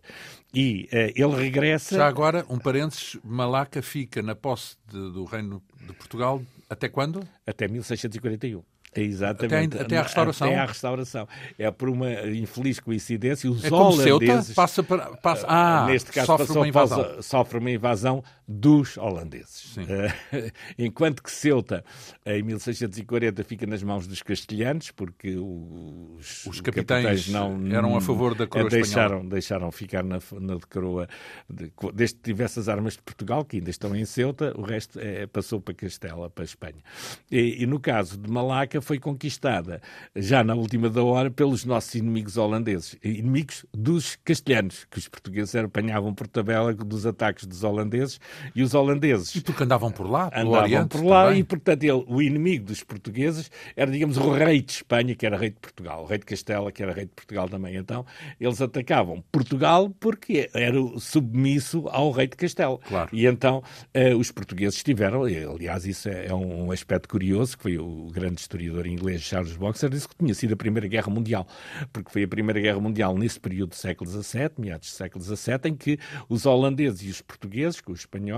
E 0.53 0.89
uh, 0.91 1.13
ele 1.15 1.35
regressa. 1.35 1.95
Já 1.97 2.07
agora, 2.07 2.45
um 2.49 2.57
parênteses: 2.57 3.17
Malaca 3.23 3.81
fica 3.81 4.21
na 4.23 4.35
posse 4.35 4.75
de, 4.87 5.11
do 5.11 5.25
Reino 5.25 5.61
de 5.85 5.93
Portugal 5.93 6.41
até 6.69 6.89
quando? 6.89 7.27
Até 7.45 7.67
1641. 7.67 8.63
Exatamente. 8.95 9.75
Até, 9.75 9.83
até 9.83 9.97
à 9.97 10.01
restauração. 10.01 10.47
Até 10.47 10.57
à 10.57 10.65
restauração. 10.65 11.27
É 11.57 11.69
por 11.69 11.89
uma 11.89 12.11
infeliz 12.27 12.79
coincidência, 12.79 13.49
os 13.49 13.63
é 13.63 13.71
holandeses... 13.71 14.03
Ceuta 14.03 14.53
passa 14.55 14.83
para... 14.83 15.15
Passa, 15.17 15.45
ah, 15.47 15.85
neste 15.85 16.11
caso, 16.11 16.25
sofre 16.25 16.57
uma 16.57 16.67
invasão. 16.67 17.21
sofre 17.21 17.59
uma 17.59 17.71
invasão 17.71 18.23
dos 18.51 18.97
holandeses. 18.97 19.77
Uh, 19.77 20.51
enquanto 20.75 21.21
que 21.21 21.29
Ceuta, 21.29 21.85
em 22.25 22.41
1640, 22.41 23.43
fica 23.43 23.67
nas 23.67 23.83
mãos 23.83 24.07
dos 24.07 24.23
castelhanos, 24.23 24.89
porque 24.89 25.37
os, 25.37 26.47
os 26.47 26.59
capitães, 26.59 27.03
capitães, 27.03 27.29
não, 27.29 27.67
eram 27.67 27.95
a 27.95 28.01
favor 28.01 28.33
da 28.33 28.47
coroa 28.47 28.67
deixaram, 28.67 29.17
espanhola. 29.17 29.29
Deixaram 29.29 29.71
ficar 29.71 30.03
na, 30.03 30.17
na 30.39 30.55
de 30.55 30.65
coroa, 30.65 31.07
de, 31.47 31.71
desde 31.93 32.15
que 32.15 32.23
tivesse 32.23 32.59
as 32.59 32.67
armas 32.67 32.93
de 32.93 33.03
Portugal, 33.03 33.45
que 33.45 33.57
ainda 33.57 33.69
estão 33.69 33.95
em 33.95 34.03
Ceuta, 34.03 34.51
o 34.57 34.63
resto 34.63 34.99
é, 34.99 35.27
passou 35.27 35.61
para 35.61 35.75
Castela, 35.75 36.27
para 36.27 36.43
Espanha. 36.43 36.81
E, 37.29 37.61
e 37.61 37.67
no 37.67 37.79
caso 37.79 38.17
de 38.17 38.31
Malaca, 38.31 38.81
foi 38.81 38.97
conquistada 38.97 39.79
já 40.15 40.43
na 40.43 40.55
última 40.55 40.89
da 40.89 41.03
hora 41.03 41.29
pelos 41.29 41.65
nossos 41.65 41.93
inimigos 41.93 42.35
holandeses, 42.35 42.97
inimigos 43.03 43.63
dos 43.71 44.15
castelhanos, 44.15 44.87
que 44.89 44.97
os 44.97 45.07
portugueses 45.07 45.55
apanhavam 45.55 46.15
por 46.15 46.25
tabela 46.27 46.73
dos 46.73 47.05
ataques 47.05 47.45
dos 47.45 47.63
holandeses 47.63 48.19
e 48.55 48.63
os 48.63 48.73
holandeses. 48.73 49.35
E 49.35 49.41
porque 49.41 49.63
andavam 49.63 49.91
por 49.91 50.09
lá, 50.09 50.29
pelo 50.29 50.49
andavam 50.49 50.63
Oriente, 50.63 50.87
por 50.89 51.05
lá 51.05 51.25
também. 51.25 51.39
e, 51.39 51.43
portanto, 51.43 51.83
ele, 51.83 52.05
o 52.07 52.21
inimigo 52.21 52.65
dos 52.65 52.83
portugueses 52.83 53.51
era, 53.75 53.89
digamos, 53.91 54.17
o 54.17 54.31
rei 54.31 54.61
de 54.61 54.73
Espanha, 54.73 55.15
que 55.15 55.25
era 55.25 55.37
rei 55.37 55.49
de 55.49 55.59
Portugal, 55.59 56.03
o 56.03 56.05
rei 56.05 56.17
de 56.17 56.25
Castela, 56.25 56.71
que 56.71 56.83
era 56.83 56.93
rei 56.93 57.05
de 57.05 57.11
Portugal 57.11 57.47
também. 57.47 57.75
Então, 57.75 58.05
eles 58.39 58.61
atacavam 58.61 59.23
Portugal 59.31 59.89
porque 59.99 60.49
era 60.53 60.77
submisso 60.99 61.87
ao 61.89 62.11
rei 62.11 62.27
de 62.27 62.35
Castela. 62.35 62.77
Claro. 62.79 63.09
E 63.11 63.25
então 63.25 63.63
eh, 63.93 64.15
os 64.15 64.31
portugueses 64.31 64.81
tiveram, 64.83 65.23
aliás, 65.23 65.85
isso 65.85 66.09
é, 66.09 66.27
é 66.27 66.33
um 66.33 66.71
aspecto 66.71 67.07
curioso, 67.07 67.57
que 67.57 67.63
foi 67.63 67.77
o 67.77 68.09
grande 68.11 68.41
historiador 68.41 68.87
inglês 68.87 69.21
Charles 69.21 69.55
Boxer 69.55 69.89
disse 69.89 70.07
que 70.07 70.15
tinha 70.15 70.33
sido 70.33 70.53
a 70.53 70.57
Primeira 70.57 70.87
Guerra 70.87 71.11
Mundial, 71.11 71.47
porque 71.91 72.11
foi 72.11 72.23
a 72.23 72.27
Primeira 72.27 72.59
Guerra 72.59 72.79
Mundial 72.79 73.17
nesse 73.17 73.39
período 73.39 73.69
do 73.69 73.75
século 73.75 74.09
XVII, 74.09 74.51
meados 74.57 74.89
do 74.89 74.95
século 74.95 75.23
XVII, 75.23 75.59
em 75.65 75.75
que 75.75 75.99
os 76.27 76.45
holandeses 76.45 77.03
e 77.03 77.09
os 77.09 77.21
portugueses, 77.21 77.81
com 77.81 77.91
os 77.91 78.01
espanhóis, 78.01 78.28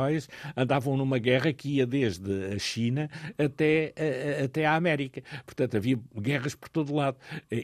andavam 0.56 0.98
numa 0.98 1.18
guerra 1.18 1.54
que 1.54 1.78
ia 1.78 1.86
desde 1.86 2.54
a 2.54 2.60
China 2.60 3.10
até, 3.38 3.94
a, 4.40 4.46
até 4.46 4.66
a 4.66 4.76
América. 4.76 5.22
Portanto, 5.46 5.78
havia 5.78 6.00
guerras 6.20 6.56
por 6.56 6.70
todo 6.70 6.94
lado, 6.94 7.18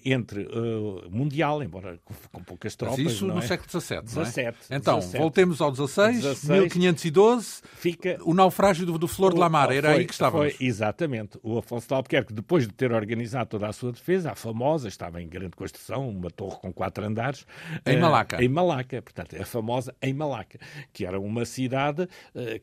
entre 0.06 0.44
uh, 0.44 1.10
mundial, 1.10 1.64
embora 1.64 2.00
com, 2.04 2.14
com 2.32 2.44
poucas 2.44 2.76
tropas. 2.76 3.00
Mas 3.00 3.14
isso 3.14 3.26
no 3.26 3.40
é? 3.40 3.42
século 3.42 3.70
XVII, 3.70 3.98
não 4.14 4.22
é? 4.22 4.26
17, 4.26 4.58
então, 4.72 5.00
17. 5.00 5.18
voltemos 5.18 5.62
ao 5.62 5.72
16, 5.72 6.22
16 6.22 6.60
1512, 6.76 7.62
fica... 7.76 8.18
o 8.24 8.34
naufrágio 8.34 8.86
do, 8.86 8.98
do 8.98 9.08
Flor 9.08 9.34
de 9.34 9.40
Lamar, 9.40 9.72
era 9.72 9.90
foi, 9.90 10.00
aí 10.00 10.06
que 10.06 10.14
estávamos. 10.14 10.56
Foi, 10.56 10.66
exatamente. 10.66 11.40
O 11.44 11.58
Afonso 11.58 11.88
de 11.88 11.94
Albuquerque, 11.94 12.34
depois 12.34 12.68
de 12.68 12.74
ter 12.74 12.92
organizado 12.92 13.50
toda 13.50 13.68
a 13.68 13.74
sua 13.74 13.92
defesa, 13.92 14.32
a 14.32 14.36
famosa, 14.36 14.88
estava 14.88 15.22
em 15.22 15.28
grande 15.28 15.56
construção, 15.56 16.10
uma 16.10 16.30
torre 16.30 16.58
com 16.58 16.72
quatro 16.72 17.06
andares. 17.06 17.46
Em 17.86 17.98
Malaca. 17.98 18.38
Uh, 18.38 18.42
em 18.42 18.50
Malaca, 18.50 19.02
portanto, 19.02 19.36
a 19.40 19.46
famosa 19.46 19.96
em 20.02 20.14
Malaca, 20.14 20.60
que 20.94 21.06
era 21.06 21.20
uma 21.20 21.46
cidade 21.46 22.08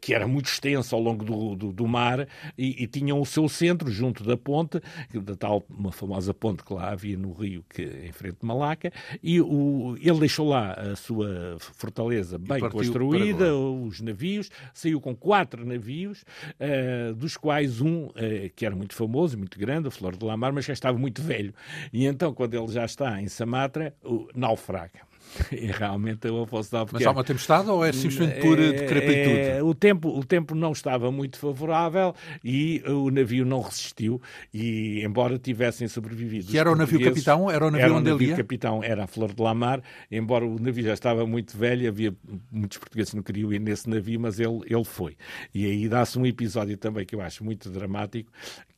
que 0.00 0.14
era 0.14 0.26
muito 0.26 0.46
extensa 0.46 0.94
ao 0.94 1.02
longo 1.02 1.24
do, 1.24 1.54
do, 1.54 1.72
do 1.72 1.86
mar 1.86 2.26
e, 2.56 2.82
e 2.82 2.86
tinham 2.86 3.20
o 3.20 3.26
seu 3.26 3.48
centro 3.48 3.90
junto 3.90 4.22
da 4.24 4.36
ponte, 4.36 4.80
da 5.12 5.36
tal 5.36 5.64
uma 5.68 5.92
famosa 5.92 6.32
ponte 6.32 6.64
que 6.64 6.72
lá 6.72 6.90
havia 6.90 7.16
no 7.16 7.32
rio, 7.32 7.64
que 7.68 7.82
em 7.82 8.12
frente 8.12 8.38
de 8.40 8.46
Malaca, 8.46 8.92
e 9.22 9.40
o, 9.40 9.96
ele 10.00 10.20
deixou 10.20 10.48
lá 10.48 10.72
a 10.72 10.96
sua 10.96 11.56
fortaleza 11.58 12.38
bem 12.38 12.60
construída, 12.68 13.54
os 13.56 14.00
navios, 14.00 14.50
saiu 14.72 15.00
com 15.00 15.14
quatro 15.14 15.64
navios, 15.64 16.24
uh, 16.60 17.14
dos 17.14 17.36
quais 17.36 17.80
um 17.80 18.06
uh, 18.06 18.12
que 18.54 18.64
era 18.64 18.74
muito 18.74 18.94
famoso, 18.94 19.38
muito 19.38 19.58
grande, 19.58 19.88
a 19.88 19.90
Flor 19.90 20.16
de 20.16 20.24
Lamar, 20.24 20.52
mas 20.52 20.64
já 20.64 20.72
estava 20.72 20.98
muito 20.98 21.22
velho. 21.22 21.54
E 21.92 22.06
então, 22.06 22.32
quando 22.34 22.54
ele 22.54 22.68
já 22.68 22.84
está 22.84 23.20
em 23.20 23.28
Samatra, 23.28 23.94
o 24.02 24.28
naufraga. 24.34 25.13
E 25.52 25.66
realmente 25.66 26.28
o 26.28 26.42
Afonso 26.42 26.70
de 26.70 26.76
Albuquerque... 26.76 27.04
Mas 27.04 27.06
há 27.06 27.16
uma 27.16 27.24
tempestade 27.24 27.68
ou 27.68 27.84
é 27.84 27.92
simplesmente 27.92 28.40
por 28.40 28.58
é, 28.58 28.72
decrepitude? 28.72 29.38
É, 29.38 29.62
o, 29.62 29.74
tempo, 29.74 30.08
o 30.08 30.24
tempo 30.24 30.54
não 30.54 30.72
estava 30.72 31.10
muito 31.10 31.38
favorável 31.38 32.14
e 32.44 32.82
o 32.86 33.10
navio 33.10 33.44
não 33.44 33.60
resistiu 33.60 34.20
e, 34.52 35.02
embora 35.04 35.38
tivessem 35.38 35.88
sobrevivido... 35.88 36.50
Que 36.50 36.58
era 36.58 36.70
o 36.70 36.76
navio 36.76 37.00
capitão? 37.02 37.50
Era 37.50 37.66
o 37.66 37.70
navio 37.70 37.84
era 37.84 37.94
onde 37.94 38.10
ele 38.10 38.24
ia? 38.26 38.36
capitão 38.36 38.82
era 38.82 39.04
a 39.04 39.06
Flor 39.06 39.32
de 39.32 39.42
Lamar, 39.42 39.82
embora 40.10 40.44
o 40.44 40.58
navio 40.58 40.84
já 40.84 40.94
estava 40.94 41.26
muito 41.26 41.56
velho, 41.56 41.88
havia 41.88 42.14
muitos 42.50 42.78
portugueses 42.78 43.10
que 43.10 43.16
não 43.16 43.22
queriam 43.22 43.52
ir 43.52 43.60
nesse 43.60 43.88
navio, 43.88 44.20
mas 44.20 44.38
ele, 44.38 44.60
ele 44.66 44.84
foi. 44.84 45.16
E 45.54 45.66
aí 45.66 45.88
dá-se 45.88 46.18
um 46.18 46.26
episódio 46.26 46.76
também 46.76 47.04
que 47.04 47.14
eu 47.14 47.20
acho 47.20 47.44
muito 47.44 47.70
dramático, 47.70 48.30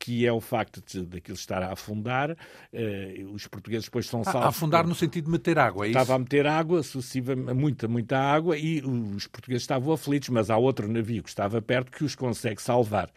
que 0.07 0.25
é 0.25 0.31
o 0.31 0.39
facto 0.39 0.81
de 0.87 1.05
daquilo 1.05 1.35
estar 1.35 1.61
a 1.61 1.73
afundar, 1.73 2.31
uh, 2.31 3.33
os 3.33 3.45
portugueses 3.45 3.87
depois 3.87 4.07
são 4.07 4.23
salvos... 4.23 4.41
A 4.41 4.47
afundar 4.47 4.87
no 4.87 4.95
sentido 4.95 5.25
de 5.25 5.31
meter 5.31 5.59
água, 5.59 5.85
é 5.85 5.89
isso? 5.89 5.99
Estava 5.99 6.15
a 6.15 6.19
meter 6.19 6.47
água, 6.47 6.81
sucessiva, 6.81 7.35
muita, 7.35 7.89
muita 7.89 8.17
água, 8.17 8.57
e 8.57 8.81
os 8.81 9.27
portugueses 9.27 9.63
estavam 9.63 9.91
aflitos, 9.91 10.29
mas 10.29 10.49
há 10.49 10.55
outro 10.55 10.87
navio 10.87 11.21
que 11.21 11.27
estava 11.27 11.61
perto 11.61 11.91
que 11.91 12.05
os 12.05 12.15
consegue 12.15 12.61
salvar. 12.61 13.09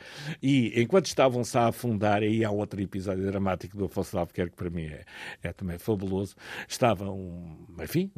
E 0.43 0.83
enquanto 0.83 1.07
estavam-se 1.07 1.57
a 1.57 1.69
afundar, 1.69 2.25
aí 2.25 2.45
há 2.45 2.51
outro 2.51 2.81
episódio 2.81 3.25
dramático 3.25 3.77
do 3.77 3.85
Afonso 3.85 4.11
de 4.11 4.19
Albuquerque, 4.19 4.51
que 4.51 4.57
para 4.57 4.71
mim 4.71 4.87
é, 4.87 5.05
é 5.45 5.53
também 5.53 5.79
fabuloso, 5.79 6.35
estavam, 6.67 7.57
enfim, 7.81 8.11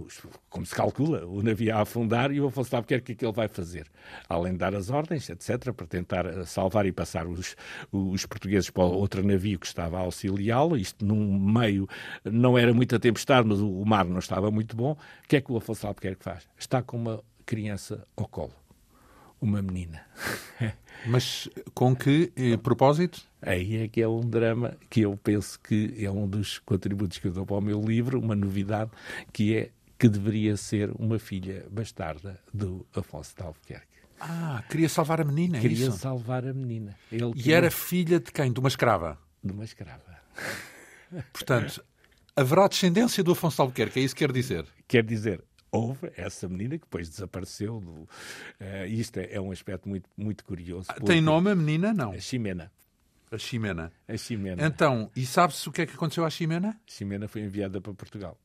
como 0.49 0.65
se 0.65 0.75
calcula, 0.75 1.27
o 1.27 1.43
navio 1.43 1.77
a 1.77 1.83
afundar 1.83 2.33
e 2.33 2.41
o 2.41 2.47
Afonso 2.47 2.71
de 2.71 2.77
Albuquerque 2.77 3.13
o 3.13 3.17
que 3.17 3.23
é 3.23 3.29
ele 3.29 3.37
vai 3.37 3.49
fazer? 3.49 3.87
Além 4.31 4.53
de 4.53 4.59
dar 4.61 4.75
as 4.75 4.89
ordens, 4.89 5.29
etc., 5.29 5.75
para 5.75 5.87
tentar 5.87 6.47
salvar 6.47 6.87
e 6.87 6.93
passar 6.93 7.27
os, 7.27 7.55
os 7.93 8.25
portugueses 8.25 8.62
para 8.71 8.85
outro 8.85 9.27
navio 9.27 9.59
que 9.59 9.67
estava 9.67 9.99
a 9.99 10.01
auxiliá-lo, 10.01 10.77
isto 10.77 11.05
num 11.05 11.39
meio, 11.39 11.89
não 12.25 12.57
era 12.57 12.73
muita 12.73 12.99
tempestade, 12.99 13.47
mas 13.49 13.61
o 13.61 13.85
mar 13.85 14.05
não 14.05 14.19
estava 14.19 14.51
muito 14.51 14.77
bom, 14.77 14.93
o 14.93 15.29
que 15.29 15.37
é 15.37 15.41
que 15.41 15.51
o 15.51 15.57
Afonso 15.57 15.87
Albuquerque 15.87 16.23
faz? 16.23 16.47
Está 16.59 16.83
com 16.83 16.97
uma 16.97 17.23
criança 17.45 18.07
ao 18.17 18.27
colo. 18.27 18.55
Uma 19.41 19.61
menina. 19.61 20.07
Mas 21.05 21.49
com 21.75 21.97
que 21.97 22.33
eh, 22.37 22.57
propósito? 22.57 23.23
Aí 23.41 23.79
é 23.79 23.89
que 23.89 24.01
é 24.01 24.07
um 24.07 24.21
drama 24.21 24.77
que 24.89 25.01
eu 25.01 25.17
penso 25.17 25.59
que 25.59 25.93
é 25.99 26.09
um 26.09 26.29
dos 26.29 26.61
contributos 26.61 27.19
que 27.19 27.27
eu 27.27 27.33
dou 27.33 27.45
para 27.45 27.57
o 27.57 27.61
meu 27.61 27.81
livro, 27.81 28.21
uma 28.21 28.37
novidade, 28.37 28.93
que 29.33 29.57
é 29.57 29.71
que 29.99 30.09
deveria 30.09 30.57
ser 30.57 30.91
uma 30.97 31.19
filha 31.19 31.67
bastarda 31.71 32.39
do 32.55 32.87
Afonso 32.95 33.35
de 33.37 33.43
Albuquerque. 33.43 33.92
Ah, 34.25 34.63
queria 34.71 34.89
salvar 34.89 35.21
a 35.21 35.25
menina, 35.25 35.59
é 35.59 35.61
Queria 35.61 35.89
isso? 35.89 35.99
salvar 35.99 36.47
a 36.47 36.55
menina. 36.55 36.97
Ele 37.11 37.33
e 37.35 37.53
era 37.53 37.73
filha 37.73 38.21
de 38.21 38.31
quem? 38.31 38.53
De 38.53 38.61
uma 38.61 38.69
escrava? 38.69 39.19
De 39.43 39.53
uma 39.53 39.65
escrava. 39.65 40.23
Portanto, 41.33 41.85
haverá 42.37 42.69
descendência 42.69 43.25
do 43.25 43.33
Afonso 43.33 43.61
Albuquerque, 43.61 43.99
é 43.99 44.03
isso 44.05 44.15
que 44.15 44.25
quer 44.25 44.33
dizer? 44.33 44.65
Quer 44.87 45.03
dizer, 45.03 45.43
houve 45.73 46.13
essa 46.17 46.49
menina 46.49 46.79
que 46.79 46.85
depois 46.85 47.09
desapareceu. 47.09 47.81
Do, 47.81 47.91
uh, 47.91 48.09
isto 48.87 49.19
é, 49.19 49.35
é, 49.35 49.41
um 49.41 49.51
aspecto 49.51 49.89
muito, 49.89 50.09
muito 50.17 50.45
curioso. 50.45 50.87
Ah, 50.89 51.01
tem 51.01 51.21
nome 51.21 51.51
a 51.51 51.57
menina? 51.57 51.93
Não. 51.93 52.13
A 52.13 52.21
Ximena. 52.21 52.71
A 53.29 53.37
Ximena. 53.37 53.93
A 54.07 54.17
Ximena. 54.17 54.65
Então, 54.65 55.11
e 55.17 55.27
sabe-se 55.27 55.69
o 55.69 55.73
que 55.73 55.83
é 55.83 55.87
que 55.87 55.95
aconteceu 55.95 56.25
à 56.25 56.31
Ximena? 56.31 56.81
A 56.87 56.91
Ximena 56.91 57.27
foi 57.27 57.41
enviada 57.41 57.81
para 57.81 57.93
Portugal 57.93 58.39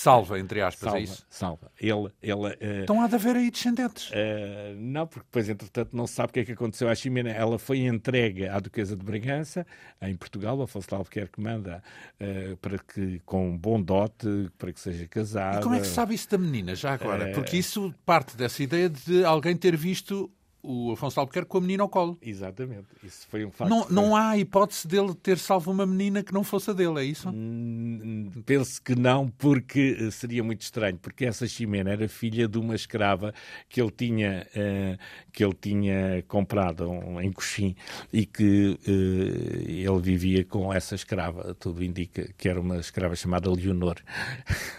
salva, 0.00 0.38
entre 0.38 0.62
aspas, 0.62 0.84
salva, 0.84 0.98
é 0.98 1.02
isso? 1.02 1.26
Salva. 1.28 1.72
Ele, 1.78 2.08
ele, 2.22 2.48
uh, 2.48 2.82
então 2.82 3.02
há 3.02 3.06
de 3.06 3.14
haver 3.16 3.36
aí 3.36 3.50
descendentes. 3.50 4.10
Uh, 4.10 4.74
não, 4.78 5.06
porque 5.06 5.26
depois, 5.26 5.48
entretanto, 5.48 5.94
não 5.94 6.06
se 6.06 6.14
sabe 6.14 6.30
o 6.30 6.32
que 6.32 6.40
é 6.40 6.44
que 6.44 6.52
aconteceu 6.52 6.88
à 6.88 6.94
Ximena. 6.94 7.30
Ela 7.30 7.58
foi 7.58 7.80
entregue 7.80 8.46
à 8.46 8.58
Duquesa 8.58 8.96
de 8.96 9.04
Bragança, 9.04 9.66
em 10.00 10.16
Portugal, 10.16 10.58
o 10.58 10.62
Afonso 10.62 10.88
de 10.88 10.94
Albuquerque 10.94 11.40
manda 11.40 11.82
uh, 12.18 12.56
para 12.56 12.78
que, 12.78 13.20
com 13.26 13.50
um 13.50 13.58
bom 13.58 13.80
dote, 13.80 14.50
para 14.56 14.72
que 14.72 14.80
seja 14.80 15.06
casada. 15.06 15.60
E 15.60 15.62
como 15.62 15.74
é 15.74 15.80
que 15.80 15.86
se 15.86 15.94
sabe 15.94 16.14
isso 16.14 16.30
da 16.30 16.38
menina, 16.38 16.74
já 16.74 16.94
agora? 16.94 17.32
Porque 17.32 17.58
isso 17.58 17.94
parte 18.06 18.36
dessa 18.36 18.62
ideia 18.62 18.88
de 18.88 19.22
alguém 19.24 19.54
ter 19.54 19.76
visto 19.76 20.30
o 20.62 20.92
Afonso 20.92 21.18
Albuquerque 21.20 21.48
com 21.48 21.58
a 21.58 21.60
menina 21.60 21.82
ao 21.82 21.88
colo. 21.88 22.18
Exatamente. 22.20 22.86
Isso 23.02 23.26
foi 23.28 23.44
um 23.44 23.50
facto. 23.50 23.70
Não, 23.70 23.86
não 23.88 24.16
há 24.16 24.36
hipótese 24.36 24.86
dele 24.86 25.14
ter 25.14 25.38
salvo 25.38 25.70
uma 25.70 25.86
menina 25.86 26.22
que 26.22 26.32
não 26.32 26.44
fosse 26.44 26.70
a 26.70 26.72
dele, 26.72 27.00
é 27.00 27.04
isso? 27.04 27.28
Hum, 27.30 28.30
penso 28.44 28.80
que 28.82 28.94
não, 28.94 29.28
porque 29.28 29.96
eh, 29.98 30.10
seria 30.10 30.44
muito 30.44 30.60
estranho, 30.60 30.98
porque 30.98 31.24
essa 31.24 31.46
Ximena 31.46 31.90
era 31.90 32.08
filha 32.08 32.46
de 32.46 32.58
uma 32.58 32.74
escrava 32.74 33.32
que 33.68 33.80
ele 33.80 33.90
tinha, 33.90 34.46
uh, 34.54 34.98
que 35.32 35.42
ele 35.44 35.54
tinha 35.58 36.22
comprado 36.28 36.90
em 37.20 37.32
Coxim 37.32 37.74
e 38.12 38.26
que 38.26 38.78
uh, 38.86 39.70
ele 39.70 40.00
vivia 40.00 40.44
com 40.44 40.72
essa 40.72 40.94
escrava. 40.94 41.54
Tudo 41.54 41.82
indica 41.82 42.28
que 42.36 42.48
era 42.48 42.60
uma 42.60 42.76
escrava 42.76 43.16
chamada 43.16 43.50
Leonor. 43.50 43.96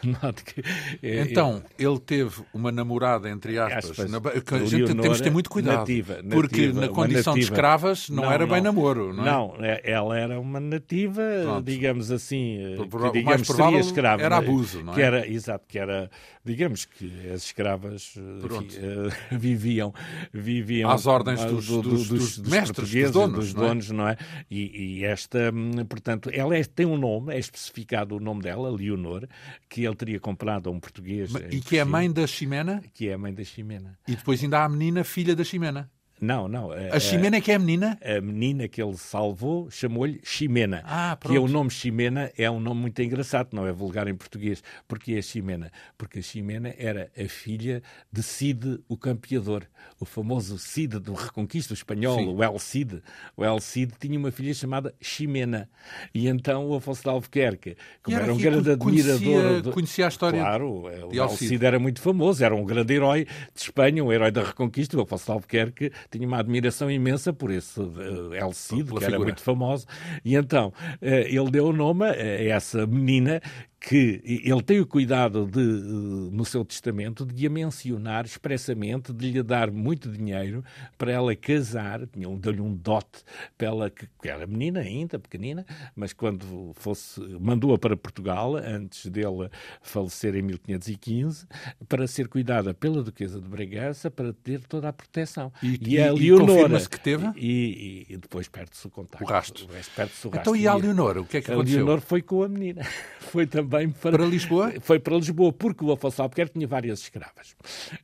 que, 0.46 0.62
então, 1.02 1.64
ele 1.78 2.00
teve 2.00 2.44
uma 2.54 2.72
namorada, 2.72 3.30
entre 3.30 3.58
aspas, 3.58 3.92
aspas 3.92 4.12
na, 4.12 4.18
a 4.18 4.66
gente 4.66 4.84
Leonor, 4.84 5.02
temos 5.02 5.18
de 5.18 5.24
ter 5.24 5.32
muito 5.32 5.50
cuidado 5.50 5.71
nativa, 5.78 6.14
nativa, 6.16 6.36
porque 6.36 6.68
na 6.68 6.88
condição 6.90 7.34
nativa. 7.34 7.36
de 7.36 7.40
escravas 7.42 8.10
não, 8.10 8.24
não 8.24 8.32
era 8.32 8.46
não, 8.46 8.54
bem 8.54 8.62
namoro, 8.62 9.14
não 9.14 9.24
é? 9.24 9.26
Não, 9.26 9.56
é, 9.60 9.82
ela 9.84 10.20
era 10.20 10.40
uma 10.40 10.60
nativa, 10.60 11.22
Pronto. 11.44 11.66
digamos 11.66 12.12
assim, 12.12 12.58
que, 12.78 13.12
digamos, 13.12 13.48
seria 13.48 13.80
escrava. 13.80 14.22
Era 14.22 14.38
abuso, 14.38 14.84
não 14.84 14.94
é? 14.94 14.96
Que 14.96 15.02
era, 15.02 15.28
exato, 15.28 15.66
que 15.68 15.80
era, 15.80 16.10
digamos 16.44 16.86
que 16.86 17.30
as 17.34 17.44
escravas 17.44 18.14
enfim, 18.16 18.68
uh, 18.78 19.12
viviam, 19.38 19.94
viviam 20.34 20.90
às 20.90 21.06
ordens 21.06 21.44
dos, 21.46 21.68
dos, 21.68 21.84
dos, 21.84 22.08
dos, 22.08 22.38
dos 22.38 22.52
mestres, 22.52 22.92
dos 22.92 23.12
donos, 23.12 23.46
dos 23.46 23.54
donos 23.54 23.90
não 23.90 24.00
é? 24.00 24.02
Não 24.02 24.08
é? 24.10 24.18
E, 24.50 25.00
e, 25.00 25.06
esta, 25.06 25.52
hum, 25.54 25.86
portanto, 25.88 26.30
ela 26.34 26.56
é, 26.56 26.64
tem 26.64 26.86
um 26.86 26.98
nome, 26.98 27.34
é 27.34 27.40
especificado 27.40 28.16
o 28.16 28.20
nome 28.20 28.42
dela, 28.42 28.70
Leonor, 28.72 29.28
que 29.70 29.86
ele 29.86 29.96
teria 29.96 30.20
comprado 30.20 30.70
a 30.70 30.72
um 30.72 30.80
português. 30.80 31.32
e 31.52 31.62
que 31.62 31.78
é 31.78 31.82
a 31.82 31.86
mãe 31.86 32.12
da 32.12 32.26
Ximena? 32.26 32.82
Que 32.94 33.10
é 33.10 33.14
a 33.14 33.18
mãe 33.18 33.34
da 33.34 33.44
Ximena. 33.44 33.98
E 34.08 34.16
depois 34.16 34.44
ainda 34.44 34.60
há 34.60 34.66
a 34.66 34.70
menina, 34.70 35.04
filha 35.04 35.36
da 35.36 35.44
Ximena. 35.44 35.61
Jimena. 35.62 35.90
Não, 36.22 36.48
não. 36.48 36.72
A, 36.72 36.98
a 36.98 37.00
Ximena 37.00 37.38
é 37.38 37.42
que 37.42 37.52
é 37.52 37.56
a 37.56 37.60
menina? 37.60 37.98
A 38.04 38.22
menina 38.22 38.68
que 38.68 38.80
ele 38.80 38.96
salvou 38.96 39.72
chamou-lhe 39.72 40.22
Ximena. 40.24 40.84
Ah, 40.86 41.18
pronto. 41.20 41.32
Que 41.32 41.38
é 41.38 41.42
o 41.42 41.48
nome 41.48 41.72
Ximena 41.72 42.32
é 42.38 42.50
um 42.50 42.60
nome 42.60 42.82
muito 42.82 43.02
engraçado, 43.02 43.50
não 43.54 43.66
é 43.66 43.72
vulgar 43.72 44.08
em 44.08 44.14
português. 44.14 44.64
Porque 44.88 45.14
é 45.14 45.22
Ximena? 45.24 45.72
Porque 45.98 46.20
a 46.20 46.22
Ximena 46.22 46.76
era 46.78 47.10
a 47.18 47.28
filha 47.28 47.82
de 48.14 48.22
Cid 48.22 48.80
o 48.88 48.96
Campeador, 48.96 49.64
o 50.00 50.06
famoso 50.06 50.60
Cid 50.60 51.00
do 51.00 51.14
Reconquista 51.14 51.74
espanhol, 51.74 52.20
Sim. 52.20 52.28
o 52.28 52.44
El 52.44 52.60
Cid. 52.60 53.02
O 53.36 53.44
El 53.44 53.60
Cid 53.60 53.94
tinha 54.00 54.20
uma 54.20 54.32
filha 54.32 54.54
chamada 54.54 54.94
Ximena. 55.02 55.68
E 56.14 56.28
então 56.28 56.68
o 56.68 56.76
Afonso 56.76 57.02
de 57.02 57.10
Albuquerque, 57.10 57.76
como 58.04 58.16
era, 58.16 58.26
era, 58.26 58.34
um 58.34 58.38
grande 58.38 58.72
admirador... 58.72 59.20
Conhecia, 59.20 59.62
de... 59.64 59.72
conhecia 59.72 60.06
a 60.06 60.10
história 60.10 60.40
Claro, 60.40 60.84
o 60.84 61.16
El 61.16 61.30
Cid 61.30 61.66
era 61.66 61.80
muito 61.80 62.00
famoso, 62.00 62.46
era 62.46 62.56
um 62.56 62.64
grande 62.64 62.94
herói 62.94 63.26
de 63.26 63.62
Espanha, 63.62 64.04
um 64.04 64.14
herói 64.14 64.30
da 64.30 64.44
Reconquista. 64.44 64.96
O 64.96 65.02
Afonso 65.02 65.26
de 65.26 65.32
Albuquerque 65.32 65.92
tinha 66.12 66.28
uma 66.28 66.40
admiração 66.40 66.92
imensa 66.92 67.32
por 67.32 67.52
esse 67.52 67.80
uh, 67.80 68.34
El 68.34 68.54
Cid, 68.54 68.92
que 68.94 69.04
era 69.04 69.18
muito 69.18 69.42
famoso, 69.42 69.86
e 70.24 70.36
então 70.36 70.68
uh, 70.68 71.06
ele 71.06 71.50
deu 71.50 71.68
o 71.68 71.74
nome 71.74 72.06
a 72.06 72.16
essa 72.16 72.86
menina 72.86 73.42
que 73.82 74.22
ele 74.24 74.62
tem 74.62 74.80
o 74.80 74.86
cuidado 74.86 75.48
de, 75.48 75.60
eh, 75.60 76.30
no 76.32 76.46
seu 76.46 76.64
testamento 76.64 77.26
de 77.26 77.48
a 77.48 77.50
mencionar 77.50 78.26
expressamente, 78.26 79.12
de 79.12 79.32
lhe 79.32 79.42
dar 79.42 79.72
muito 79.72 80.08
dinheiro 80.08 80.64
para 81.00 81.12
ela 81.12 81.36
casar, 81.36 82.06
deu-lhe 82.06 82.62
um 82.62 82.76
dote 82.76 83.24
para 83.58 83.68
ela, 83.68 83.90
que, 83.90 84.08
era 84.24 84.46
menina 84.46 84.82
ainda, 84.82 85.18
pequenina, 85.18 85.66
mas 85.96 86.14
quando 86.14 86.74
fosse, 86.76 87.20
mandou-a 87.40 87.80
para 87.80 87.98
Portugal, 87.98 88.56
antes 88.56 89.08
dele 89.08 89.50
falecer 89.82 90.36
em 90.36 90.44
1515, 90.44 91.48
para 91.90 92.06
ser 92.06 92.28
cuidada 92.28 92.76
pela 92.76 93.02
Duquesa 93.02 93.42
de 93.42 93.50
Bragança, 93.50 94.12
para 94.12 94.32
ter 94.32 94.62
toda 94.68 94.90
a 94.90 94.94
proteção. 94.94 95.52
E, 95.64 95.80
e, 95.82 95.96
e 95.96 96.00
a 96.00 96.14
Leonora... 96.14 96.80
que 96.86 97.00
teve? 97.00 97.32
E, 97.36 98.06
e, 98.10 98.18
depois 98.18 98.48
perde-se 98.48 98.86
o 98.86 98.92
contacto. 98.92 99.24
O 99.24 99.28
rastro. 99.28 99.66
O 99.66 99.70
o 99.70 99.74
rastro. 99.74 100.30
Então 100.36 100.56
e 100.56 100.68
a 100.68 100.76
Leonora, 100.76 101.20
o 101.20 101.26
que 101.26 101.38
é 101.38 101.42
que 101.42 101.52
aconteceu? 101.52 101.80
A 101.80 101.82
Leonora 101.82 102.02
foi 102.02 102.22
com 102.22 102.44
a 102.44 102.48
menina. 102.48 102.84
foi 103.20 103.48
também 103.48 103.71
também 103.72 103.90
para, 103.90 104.18
para 104.18 104.26
Lisboa? 104.26 104.74
Foi 104.82 105.00
para 105.00 105.16
Lisboa, 105.16 105.54
porque 105.54 105.84
o 105.84 105.92
Afonso 105.92 106.22
Albuquerque 106.22 106.54
tinha 106.54 106.68
várias 106.68 107.00
escravas 107.00 107.56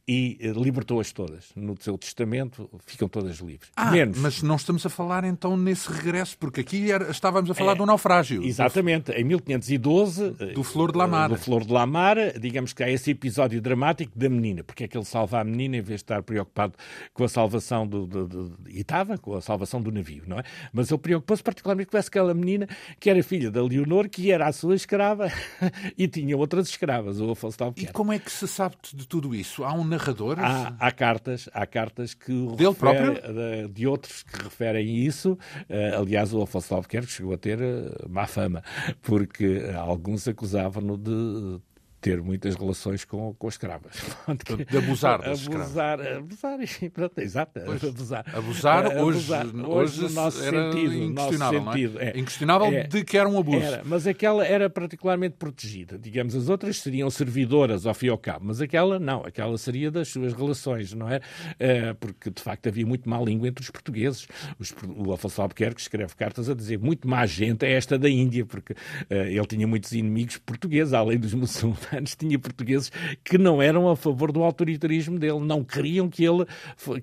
e 0.07 0.37
eh, 0.39 0.51
libertou-as 0.51 1.11
todas. 1.11 1.49
No 1.55 1.75
seu 1.79 1.97
testamento 1.97 2.69
ficam 2.85 3.09
todas 3.09 3.37
livres. 3.39 3.69
Ah, 3.75 3.91
Menos. 3.91 4.17
mas 4.17 4.41
não 4.41 4.55
estamos 4.55 4.85
a 4.85 4.89
falar 4.89 5.25
então 5.25 5.57
nesse 5.57 5.91
regresso, 5.91 6.37
porque 6.37 6.61
aqui 6.61 6.91
era, 6.91 7.11
estávamos 7.11 7.51
a 7.51 7.53
falar 7.53 7.73
é, 7.73 7.75
do 7.75 7.85
naufrágio. 7.85 8.43
Exatamente, 8.43 9.11
em 9.11 9.23
1512. 9.25 10.29
Do 10.53 10.63
Flor 10.63 10.91
de 10.91 10.97
Lamar. 10.97 11.29
Do 11.29 11.37
Flor 11.37 11.65
de 11.65 11.73
Lamar, 11.73 12.17
digamos 12.39 12.73
que 12.73 12.83
há 12.83 12.89
esse 12.89 13.11
episódio 13.11 13.61
dramático 13.61 14.17
da 14.17 14.29
menina, 14.29 14.63
porque 14.63 14.85
é 14.85 14.87
que 14.87 14.97
ele 14.97 15.05
salva 15.05 15.41
a 15.41 15.43
menina 15.43 15.77
em 15.77 15.81
vez 15.81 15.99
de 15.99 16.03
estar 16.03 16.23
preocupado 16.23 16.73
com 17.13 17.23
a 17.23 17.29
salvação 17.29 17.85
do. 17.85 18.07
do, 18.07 18.27
do 18.27 18.57
e 18.69 18.81
estava 18.81 19.17
com 19.17 19.35
a 19.35 19.41
salvação 19.41 19.81
do 19.81 19.91
navio, 19.91 20.23
não 20.27 20.39
é? 20.39 20.43
Mas 20.71 20.89
ele 20.89 20.99
preocupou-se 20.99 21.43
particularmente 21.43 21.89
com 21.89 21.97
aquela 21.97 22.33
menina 22.33 22.67
que 22.99 23.09
era 23.09 23.21
filha 23.21 23.51
da 23.51 23.61
Leonor, 23.61 24.07
que 24.07 24.31
era 24.31 24.47
a 24.47 24.51
sua 24.51 24.75
escrava 24.75 25.27
e 25.97 26.07
tinha 26.07 26.35
outras 26.37 26.69
escravas, 26.69 27.19
o 27.19 27.31
Afonso 27.31 27.57
E 27.75 27.87
como 27.87 28.13
é 28.13 28.19
que 28.19 28.31
se 28.31 28.47
sabe 28.47 28.75
de 28.93 29.07
tudo 29.07 29.33
isso? 29.33 29.63
Há 29.63 29.73
um 29.73 29.83
narrador? 29.83 30.37
Há, 30.39 30.75
há 30.79 30.91
cartas, 30.91 31.49
há 31.53 31.65
cartas 31.65 32.13
que 32.13 32.31
Dele 32.55 32.73
próprio? 32.73 33.13
De, 33.13 33.67
de, 33.69 33.87
outros 33.87 34.23
que 34.23 34.43
referem 34.43 34.97
isso. 34.97 35.37
Uh, 35.69 36.01
aliás, 36.01 36.33
o 36.33 36.41
Afonso 36.41 36.73
Albuquerque 36.73 37.11
chegou 37.11 37.33
a 37.33 37.37
ter 37.37 37.59
uh, 37.59 38.09
má 38.09 38.27
fama, 38.27 38.63
porque 39.01 39.63
alguns 39.75 40.27
acusavam-no 40.27 40.97
de 40.97 41.61
ter 42.07 42.21
muitas 42.21 42.55
relações 42.55 43.03
com, 43.03 43.33
com 43.33 43.47
escravas. 43.49 43.93
De 44.69 44.77
abusar 44.77 45.21
das 45.21 45.45
abusar, 45.45 45.99
abusar, 46.01 46.59
pronto, 46.93 47.19
exato, 47.19 47.61
pois, 47.65 47.83
abusar. 47.83 48.25
Abusar, 48.33 48.85
hoje, 48.97 49.33
abusar, 49.33 49.45
hoje, 49.47 50.05
hoje 50.05 50.15
no 50.15 50.31
sentido, 50.31 50.93
inquestionável, 50.93 51.61
nosso 51.61 51.77
sentido, 51.77 51.99
é? 51.99 52.05
é? 52.05 52.19
Inquestionável 52.19 52.67
é, 52.67 52.83
de 52.83 53.03
que 53.03 53.17
era 53.17 53.27
um 53.27 53.37
abuso. 53.37 53.57
Era, 53.57 53.81
mas 53.83 54.07
aquela 54.07 54.45
era 54.45 54.69
particularmente 54.69 55.35
protegida. 55.37 55.97
Digamos, 55.97 56.35
as 56.35 56.47
outras 56.47 56.79
seriam 56.79 57.09
servidoras 57.09 57.85
ao 57.85 57.93
fim 57.93 58.07
e 58.07 58.09
ao 58.09 58.17
cabo, 58.17 58.45
mas 58.45 58.61
aquela 58.61 58.99
não, 58.99 59.25
aquela 59.25 59.57
seria 59.57 59.91
das 59.91 60.07
suas 60.07 60.33
relações, 60.33 60.93
não 60.93 61.09
é? 61.09 61.19
é 61.59 61.93
porque, 61.93 62.29
de 62.29 62.41
facto, 62.41 62.67
havia 62.67 62.85
muito 62.85 63.09
má 63.09 63.19
língua 63.19 63.47
entre 63.47 63.63
os 63.63 63.69
portugueses. 63.69 64.27
Os, 64.57 64.73
o 64.95 65.11
Afonso 65.11 65.41
Albuquerque 65.41 65.81
escreve 65.81 66.15
cartas 66.15 66.49
a 66.49 66.53
dizer 66.53 66.79
muito 66.79 67.07
má 67.07 67.25
gente 67.25 67.65
é 67.65 67.73
esta 67.73 67.97
da 67.97 68.09
Índia, 68.09 68.45
porque 68.45 68.73
uh, 68.73 68.75
ele 69.09 69.45
tinha 69.45 69.67
muitos 69.67 69.91
inimigos 69.91 70.37
portugueses, 70.37 70.93
além 70.93 71.17
dos 71.17 71.33
muçulmanos 71.33 71.96
anos 71.97 72.15
tinha 72.17 72.37
portugueses 72.39 72.91
que 73.23 73.37
não 73.37 73.61
eram 73.61 73.89
a 73.89 73.95
favor 73.95 74.31
do 74.31 74.43
autoritarismo 74.43 75.19
dele, 75.19 75.39
não 75.39 75.63
queriam 75.63 76.09
que 76.09 76.23
ele 76.23 76.45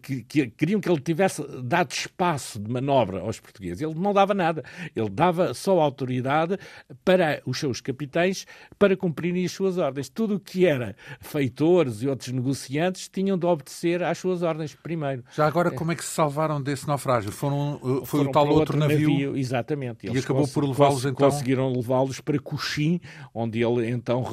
que, 0.03 0.23
que, 0.23 0.47
queriam 0.51 0.81
que 0.81 0.89
ele 0.89 1.01
tivesse 1.01 1.43
dado 1.63 1.91
espaço 1.93 2.59
de 2.59 2.71
manobra 2.71 3.21
aos 3.21 3.41
portugueses. 3.41 3.83
Ele 3.83 3.95
não 3.95 4.13
dava 4.13 4.35
nada, 4.35 4.65
ele 4.95 5.11
dava 5.11 5.53
só 5.55 5.81
autoridade 5.81 6.59
para 7.05 7.43
os 7.47 7.59
seus 7.59 7.81
capitães 7.81 8.47
para 8.79 8.97
cumprirem 8.97 9.45
as 9.45 9.53
suas 9.53 9.79
ordens. 9.79 10.09
Tudo 10.09 10.37
o 10.37 10.41
que 10.41 10.67
era 10.67 10.97
feitores 11.21 12.03
e 12.03 12.09
outros 12.09 12.31
negociantes 12.31 13.09
tinham 13.09 13.37
de 13.37 13.47
obedecer 13.47 14.03
às 14.03 14.19
suas 14.19 14.43
ordens 14.43 14.75
primeiro. 14.75 15.25
Já 15.35 15.47
agora, 15.47 15.71
como 15.71 15.93
é 15.93 15.95
que 15.95 16.05
se 16.05 16.11
salvaram 16.11 16.63
desse 16.63 16.87
naufrágio? 16.87 17.33
Foram, 17.33 17.77
uh, 17.77 18.05
foi 18.05 18.21
Foram 18.21 18.31
o 18.31 18.33
tal 18.33 18.43
outro, 18.45 18.61
outro 18.61 18.77
navio, 18.79 19.09
navio, 19.09 19.37
exatamente. 19.37 20.07
e 20.07 20.19
acabou 20.19 20.47
por 20.49 20.65
levá-los 20.65 21.05
então? 21.05 21.31
Conseguiram 21.31 21.73
levá-los 21.73 22.21
para 22.21 22.39
Cochim, 22.39 23.01
onde 23.33 23.63
ele 23.63 23.89
então, 23.89 24.25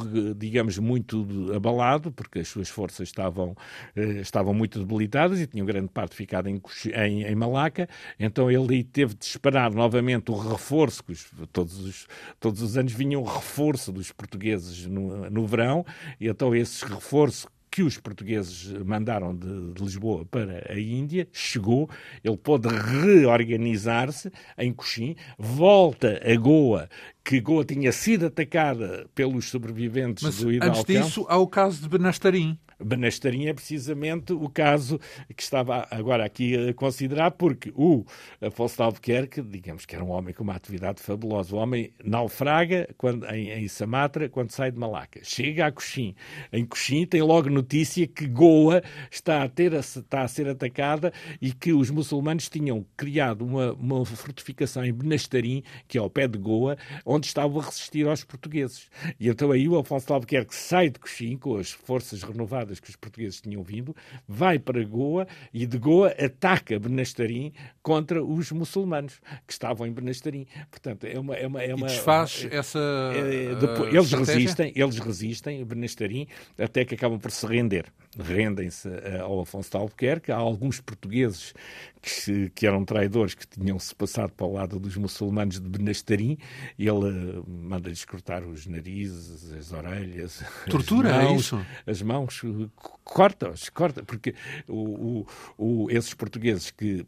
digamos, 0.42 0.78
muito 0.78 1.26
abalado, 1.56 2.12
porque 2.12 2.40
as 2.40 2.48
suas 2.48 2.68
forças 2.68 3.08
estavam, 3.08 3.56
eh, 3.96 4.22
estavam 4.22 4.54
muito 4.54 4.80
debilitadas 4.80 5.40
e 5.40 5.48
tinham 5.48 5.66
grande 5.66 5.90
parte 5.90 6.16
ficado 6.16 6.50
em, 6.50 6.62
em, 6.94 7.24
em 7.24 7.36
Malaca. 7.36 7.88
Então 8.20 8.50
ele 8.50 8.84
teve 8.84 9.14
de 9.14 9.26
esperar 9.26 9.72
novamente 9.72 10.32
o 10.32 10.36
reforço, 10.36 11.04
que 11.04 11.12
os, 11.12 11.32
todos, 11.54 11.80
os, 11.80 12.08
todos 12.40 12.62
os 12.62 12.78
anos 12.78 12.92
vinha 12.92 13.20
um 13.20 13.24
reforço 13.24 13.92
dos 13.92 14.12
portugueses 14.12 14.88
no, 14.88 15.30
no 15.30 15.46
verão, 15.46 15.86
e 16.20 16.28
então 16.28 16.56
esse 16.56 16.84
reforço 16.86 17.48
que 17.72 17.82
os 17.82 17.98
portugueses 17.98 18.68
mandaram 18.86 19.34
de, 19.34 19.74
de, 19.74 19.82
Lisboa 19.82 20.26
para 20.26 20.70
a 20.70 20.78
Índia, 20.78 21.26
chegou, 21.32 21.90
ele 22.22 22.36
pôde 22.36 22.68
reorganizar-se 22.68 24.30
em 24.58 24.74
Coxim, 24.74 25.16
volta 25.40 26.22
a 26.22 26.36
Goa, 26.36 26.90
que 27.24 27.40
Goa 27.40 27.64
tinha 27.64 27.94
sido 27.94 28.26
atacada 28.26 29.08
pelos 29.16 29.50
sobreviventes 29.50 30.22
Mas, 30.22 30.38
do 30.40 30.52
Hidalgo. 30.52 30.80
Antes 30.80 30.86
disso, 30.86 31.26
há 31.30 31.38
o 31.38 31.48
caso 31.48 31.82
de 31.82 31.88
Benastarim. 31.88 32.60
Benastarim 32.84 33.48
é 33.48 33.54
precisamente 33.54 34.34
o 34.34 34.50
caso 34.50 35.00
que 35.36 35.44
estava 35.44 35.88
agora 35.92 36.26
aqui 36.26 36.70
a 36.70 36.74
considerar, 36.74 37.32
porque 37.32 37.72
o 37.76 38.06
Afonso 38.42 38.78
de 38.78 38.84
Albuquerque, 38.84 39.42
digamos 39.42 39.86
que 39.86 39.96
era 39.96 40.04
um 40.04 40.10
homem 40.10 40.34
com 40.34 40.44
uma 40.44 40.56
atividade 40.56 41.02
fabulosa. 41.02 41.56
O 41.56 41.60
homem 41.60 41.94
naufraga 42.04 42.88
quando, 42.98 43.26
em, 43.28 43.50
em 43.52 43.68
Samatra 43.68 44.30
quando 44.30 44.52
sai 44.52 44.72
de 44.72 44.78
Malaca. 44.78 45.22
Chega 45.24 45.68
a 45.68 45.72
Coxim. 45.72 46.16
Em 46.52 46.66
Coxim 46.66 47.06
tem 47.06 47.22
logo 47.22 47.50
notícia 47.50 48.08
que 48.08 48.28
Goa 48.28 48.82
está 49.10 49.44
a, 49.44 49.50
ter, 49.50 49.74
está 49.74 50.22
a 50.22 50.28
ser 50.28 50.48
atacada 50.48 51.14
e 51.42 51.52
que 51.52 51.74
os 51.74 51.90
muçulmanos 51.90 52.50
tinham 52.50 52.86
criado 52.98 53.46
uma, 53.46 53.74
uma 53.74 54.06
fortificação 54.06 54.86
em 54.86 54.94
Benastarim, 54.94 55.64
que 55.88 55.98
é 55.98 56.02
ao 56.02 56.10
pé 56.10 56.28
de 56.28 56.38
Goa, 56.38 56.78
onde 57.06 57.28
estavam 57.28 57.60
a 57.60 57.66
resistir 57.66 58.08
aos 58.08 58.24
portugueses. 58.24 58.90
E 59.20 59.30
então 59.30 59.52
aí 59.52 59.68
o 59.68 59.78
Afonso 59.78 60.08
de 60.08 60.14
Albuquerque 60.14 60.56
sai 60.56 60.90
de 60.90 61.00
Coxim 61.00 61.38
com 61.38 61.58
as 61.58 61.72
forças 61.72 62.24
renovadas 62.24 62.71
que 62.80 62.90
os 62.90 62.96
portugueses 62.96 63.42
tinham 63.42 63.64
vindo, 63.64 63.96
vai 64.28 64.60
para 64.60 64.84
Goa 64.84 65.28
e 65.54 65.66
de 65.66 65.78
Goa 65.78 66.10
ataca 66.10 66.80
Benastarim 66.80 67.52
contra 67.82 68.24
os 68.24 68.52
muçulmanos 68.52 69.20
que 69.46 69.54
estavam 69.54 69.88
em 69.88 69.92
Benastarim. 69.92 70.46
Portanto, 70.70 71.06
é 71.06 71.20
uma... 71.20 71.36
É 71.36 71.48
uma, 71.48 71.64
é 71.64 71.74
uma 71.74 71.88
e 71.88 71.90
desfaz 71.90 72.48
é, 72.50 72.56
essa 72.56 72.80
é, 73.16 73.56
depois, 73.56 73.94
Eles 73.94 74.12
resistem, 74.12 74.72
eles 74.76 75.00
resistem, 75.00 75.66
Benastarim, 75.66 76.28
até 76.58 76.86
que 76.86 76.96
acabam 76.96 77.20
por 77.20 77.32
se 77.32 77.46
render. 77.46 77.86
Rendem-se 78.20 78.90
eh, 78.90 79.20
ao 79.20 79.42
Afonso 79.42 79.72
de 79.72 79.78
Albuquerque. 79.78 80.32
Há 80.32 80.36
alguns 80.36 80.82
portugueses 80.82 81.54
que, 82.02 82.50
que, 82.50 82.68
eram 82.68 82.84
traidores 82.84 83.34
que 83.34 83.48
tinham-se 83.48 83.94
passado 83.96 84.34
para 84.34 84.46
o 84.46 84.54
lado 84.54 84.80
dos 84.80 84.98
muçulmanos 84.98 85.60
de 85.60 85.70
Benastarim 85.70 86.38
e 86.78 86.88
ele 86.88 87.40
uh, 87.40 87.46
manda-lhes 87.48 88.04
cortar 88.04 88.44
os 88.44 88.66
narizes, 88.66 89.54
as 89.54 89.72
orelhas. 89.72 90.44
Tortura, 90.70 91.10
as 91.10 91.16
é 91.16 91.24
mãos, 91.24 91.32
é 91.32 91.36
isso? 91.36 91.66
As 91.88 92.02
mãos, 92.02 92.42
corta-os, 93.04 93.70
corta, 93.70 94.04
porque 94.04 94.34
o, 94.68 95.24
o, 95.58 95.86
o, 95.86 95.92
esses 95.92 96.14
portugueses 96.14 96.72
que. 96.72 97.06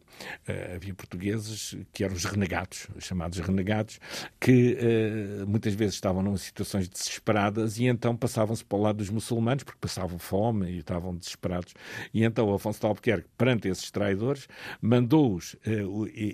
Uh, 0.48 0.76
havia 0.76 0.94
portugueses 0.94 1.76
que 1.92 2.04
eram 2.04 2.16
os 2.16 2.26
renegados, 2.26 2.88
os 2.96 3.04
chamados 3.04 3.40
renegados, 3.40 4.00
que 4.40 4.78
uh, 4.78 5.48
muitas 5.48 5.74
vezes 5.74 5.96
estavam 5.96 6.22
numa 6.22 6.38
situações 6.38 6.88
desesperadas 6.88 7.78
e 7.78 7.86
então 7.86 8.16
passavam-se 8.16 8.64
para 8.64 8.78
o 8.78 8.82
lado 8.82 8.98
dos 8.98 9.10
muçulmanos 9.10 9.64
porque 9.64 9.80
passavam 9.80 10.20
fome 10.20 10.72
e 10.72 10.84
estavam 10.94 11.16
desesperados. 11.16 11.74
E 12.14 12.24
então 12.24 12.54
Afonso 12.54 12.80
de 12.80 12.86
Albuquerque, 12.86 13.28
perante 13.38 13.68
esses 13.68 13.90
traidores, 13.92 14.48
mandou-os, 14.82 15.56
eh, 15.66 15.84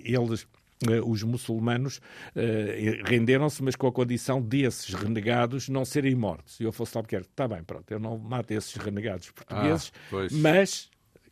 eles 0.04 0.46
eh, 0.88 1.00
os 1.04 1.22
muçulmanos 1.22 1.98
uh, 1.98 3.04
renderam-se, 3.04 3.62
mas 3.62 3.76
com 3.76 3.86
a 3.86 3.92
condição 3.92 4.40
desses 4.40 4.94
renegados 4.94 5.68
não 5.68 5.84
serem 5.84 6.14
mortos. 6.14 6.58
E 6.58 6.64
eu 6.64 6.72
fosse 6.72 6.96
Albuquerque, 6.96 7.28
está 7.28 7.46
bem, 7.46 7.62
pronto, 7.62 7.90
eu 7.90 7.98
não 7.98 8.16
mato 8.16 8.50
esses 8.52 8.74
renegados 8.76 9.30
portugueses, 9.30 9.92
ah, 10.10 10.26
mas 10.32 10.90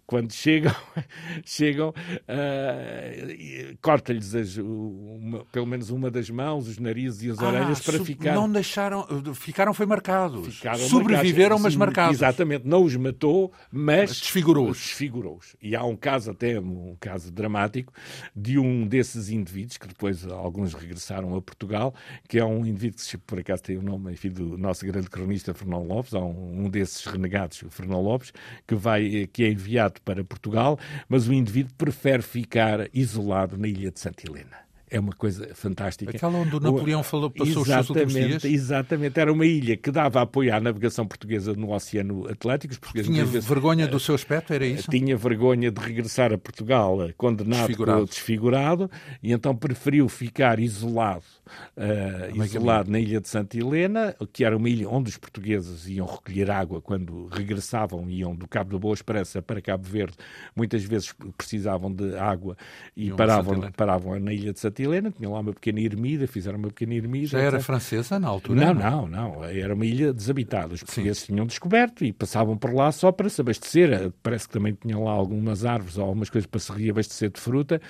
quando 0.08 0.32
chegam, 0.32 0.74
chegam 1.44 1.90
uh, 1.90 3.78
corta-lhes 3.82 4.32
pelo 5.52 5.66
menos 5.66 5.90
uma 5.90 6.10
das 6.10 6.30
mãos, 6.30 6.66
os 6.66 6.78
narizes 6.78 7.22
e 7.24 7.30
as 7.30 7.38
ah, 7.38 7.46
orelhas 7.46 7.80
para 7.80 8.02
ficar. 8.02 8.34
Não 8.34 8.50
deixaram, 8.50 9.06
ficaram 9.34 9.74
foi 9.74 9.84
marcados. 9.84 10.56
Ficaram 10.56 10.78
Sobreviveram, 10.78 11.56
marcados. 11.58 11.62
mas 11.62 11.76
marcados. 11.76 12.16
Exatamente, 12.16 12.66
não 12.66 12.84
os 12.84 12.96
matou, 12.96 13.52
mas, 13.70 14.18
desfigurou-os. 14.18 14.78
desfigurou 14.78 15.40
E 15.60 15.76
há 15.76 15.84
um 15.84 15.94
caso 15.94 16.30
até 16.30 16.58
um 16.58 16.96
caso 16.98 17.30
dramático 17.30 17.92
de 18.34 18.58
um 18.58 18.86
desses 18.86 19.28
indivíduos 19.28 19.76
que 19.76 19.88
depois 19.88 20.26
alguns 20.26 20.72
regressaram 20.72 21.36
a 21.36 21.42
Portugal, 21.42 21.94
que 22.26 22.38
é 22.38 22.44
um 22.46 22.64
indivíduo 22.64 22.98
que 22.98 23.18
por 23.18 23.38
acaso 23.40 23.62
tem 23.62 23.76
o 23.76 23.82
nome 23.82 24.12
enfim, 24.12 24.30
do 24.30 24.56
nosso 24.56 24.86
grande 24.86 25.10
cronista 25.10 25.52
Fernão 25.52 25.86
Lopes, 25.86 26.14
há 26.14 26.20
um, 26.20 26.64
um 26.64 26.70
desses 26.70 27.04
renegados, 27.04 27.60
o 27.60 27.68
Fernão 27.68 28.00
Lopes, 28.00 28.32
que 28.66 28.74
vai 28.74 29.28
que 29.30 29.44
é 29.44 29.50
enviado 29.50 29.97
para 30.00 30.24
Portugal, 30.24 30.78
mas 31.08 31.28
o 31.28 31.32
indivíduo 31.32 31.72
prefere 31.76 32.22
ficar 32.22 32.88
isolado 32.92 33.56
na 33.56 33.68
ilha 33.68 33.90
de 33.90 34.00
Santa 34.00 34.26
Helena 34.26 34.67
é 34.90 34.98
uma 34.98 35.12
coisa 35.12 35.48
fantástica. 35.54 36.10
Aquela 36.10 36.38
onde 36.38 36.56
o 36.56 36.60
Napoleão 36.60 37.02
falou, 37.02 37.30
passou 37.30 37.62
os 37.62 37.68
seus 37.68 37.90
últimos 37.90 38.12
dias? 38.12 38.44
Exatamente, 38.44 39.18
era 39.18 39.32
uma 39.32 39.46
ilha 39.46 39.76
que 39.76 39.90
dava 39.90 40.22
apoio 40.22 40.54
à 40.54 40.60
navegação 40.60 41.06
portuguesa 41.06 41.54
no 41.54 41.72
Oceano 41.72 42.28
Atlântico. 42.28 42.74
tinha 42.92 43.24
vezes, 43.24 43.48
vergonha 43.48 43.86
do 43.86 44.00
seu 44.00 44.14
aspecto, 44.14 44.52
era 44.52 44.66
isso? 44.66 44.90
Tinha 44.90 45.16
vergonha 45.16 45.70
de 45.70 45.80
regressar 45.80 46.32
a 46.32 46.38
Portugal 46.38 47.02
eh, 47.02 47.12
condenado, 47.16 47.66
desfigurado, 47.66 48.04
desfigurado 48.06 48.90
e 49.22 49.32
então 49.32 49.54
preferiu 49.54 50.08
ficar 50.08 50.58
isolado, 50.58 51.24
uh, 51.76 52.42
isolado 52.42 52.90
na 52.90 52.98
ilha 52.98 53.20
de 53.20 53.28
Santa 53.28 53.58
Helena, 53.58 54.14
que 54.32 54.44
era 54.44 54.56
uma 54.56 54.68
ilha 54.68 54.88
onde 54.88 55.10
os 55.10 55.16
portugueses 55.16 55.86
iam 55.88 56.06
recolher 56.06 56.50
água 56.50 56.80
quando 56.80 57.26
regressavam, 57.26 58.08
iam 58.08 58.34
do 58.34 58.48
Cabo 58.48 58.72
da 58.72 58.78
Boa 58.78 58.94
Esperança 58.94 59.42
para 59.42 59.60
Cabo 59.60 59.84
Verde, 59.84 60.14
muitas 60.54 60.82
vezes 60.84 61.14
precisavam 61.36 61.92
de 61.92 62.16
água 62.16 62.56
e 62.96 63.10
paravam, 63.12 63.70
paravam 63.72 64.18
na 64.18 64.32
ilha 64.32 64.52
de 64.52 64.58
Santa 64.58 64.77
Santa 64.78 64.82
Helena, 64.82 65.10
tinham 65.10 65.32
lá 65.32 65.40
uma 65.40 65.52
pequena 65.52 65.80
ermida, 65.80 66.26
fizeram 66.26 66.58
uma 66.58 66.68
pequena 66.68 66.94
ermida. 66.94 67.26
Já 67.26 67.40
era 67.40 67.56
etc. 67.56 67.66
francesa 67.66 68.18
na 68.18 68.28
altura? 68.28 68.72
Não, 68.72 68.74
não, 68.74 69.08
não, 69.08 69.44
era 69.44 69.74
uma 69.74 69.84
ilha 69.84 70.12
desabitada. 70.12 70.74
Os 70.74 70.82
portugueses 70.82 71.18
Sim. 71.18 71.32
tinham 71.34 71.46
descoberto 71.46 72.04
e 72.04 72.12
passavam 72.12 72.56
por 72.56 72.72
lá 72.72 72.92
só 72.92 73.10
para 73.10 73.28
se 73.28 73.40
abastecer. 73.40 74.12
Parece 74.22 74.46
que 74.46 74.54
também 74.54 74.74
tinham 74.80 75.04
lá 75.04 75.12
algumas 75.12 75.64
árvores 75.64 75.98
ou 75.98 76.04
algumas 76.04 76.30
coisas 76.30 76.46
para 76.46 76.60
se 76.60 76.72
reabastecer 76.72 77.30
de 77.30 77.40
fruta, 77.40 77.80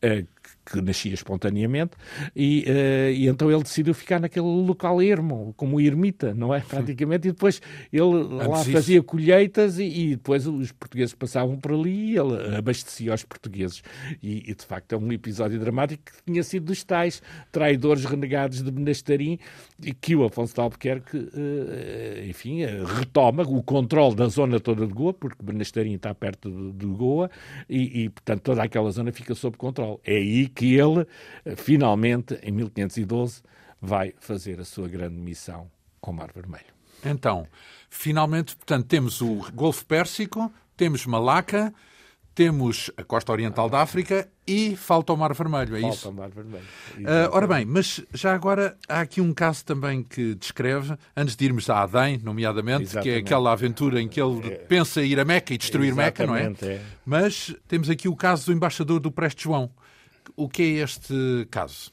eh, 0.00 0.24
que 0.70 0.80
nascia 0.82 1.14
espontaneamente, 1.14 1.92
e, 2.36 2.64
uh, 2.68 3.10
e, 3.10 3.26
então 3.26 3.50
ele 3.50 3.62
decidiu 3.62 3.94
ficar 3.94 4.20
naquele 4.20 4.46
local 4.46 5.00
ermo, 5.00 5.54
como 5.56 5.80
ermita, 5.80 6.34
não 6.34 6.54
é? 6.54 6.60
Praticamente, 6.68 7.28
e 7.28 7.32
depois 7.32 7.60
ele 7.92 8.02
Antes 8.02 8.48
lá 8.48 8.64
fazia 8.64 9.02
colheitas 9.02 9.78
e, 9.78 9.84
e, 9.84 10.10
depois 10.16 10.46
os 10.46 10.72
portugueses 10.72 11.14
passavam 11.14 11.56
por 11.56 11.72
ali 11.72 12.12
e 12.12 12.18
ele 12.18 12.56
abastecia 12.56 13.14
os 13.14 13.24
portugueses. 13.24 13.82
E, 14.22 14.50
e, 14.50 14.54
de 14.54 14.64
facto 14.64 14.92
é 14.92 14.98
um 14.98 15.10
episódio 15.12 15.58
dramático 15.58 16.02
que 16.04 16.32
tinha 16.32 16.42
sido 16.42 16.66
dos 16.66 16.84
tais 16.84 17.22
traidores 17.50 18.04
renegados 18.04 18.62
de 18.62 18.70
Benastarim 18.70 19.38
e 19.82 19.94
que 19.94 20.14
o 20.14 20.24
Afonso 20.24 20.54
de 20.54 20.60
Albuquerque, 20.60 21.16
uh, 21.16 22.28
enfim, 22.28 22.64
uh, 22.64 22.84
retoma 22.84 23.42
o 23.42 23.62
controle 23.62 24.14
da 24.14 24.26
zona 24.26 24.60
toda 24.60 24.86
de 24.86 24.92
Goa, 24.92 25.14
porque 25.14 25.42
Benastarim 25.42 25.94
está 25.94 26.14
perto 26.14 26.50
de, 26.50 26.72
de 26.72 26.86
Goa 26.86 27.30
e, 27.68 28.04
e, 28.04 28.08
portanto, 28.10 28.42
toda 28.42 28.62
aquela 28.62 28.90
zona 28.90 29.12
fica 29.12 29.34
sob 29.34 29.56
controle. 29.56 29.98
É 30.04 30.16
aí 30.16 30.48
que 30.58 30.74
ele, 30.74 31.06
eh, 31.44 31.54
finalmente, 31.54 32.36
em 32.42 32.50
1512, 32.50 33.42
vai 33.80 34.12
fazer 34.18 34.58
a 34.58 34.64
sua 34.64 34.88
grande 34.88 35.14
missão 35.14 35.70
ao 36.02 36.12
Mar 36.12 36.32
Vermelho. 36.34 36.64
Então, 37.04 37.46
finalmente, 37.88 38.56
portanto, 38.56 38.84
temos 38.86 39.20
o 39.20 39.36
Golfo 39.54 39.86
Pérsico, 39.86 40.52
temos 40.76 41.06
Malaca, 41.06 41.72
temos 42.34 42.90
a 42.96 43.04
costa 43.04 43.30
oriental 43.30 43.70
da 43.70 43.82
África 43.82 44.28
e 44.44 44.74
falta 44.74 45.12
o 45.12 45.16
Mar 45.16 45.32
Vermelho, 45.32 45.76
é 45.76 45.80
falta 45.80 45.94
isso? 45.94 46.02
Falta 46.02 46.18
o 46.18 46.20
Mar 46.20 46.30
Vermelho. 46.30 46.64
Uh, 46.96 47.30
ora 47.30 47.46
bem, 47.46 47.64
mas 47.64 48.04
já 48.12 48.34
agora 48.34 48.76
há 48.88 49.00
aqui 49.00 49.20
um 49.20 49.32
caso 49.32 49.64
também 49.64 50.02
que 50.02 50.34
descreve, 50.34 50.96
antes 51.16 51.36
de 51.36 51.44
irmos 51.44 51.70
a 51.70 51.82
Adém, 51.82 52.18
nomeadamente, 52.18 52.82
Exatamente. 52.82 53.04
que 53.04 53.10
é 53.10 53.18
aquela 53.18 53.52
aventura 53.52 54.02
em 54.02 54.08
que 54.08 54.20
ele 54.20 54.54
é. 54.54 54.56
pensa 54.56 55.02
ir 55.02 55.20
a 55.20 55.24
Meca 55.24 55.54
e 55.54 55.58
destruir 55.58 55.92
Exatamente, 55.92 56.20
Meca, 56.20 56.26
não 56.26 56.36
é? 56.36 56.74
é? 56.74 56.82
Mas 57.06 57.54
temos 57.68 57.88
aqui 57.88 58.08
o 58.08 58.16
caso 58.16 58.46
do 58.46 58.52
embaixador 58.52 58.98
do 58.98 59.12
Preste 59.12 59.44
João. 59.44 59.70
O 60.36 60.48
que 60.48 60.62
é 60.62 60.66
este 60.82 61.46
caso? 61.50 61.92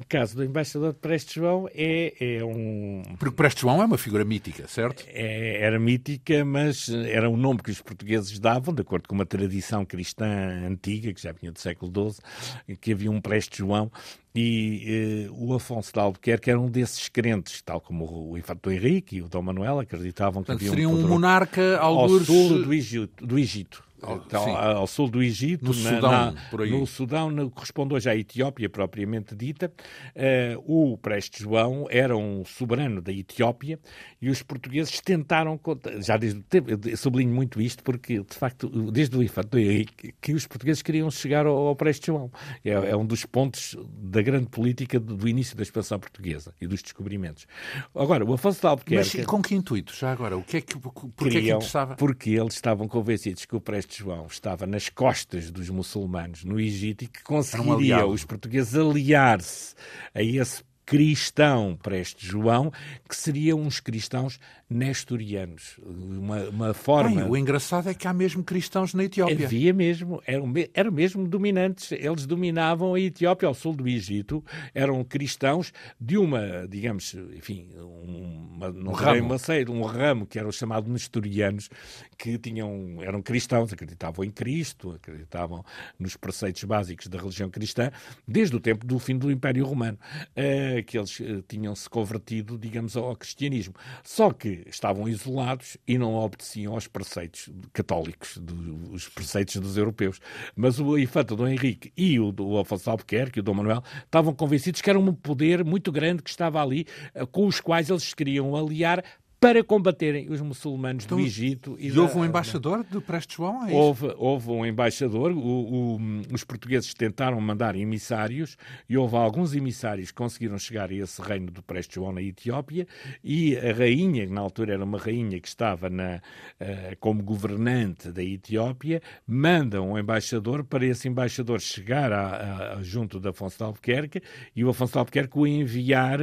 O 0.00 0.04
caso 0.08 0.34
do 0.34 0.42
embaixador 0.42 0.94
de 0.94 0.98
Preste 0.98 1.34
João 1.34 1.68
é, 1.74 2.38
é 2.38 2.42
um. 2.42 3.02
Porque 3.18 3.36
Preste 3.36 3.60
João 3.60 3.82
é 3.82 3.84
uma 3.84 3.98
figura 3.98 4.24
mítica, 4.24 4.66
certo? 4.66 5.04
É, 5.06 5.62
era 5.62 5.78
mítica, 5.78 6.42
mas 6.42 6.88
era 6.88 7.28
um 7.28 7.36
nome 7.36 7.60
que 7.62 7.70
os 7.70 7.82
portugueses 7.82 8.38
davam, 8.38 8.72
de 8.72 8.80
acordo 8.80 9.06
com 9.06 9.14
uma 9.14 9.26
tradição 9.26 9.84
cristã 9.84 10.26
antiga, 10.66 11.12
que 11.12 11.20
já 11.20 11.32
vinha 11.32 11.52
do 11.52 11.60
século 11.60 11.92
XII, 12.12 12.76
que 12.80 12.92
havia 12.92 13.10
um 13.10 13.20
Preste 13.20 13.58
João 13.58 13.92
e 14.34 15.26
eh, 15.26 15.30
o 15.32 15.52
Afonso 15.52 15.92
de 15.92 15.98
Albuquerque 15.98 16.50
era 16.50 16.58
um 16.58 16.70
desses 16.70 17.08
crentes, 17.10 17.60
tal 17.60 17.78
como 17.78 18.30
o 18.30 18.38
Infante 18.38 18.70
Henrique 18.70 19.16
e 19.16 19.22
o 19.22 19.28
Dom 19.28 19.42
Manuel 19.42 19.80
acreditavam 19.80 20.42
que 20.42 20.46
Portanto, 20.46 20.62
havia 20.62 20.70
seria 20.70 20.88
um, 20.88 21.04
um 21.04 21.08
monarca 21.08 21.78
ao 21.78 22.08
sul 22.20 22.62
do 22.62 22.72
Egito. 22.72 23.26
Do 23.26 23.38
Egito 23.38 23.89
então, 24.02 24.56
ao 24.56 24.86
sul 24.86 25.08
do 25.08 25.22
Egito, 25.22 25.64
no 25.64 25.74
na, 25.74 25.90
Sudão, 25.90 26.10
na, 26.10 26.66
no 26.66 26.86
Sudão, 26.86 27.30
no, 27.30 27.50
corresponde 27.50 27.94
hoje 27.94 28.08
à 28.08 28.16
Etiópia 28.16 28.68
propriamente 28.68 29.34
dita. 29.34 29.72
Uh, 30.16 30.92
o 30.92 30.98
Preste 30.98 31.42
João 31.42 31.86
era 31.90 32.16
um 32.16 32.44
soberano 32.44 33.00
da 33.00 33.12
Etiópia 33.12 33.78
e 34.20 34.30
os 34.30 34.42
portugueses 34.42 35.00
tentaram, 35.00 35.58
já 36.00 36.16
desde 36.16 36.40
tempo, 36.42 36.68
sublinho 36.96 37.34
muito 37.34 37.60
isto 37.60 37.82
porque, 37.82 38.20
de 38.20 38.34
facto, 38.34 38.68
desde 38.90 39.16
o 39.16 39.22
infante 39.22 39.86
que 40.20 40.32
os 40.32 40.46
portugueses 40.46 40.82
queriam 40.82 41.10
chegar 41.10 41.46
ao, 41.46 41.68
ao 41.68 41.76
Preste 41.76 42.06
João. 42.06 42.30
É, 42.64 42.70
é, 42.70 42.96
um 42.96 43.04
dos 43.04 43.24
pontos 43.24 43.76
da 43.98 44.22
grande 44.22 44.48
política 44.48 44.98
do, 44.98 45.16
do, 45.16 45.28
início 45.28 45.56
da 45.56 45.62
expansão 45.62 45.98
portuguesa 45.98 46.54
e 46.60 46.66
dos 46.66 46.82
descobrimentos. 46.82 47.46
Agora, 47.94 48.24
o 48.24 48.32
Afonso 48.32 48.60
de 48.60 48.66
Albuquerque... 48.66 49.18
Mas 49.18 49.26
com 49.26 49.42
que 49.42 49.54
intuito, 49.54 49.94
já 49.94 50.12
agora? 50.12 50.36
O 50.36 50.42
que 50.42 50.58
é 50.58 50.60
que, 50.60 50.78
porque 50.78 51.08
queriam, 51.16 51.38
é 51.38 51.42
que 51.42 51.50
interessava? 51.50 51.94
Porque 51.96 52.30
eles 52.30 52.54
estavam 52.54 52.88
convencidos 52.88 53.44
que 53.44 53.56
o 53.56 53.60
Preste 53.60 53.89
João 53.98 54.26
estava 54.26 54.66
nas 54.66 54.88
costas 54.88 55.50
dos 55.50 55.68
muçulmanos 55.68 56.44
no 56.44 56.58
Egito 56.60 57.04
e 57.04 57.06
que 57.06 57.22
conseguiria 57.22 58.06
os 58.06 58.24
portugueses 58.24 58.74
aliar-se 58.74 59.74
a 60.14 60.22
esse 60.22 60.62
cristão 60.84 61.78
Preste 61.80 62.26
João, 62.26 62.72
que 63.08 63.14
seriam 63.14 63.60
uns 63.60 63.78
cristãos 63.78 64.40
nestorianos. 64.70 65.78
Uma, 65.82 66.48
uma 66.48 66.72
forma. 66.72 67.22
Bem, 67.22 67.30
o 67.30 67.36
engraçado 67.36 67.88
é 67.88 67.94
que 67.94 68.06
há 68.06 68.12
mesmo 68.12 68.44
cristãos 68.44 68.94
na 68.94 69.02
Etiópia. 69.02 69.44
Havia 69.44 69.74
mesmo, 69.74 70.22
eram, 70.24 70.52
eram 70.72 70.92
mesmo 70.92 71.26
dominantes. 71.26 71.90
Eles 71.90 72.24
dominavam 72.24 72.94
a 72.94 73.00
Etiópia, 73.00 73.48
ao 73.48 73.54
sul 73.54 73.74
do 73.74 73.88
Egito. 73.88 74.44
Eram 74.72 75.02
cristãos 75.02 75.72
de 76.00 76.16
uma, 76.16 76.68
digamos, 76.68 77.14
enfim, 77.36 77.68
uma, 77.74 78.68
um, 78.68 78.92
ramo. 78.92 79.34
Um 79.70 79.82
ramo 79.82 80.26
que 80.26 80.38
era 80.38 80.46
o 80.46 80.52
chamado 80.52 80.88
nestorianos, 80.88 81.68
que 82.16 82.38
tinham, 82.38 82.98
eram 83.02 83.20
cristãos, 83.20 83.72
acreditavam 83.72 84.24
em 84.24 84.30
Cristo, 84.30 84.92
acreditavam 84.92 85.64
nos 85.98 86.16
preceitos 86.16 86.62
básicos 86.62 87.08
da 87.08 87.18
religião 87.18 87.50
cristã, 87.50 87.90
desde 88.26 88.54
o 88.54 88.60
tempo 88.60 88.86
do 88.86 89.00
fim 89.00 89.18
do 89.18 89.32
Império 89.32 89.64
Romano, 89.64 89.98
uh, 90.36 90.84
que 90.84 90.96
eles 90.96 91.18
uh, 91.18 91.42
tinham 91.48 91.74
se 91.74 91.90
convertido, 91.90 92.56
digamos, 92.56 92.96
ao 92.96 93.16
cristianismo. 93.16 93.74
Só 94.04 94.30
que 94.32 94.59
estavam 94.66 95.08
isolados 95.08 95.76
e 95.86 95.98
não 95.98 96.14
obedeciam 96.14 96.74
aos 96.74 96.86
preceitos 96.86 97.48
católicos, 97.72 98.36
do, 98.38 98.92
os 98.92 99.08
preceitos 99.08 99.56
dos 99.56 99.76
europeus. 99.76 100.20
Mas 100.54 100.78
o 100.78 100.98
infante 100.98 101.34
Dom 101.34 101.48
Henrique 101.48 101.92
e 101.96 102.18
o, 102.18 102.34
o 102.38 102.58
Afonso 102.58 102.90
Albuquerque 102.90 103.38
e 103.38 103.40
o 103.40 103.42
Dom 103.42 103.54
Manuel 103.54 103.82
estavam 104.04 104.34
convencidos 104.34 104.80
que 104.80 104.90
era 104.90 104.98
um 104.98 105.12
poder 105.12 105.64
muito 105.64 105.92
grande 105.92 106.22
que 106.22 106.30
estava 106.30 106.62
ali, 106.62 106.86
eh, 107.14 107.26
com 107.26 107.46
os 107.46 107.60
quais 107.60 107.90
eles 107.90 108.14
queriam 108.14 108.56
aliar 108.56 109.02
para 109.40 109.64
combaterem 109.64 110.30
os 110.30 110.42
muçulmanos 110.42 111.06
então, 111.06 111.16
do 111.16 111.24
Egito. 111.24 111.74
E, 111.78 111.88
e 111.88 111.98
houve 111.98 112.18
um 112.18 112.24
embaixador 112.26 112.84
do 112.84 113.00
Preste 113.00 113.36
João? 113.36 113.66
É 113.66 113.72
houve, 113.72 114.14
houve 114.18 114.50
um 114.50 114.66
embaixador. 114.66 115.32
O, 115.32 115.96
o, 115.96 116.00
os 116.30 116.44
portugueses 116.44 116.92
tentaram 116.92 117.40
mandar 117.40 117.74
emissários 117.74 118.58
e 118.86 118.98
houve 118.98 119.16
alguns 119.16 119.54
emissários 119.54 120.10
que 120.10 120.14
conseguiram 120.14 120.58
chegar 120.58 120.90
a 120.90 120.94
esse 120.94 121.22
reino 121.22 121.50
do 121.50 121.62
Preste 121.62 121.94
João 121.94 122.12
na 122.12 122.20
Etiópia 122.20 122.86
e 123.24 123.56
a 123.56 123.72
rainha, 123.72 124.26
que 124.26 124.32
na 124.32 124.42
altura 124.42 124.74
era 124.74 124.84
uma 124.84 124.98
rainha 124.98 125.40
que 125.40 125.48
estava 125.48 125.88
na, 125.88 126.16
uh, 126.60 126.96
como 127.00 127.22
governante 127.22 128.12
da 128.12 128.22
Etiópia, 128.22 129.00
manda 129.26 129.80
um 129.80 129.98
embaixador 129.98 130.64
para 130.64 130.84
esse 130.84 131.08
embaixador 131.08 131.62
chegar 131.62 132.12
a, 132.12 132.74
a, 132.74 132.82
junto 132.82 133.18
de 133.18 133.30
Afonso 133.30 133.56
de 133.56 133.64
Albuquerque 133.64 134.22
e 134.54 134.62
o 134.62 134.68
Afonso 134.68 134.92
de 134.92 134.98
Albuquerque 134.98 135.38
o 135.38 135.46
enviar 135.46 136.20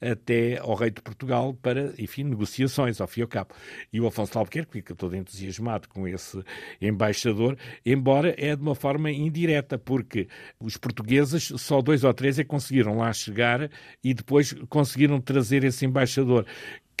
até 0.00 0.58
ao 0.58 0.74
rei 0.76 0.92
de 0.92 1.02
Portugal 1.02 1.52
para, 1.52 1.92
enfim, 1.98 2.22
negociar 2.22 2.59
negociações, 2.60 3.00
ao 3.00 3.08
e 3.16 3.26
cabo. 3.26 3.54
E 3.92 4.00
o 4.00 4.06
Afonso 4.06 4.38
Albuquerque 4.38 4.72
fica 4.72 4.94
todo 4.94 5.16
entusiasmado 5.16 5.88
com 5.88 6.06
esse 6.06 6.42
embaixador, 6.80 7.56
embora 7.84 8.34
é 8.36 8.54
de 8.54 8.62
uma 8.62 8.74
forma 8.74 9.10
indireta, 9.10 9.78
porque 9.78 10.28
os 10.60 10.76
portugueses, 10.76 11.52
só 11.56 11.80
dois 11.80 12.04
ou 12.04 12.12
três 12.12 12.38
é 12.38 12.42
que 12.42 12.48
conseguiram 12.48 12.98
lá 12.98 13.12
chegar 13.12 13.70
e 14.02 14.12
depois 14.12 14.52
conseguiram 14.68 15.20
trazer 15.20 15.64
esse 15.64 15.84
embaixador 15.86 16.46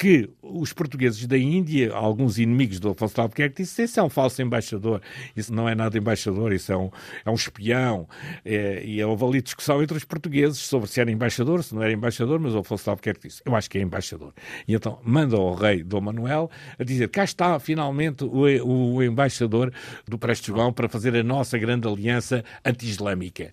que 0.00 0.30
os 0.42 0.72
portugueses 0.72 1.26
da 1.26 1.36
Índia, 1.36 1.92
alguns 1.92 2.38
inimigos 2.38 2.80
do 2.80 2.88
Afonso 2.88 3.14
de 3.14 3.20
Albuquerque, 3.20 3.62
disseram 3.62 3.84
esse 3.84 4.00
é 4.00 4.02
um 4.02 4.08
falso 4.08 4.40
embaixador, 4.40 5.02
isso 5.36 5.52
não 5.52 5.68
é 5.68 5.74
nada 5.74 5.98
embaixador, 5.98 6.54
isso 6.54 6.72
é 6.72 6.76
um, 6.76 6.90
é 7.22 7.30
um 7.30 7.34
espião. 7.34 8.08
É, 8.42 8.82
e 8.82 9.04
houve 9.04 9.22
ali 9.26 9.42
discussão 9.42 9.82
entre 9.82 9.94
os 9.94 10.02
portugueses 10.02 10.56
sobre 10.56 10.88
se 10.88 11.02
era 11.02 11.10
embaixador, 11.10 11.62
se 11.62 11.74
não 11.74 11.82
era 11.82 11.92
embaixador, 11.92 12.40
mas 12.40 12.54
o 12.54 12.60
Afonso 12.60 12.84
de 12.84 12.88
Albuquerque 12.88 13.28
disse, 13.28 13.42
eu 13.44 13.54
acho 13.54 13.68
que 13.68 13.76
é 13.76 13.82
embaixador. 13.82 14.32
E 14.66 14.74
então 14.74 14.98
manda 15.04 15.36
ao 15.36 15.52
rei 15.52 15.82
Dom 15.82 16.00
Manuel 16.00 16.50
a 16.78 16.82
dizer, 16.82 17.10
cá 17.10 17.22
está 17.22 17.60
finalmente 17.60 18.24
o, 18.24 18.96
o 18.96 19.02
embaixador 19.02 19.70
do 20.08 20.16
Prestes 20.16 20.46
João 20.46 20.72
para 20.72 20.88
fazer 20.88 21.14
a 21.14 21.22
nossa 21.22 21.58
grande 21.58 21.86
aliança 21.86 22.42
anti-islâmica. 22.64 23.52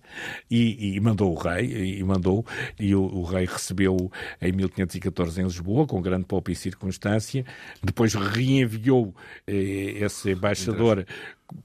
E, 0.50 0.96
e, 0.96 1.00
mandou 1.00 1.30
o 1.30 1.38
rei, 1.38 1.98
e 1.98 2.02
mandou, 2.02 2.46
e 2.80 2.94
o, 2.94 3.02
o 3.02 3.22
rei 3.22 3.44
recebeu 3.44 4.10
em 4.40 4.50
1514 4.50 5.42
em 5.42 5.44
Lisboa, 5.44 5.86
com 5.86 6.00
grande 6.00 6.24
pompa 6.38 6.52
e 6.52 6.54
circunstância, 6.54 7.44
depois 7.82 8.14
reenviou 8.14 9.14
eh, 9.46 9.98
esse 10.00 10.30
embaixador 10.30 11.04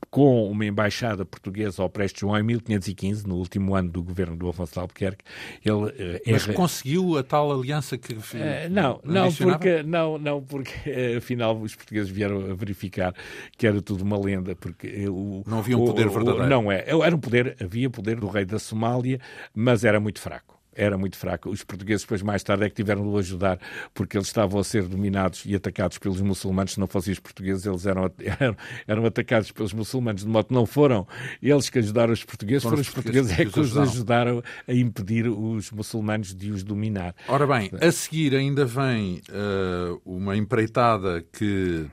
com 0.10 0.50
uma 0.50 0.66
embaixada 0.66 1.26
portuguesa 1.26 1.82
ao 1.82 1.90
Preste 1.90 2.22
João 2.22 2.38
em 2.38 2.44
1515, 2.44 3.28
no 3.28 3.36
último 3.36 3.76
ano 3.76 3.90
do 3.90 4.02
governo 4.02 4.36
do 4.36 4.48
Afonso 4.48 4.74
de 4.74 4.80
Albuquerque. 4.80 5.26
Ele, 5.64 5.76
uh, 5.76 6.22
Mas 6.26 6.46
conseguiu 6.48 7.18
a 7.18 7.24
tal 7.24 7.52
aliança 7.52 7.98
que... 7.98 8.14
Uh, 8.14 8.70
não, 8.72 9.02
não 9.04 9.34
porque, 9.34 9.84
não, 9.84 10.18
não, 10.18 10.42
porque 10.42 10.90
uh, 10.90 11.18
afinal 11.18 11.60
os 11.60 11.76
portugueses 11.76 12.10
vieram 12.10 12.50
a 12.50 12.54
verificar 12.54 13.14
que 13.58 13.68
era 13.68 13.82
tudo 13.82 14.04
uma 14.04 14.18
lenda, 14.18 14.56
porque 14.56 15.06
o, 15.10 15.44
não 15.46 15.60
havia 15.60 15.78
um 15.78 15.86
poder 15.86 16.08
o, 16.08 16.12
verdadeiro. 16.12 16.48
não 16.48 16.72
é, 16.72 16.86
era 16.88 17.14
um 17.16 17.20
poder, 17.20 17.58
havia 17.62 17.90
poder 17.90 18.20
do 18.20 18.28
rei 18.28 18.46
da 18.46 18.60
Somália, 18.60 19.20
mas 19.54 19.84
era 19.84 20.00
muito 20.00 20.22
fraco 20.22 20.53
era 20.76 20.98
muito 20.98 21.18
fraca. 21.18 21.50
Os 21.50 21.64
portugueses 21.64 22.04
depois 22.04 22.22
mais 22.22 22.44
tarde 22.44 22.66
é 22.66 22.70
que 22.70 22.76
tiveram 22.76 23.04
de 23.04 23.10
o 23.10 23.18
ajudar 23.18 23.60
porque 23.94 24.18
eles 24.18 24.28
estavam 24.28 24.60
a 24.60 24.64
ser 24.64 24.84
dominados 24.84 25.44
e 25.46 25.56
atacados 25.56 25.98
pelos 25.98 26.22
muçulmanos. 26.22 26.74
Se 26.74 26.80
não 26.80 26.88
fossem 26.88 27.14
os 27.14 27.20
portugueses, 27.20 27.66
eles 27.66 27.86
eram, 27.86 28.12
eram, 28.40 28.58
eram 28.88 29.06
atacados 29.06 29.52
pelos 29.52 29.74
muçulmanos. 29.74 30.24
De 30.24 30.28
modo 30.28 30.48
que 30.48 30.54
não 30.54 30.66
foram 30.66 31.08
eles 31.42 31.70
que 31.70 31.80
ajudaram 31.80 32.14
os 32.14 32.24
portugueses, 32.24 32.64
foram, 32.64 32.80
os 32.80 32.90
portugueses, 32.90 33.32
portugueses 33.32 33.56
é 33.56 33.60
que 33.60 33.60
os 33.60 33.78
ajudaram 33.78 34.44
a 34.68 34.74
impedir 34.74 35.28
os 35.28 35.72
muçulmanos 35.72 36.34
de 36.34 36.52
os 36.52 36.64
dominar. 36.64 37.16
Ora 37.28 37.46
bem, 37.46 37.70
a 37.82 37.92
seguir 37.92 38.36
ainda 38.36 38.66
vem 38.66 39.22
uh, 39.30 40.02
uma 40.06 40.36
empreitada 40.36 41.24
que 41.32 41.88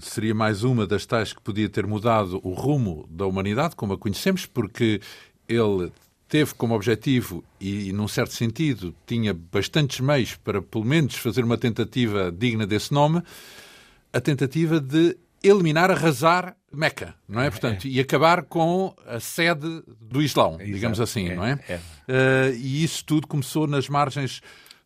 seria 0.00 0.34
mais 0.34 0.62
uma 0.62 0.86
das 0.86 1.04
tais 1.04 1.32
que 1.32 1.40
podia 1.42 1.68
ter 1.68 1.86
mudado 1.86 2.40
o 2.42 2.52
rumo 2.52 3.06
da 3.10 3.26
humanidade, 3.26 3.74
como 3.74 3.92
a 3.92 3.98
conhecemos, 3.98 4.46
porque 4.46 5.00
ele 5.48 5.90
teve 6.30 6.54
como 6.54 6.74
objetivo, 6.74 7.44
e 7.60 7.92
num 7.92 8.06
certo 8.06 8.32
sentido 8.32 8.94
tinha 9.04 9.34
bastantes 9.34 9.98
meios 9.98 10.36
para 10.36 10.62
pelo 10.62 10.84
menos 10.84 11.16
fazer 11.16 11.44
uma 11.44 11.58
tentativa 11.58 12.30
digna 12.30 12.64
desse 12.64 12.94
nome, 12.94 13.20
a 14.12 14.20
tentativa 14.20 14.80
de 14.80 15.18
eliminar, 15.42 15.90
arrasar 15.90 16.56
Meca, 16.72 17.16
não 17.28 17.40
é? 17.40 17.48
é 17.48 17.50
Portanto, 17.50 17.84
é. 17.88 17.90
e 17.90 17.98
acabar 17.98 18.44
com 18.44 18.94
a 19.04 19.18
sede 19.18 19.82
do 20.00 20.22
Islão, 20.22 20.54
Exato. 20.54 20.72
digamos 20.72 21.00
assim, 21.00 21.30
é, 21.30 21.34
não 21.34 21.44
é? 21.44 21.58
é. 21.68 21.74
Uh, 21.74 22.54
e 22.54 22.84
isso 22.84 23.04
tudo 23.04 23.26
começou 23.26 23.66
nas 23.66 23.88
margens 23.88 24.40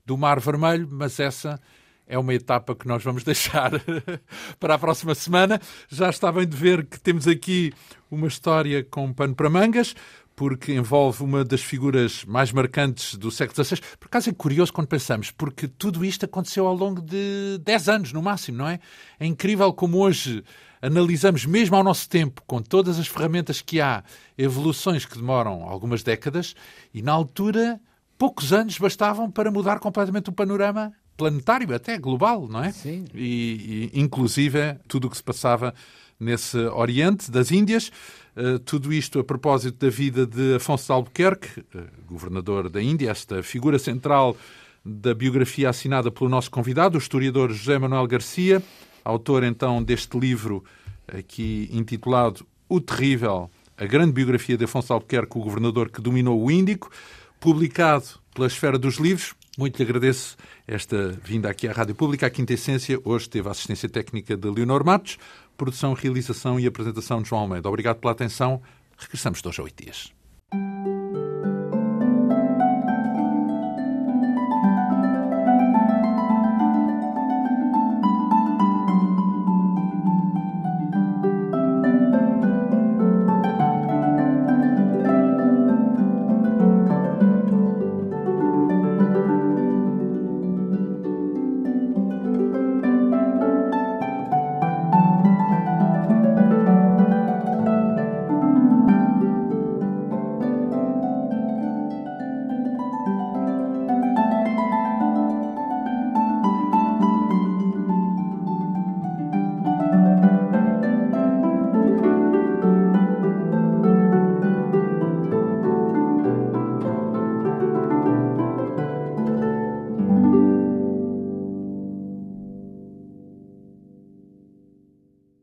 do 0.07 0.17
Mar 0.17 0.41
Vermelho, 0.41 0.89
mas 0.91 1.21
essa 1.21 1.61
é 2.07 2.19
uma 2.19 2.33
etapa 2.33 2.75
que 2.75 2.89
nós 2.89 3.05
vamos 3.05 3.23
deixar 3.25 3.71
para 4.59 4.77
a 4.77 4.79
próxima 4.79 5.15
semana. 5.15 5.61
Já 5.91 6.09
está 6.09 6.33
bem 6.33 6.47
de 6.47 6.57
ver 6.57 6.87
que 6.87 6.99
temos 6.99 7.29
aqui 7.29 7.71
uma 8.11 8.29
história 8.29 8.83
com 8.83 9.13
pano 9.13 9.35
para 9.35 9.51
mangas 9.51 9.95
porque 10.37 10.73
envolve 10.73 11.23
uma 11.23 11.45
das 11.45 11.63
figuras 11.63 12.25
mais 12.25 12.51
marcantes 12.53 13.15
do 13.15 13.31
século 13.31 13.65
XVI. 13.65 13.81
Por 13.99 14.07
acaso 14.07 14.31
é 14.31 14.33
curioso 14.33 14.73
quando 14.73 14.89
pensamos, 14.89 15.31
porque 15.31 15.69
tudo 15.69 16.05
isto 16.05 16.25
aconteceu 16.25 16.67
ao 16.67 16.75
longo 16.75 17.01
de 17.01 17.59
10 17.65 17.89
anos, 17.89 18.13
no 18.13 18.21
máximo, 18.21 18.59
não 18.59 18.69
é? 18.69 18.81
É 19.19 19.27
incrível 19.27 19.73
como 19.73 19.99
hoje 19.99 20.43
analisamos, 20.83 21.47
mesmo 21.47 21.77
ao 21.77 21.85
nosso 21.85 22.09
tempo, 22.09 22.43
com 22.47 22.61
todas 22.61 22.99
as 22.99 23.07
ferramentas 23.07 23.63
que 23.63 23.81
há, 23.81 24.03
evoluções 24.37 25.07
que 25.07 25.17
demoram 25.17 25.63
algumas 25.63 26.03
décadas, 26.03 26.55
e 26.93 27.01
na 27.01 27.13
altura, 27.13 27.81
poucos 28.19 28.53
anos 28.53 28.77
bastavam 28.77 29.31
para 29.31 29.51
mudar 29.51 29.79
completamente 29.79 30.29
o 30.29 30.33
panorama 30.33 30.93
planetário, 31.17 31.75
até 31.75 31.97
global, 31.97 32.49
não 32.49 32.63
é? 32.63 32.73
Sim. 32.73 33.05
E, 33.15 33.91
e 33.95 34.01
inclusive, 34.01 34.75
tudo 34.89 35.07
o 35.07 35.11
que 35.11 35.17
se 35.17 35.23
passava 35.23 35.73
nesse 36.19 36.59
Oriente 36.59 37.31
das 37.31 37.51
Índias. 37.51 37.91
Uh, 38.37 38.59
tudo 38.59 38.93
isto 38.93 39.21
a 39.21 39.25
propósito 39.25 39.79
da 39.85 39.91
vida 39.91 40.27
de 40.27 40.57
Afonso 40.57 40.87
de 40.87 40.93
Albuquerque, 40.93 41.61
uh, 41.61 41.65
governador 42.07 42.69
da 42.69 42.83
Índia, 42.83 43.11
esta 43.11 43.43
figura 43.43 43.79
central 43.79 44.37
da 44.85 45.15
biografia 45.15 45.71
assinada 45.71 46.11
pelo 46.11 46.29
nosso 46.29 46.51
convidado, 46.51 46.97
o 46.97 47.01
historiador 47.01 47.53
José 47.53 47.79
Manuel 47.79 48.07
Garcia, 48.09 48.61
autor 49.05 49.45
então 49.45 49.83
deste 49.83 50.19
livro 50.19 50.65
aqui 51.07 51.69
intitulado 51.73 52.45
O 52.69 52.81
Terrível, 52.81 53.51
a 53.79 53.87
grande 53.87 54.13
biografia 54.13 54.57
de 54.57 54.65
Afonso 54.65 54.93
Albuquerque, 54.93 55.39
o 55.39 55.41
governador 55.41 55.89
que 55.89 56.01
dominou 56.01 56.43
o 56.43 56.51
Índico, 56.51 56.91
publicado 57.39 58.07
pela 58.35 58.47
Esfera 58.47 58.79
dos 58.79 58.97
Livros. 58.97 59.35
Muito 59.57 59.77
lhe 59.77 59.85
agradeço 59.85 60.37
esta 60.67 61.11
vinda 61.23 61.49
aqui 61.49 61.69
à 61.69 61.73
Rádio 61.73 61.95
Pública, 61.95 62.27
à 62.27 62.31
Quinta 62.31 62.53
Essência. 62.53 62.99
Hoje 63.05 63.29
teve 63.29 63.47
a 63.47 63.53
assistência 63.53 63.89
técnica 63.89 64.37
de 64.37 64.51
Leonor 64.51 64.85
Matos. 64.85 65.19
Produção, 65.57 65.93
realização 65.93 66.59
e 66.59 66.67
apresentação 66.67 67.23
de 67.23 67.29
João 67.29 67.43
Almeida. 67.43 67.69
Obrigado 67.69 67.99
pela 67.99 68.13
atenção. 68.13 68.61
Regressamos 68.99 69.41
dois 69.41 69.59
a 69.59 69.63
oito 69.63 69.83
dias. 69.83 70.13